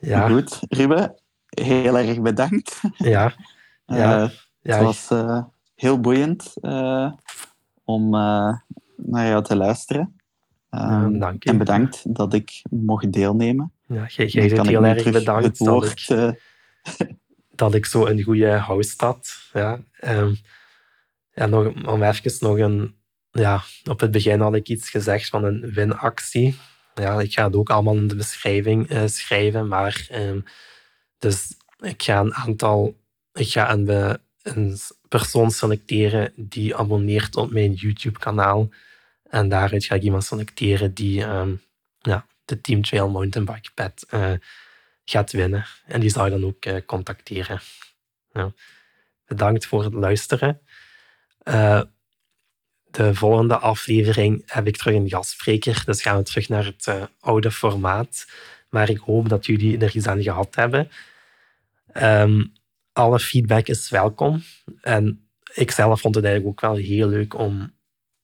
ja. 0.10 0.28
Goed, 0.28 0.58
Ruben, 0.68 1.21
heel 1.60 1.98
erg 1.98 2.20
bedankt. 2.20 2.80
Ja. 2.96 3.34
ja. 3.86 4.22
Uh, 4.22 4.30
ja. 4.60 4.74
Het 4.76 4.82
was 4.82 5.10
uh, 5.10 5.44
heel 5.74 6.00
boeiend 6.00 6.54
uh, 6.62 7.12
om 7.84 8.10
naar 8.96 9.26
jou 9.26 9.44
te 9.44 9.56
luisteren. 9.56 10.16
Um, 10.70 11.18
Dank 11.18 11.42
je. 11.42 11.50
En 11.50 11.58
bedankt 11.58 12.14
dat 12.14 12.34
ik 12.34 12.62
mocht 12.70 13.12
deelnemen. 13.12 13.72
Ja, 13.86 14.06
jij 14.06 14.48
bent 14.48 14.66
heel 14.66 14.84
erg 14.84 15.10
bedankt 15.10 15.64
dat, 15.64 15.84
ik, 15.84 16.06
dat 17.54 17.74
ik 17.74 17.86
zo 17.86 18.06
een 18.06 18.22
goede 18.22 18.62
host 18.62 19.00
had. 19.00 19.50
Ja. 19.52 19.80
Um, 20.04 20.36
ja, 21.34 21.46
nog, 21.46 21.86
om 21.86 22.02
even 22.02 22.32
nog 22.40 22.58
een... 22.58 22.94
Ja, 23.30 23.62
op 23.90 24.00
het 24.00 24.10
begin 24.10 24.40
had 24.40 24.54
ik 24.54 24.68
iets 24.68 24.90
gezegd 24.90 25.28
van 25.28 25.44
een 25.44 25.70
winactie. 25.72 26.58
Ja, 26.94 27.20
ik 27.20 27.32
ga 27.32 27.44
het 27.44 27.56
ook 27.56 27.70
allemaal 27.70 27.96
in 27.96 28.08
de 28.08 28.16
beschrijving 28.16 28.90
uh, 28.90 29.02
schrijven, 29.06 29.68
maar... 29.68 30.08
Um, 30.12 30.44
dus 31.22 31.54
ik 31.80 32.02
ga 32.02 32.20
een 32.20 32.34
aantal... 32.34 33.00
Ik 33.32 33.48
ga 33.48 33.72
een, 33.72 34.18
een 34.42 34.78
persoon 35.08 35.50
selecteren 35.50 36.32
die 36.36 36.76
abonneert 36.76 37.36
op 37.36 37.50
mijn 37.50 37.72
YouTube-kanaal. 37.72 38.68
En 39.30 39.48
daaruit 39.48 39.84
ga 39.84 39.94
ik 39.94 40.02
iemand 40.02 40.24
selecteren 40.24 40.94
die 40.94 41.22
um, 41.22 41.62
ja, 42.00 42.26
de 42.44 42.60
Team 42.60 42.82
Trail 42.82 43.08
Mountainbike 43.08 43.70
Pad 43.74 44.06
uh, 44.10 44.32
gaat 45.04 45.32
winnen. 45.32 45.66
En 45.86 46.00
die 46.00 46.10
zou 46.10 46.24
je 46.24 46.40
dan 46.40 46.44
ook 46.44 46.64
uh, 46.64 46.76
contacteren. 46.86 47.60
Bedankt 49.26 49.66
voor 49.66 49.84
het 49.84 49.94
luisteren. 49.94 50.60
De 52.90 53.14
volgende 53.14 53.56
aflevering 53.56 54.42
heb 54.46 54.66
ik 54.66 54.76
terug 54.76 54.94
een 54.94 55.08
gastspreker, 55.08 55.82
dus 55.84 56.02
gaan 56.02 56.16
we 56.16 56.22
terug 56.22 56.48
naar 56.48 56.64
het 56.64 57.08
oude 57.20 57.50
formaat. 57.50 58.26
Maar 58.68 58.90
ik 58.90 58.98
hoop 58.98 59.28
dat 59.28 59.46
jullie 59.46 59.78
er 59.78 59.96
iets 59.96 60.06
aan 60.06 60.22
gehad 60.22 60.54
hebben. 60.54 60.90
Um, 61.94 62.52
alle 62.92 63.18
feedback 63.18 63.68
is 63.68 63.90
welkom. 63.90 64.42
En 64.80 65.28
ik 65.54 65.70
zelf 65.70 66.00
vond 66.00 66.14
het 66.14 66.24
eigenlijk 66.24 66.54
ook 66.54 66.70
wel 66.70 66.84
heel 66.84 67.08
leuk 67.08 67.38
om, 67.38 67.72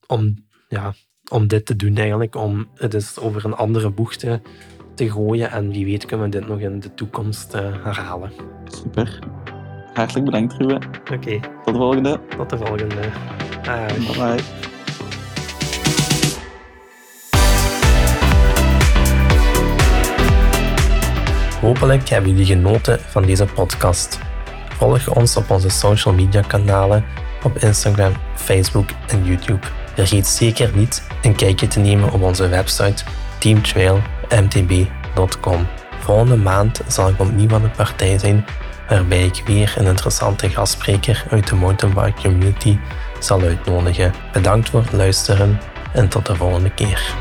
om, 0.07 0.47
ja, 0.67 0.93
om 1.31 1.47
dit 1.47 1.65
te 1.65 1.75
doen 1.75 1.95
eigenlijk. 1.95 2.35
Om 2.35 2.69
het 2.75 2.93
eens 2.93 3.19
over 3.19 3.45
een 3.45 3.53
andere 3.53 3.89
boeg 3.89 4.15
te, 4.15 4.41
te 4.95 5.11
gooien. 5.11 5.51
En 5.51 5.69
wie 5.69 5.85
weet 5.85 6.05
kunnen 6.05 6.25
we 6.25 6.39
dit 6.39 6.47
nog 6.47 6.59
in 6.59 6.79
de 6.79 6.93
toekomst 6.93 7.55
uh, 7.55 7.83
herhalen. 7.83 8.31
Super. 8.65 9.19
Hartelijk 9.93 10.25
bedankt, 10.25 10.53
Ruben. 10.53 10.89
Oké. 11.13 11.39
Tot 11.39 11.73
de 11.73 11.79
volgende. 11.79 12.19
Tot 12.37 12.49
de 12.49 12.57
volgende. 12.57 13.09
Bye 13.63 14.17
bye. 14.17 14.68
Hopelijk 21.59 22.09
hebben 22.09 22.29
jullie 22.29 22.45
genoten 22.45 22.99
van 22.99 23.25
deze 23.25 23.45
podcast. 23.45 24.19
Volg 24.69 25.15
ons 25.15 25.35
op 25.35 25.49
onze 25.49 25.69
social 25.69 26.13
media 26.13 26.41
kanalen 26.41 27.05
op 27.43 27.57
Instagram, 27.57 28.13
Facebook 28.35 28.89
en 29.07 29.25
YouTube. 29.25 29.67
Vergeet 29.93 30.27
zeker 30.27 30.71
niet 30.73 31.07
een 31.21 31.35
kijkje 31.35 31.67
te 31.67 31.79
nemen 31.79 32.11
op 32.11 32.21
onze 32.21 32.47
website 32.47 33.03
teamtrailmtb.com. 33.39 35.67
Volgende 35.99 36.37
maand 36.37 36.81
zal 36.87 37.09
ik 37.09 37.19
opnieuw 37.19 37.53
aan 37.53 37.61
de 37.61 37.69
partij 37.69 38.17
zijn, 38.17 38.45
waarbij 38.89 39.25
ik 39.25 39.43
weer 39.45 39.73
een 39.77 39.85
interessante 39.85 40.49
gastspreker 40.49 41.25
uit 41.29 41.47
de 41.47 41.55
mountainbike 41.55 42.21
community 42.21 42.77
zal 43.19 43.41
uitnodigen. 43.41 44.13
Bedankt 44.33 44.69
voor 44.69 44.81
het 44.81 44.91
luisteren 44.91 45.59
en 45.93 46.07
tot 46.07 46.25
de 46.25 46.35
volgende 46.35 46.73
keer. 46.73 47.15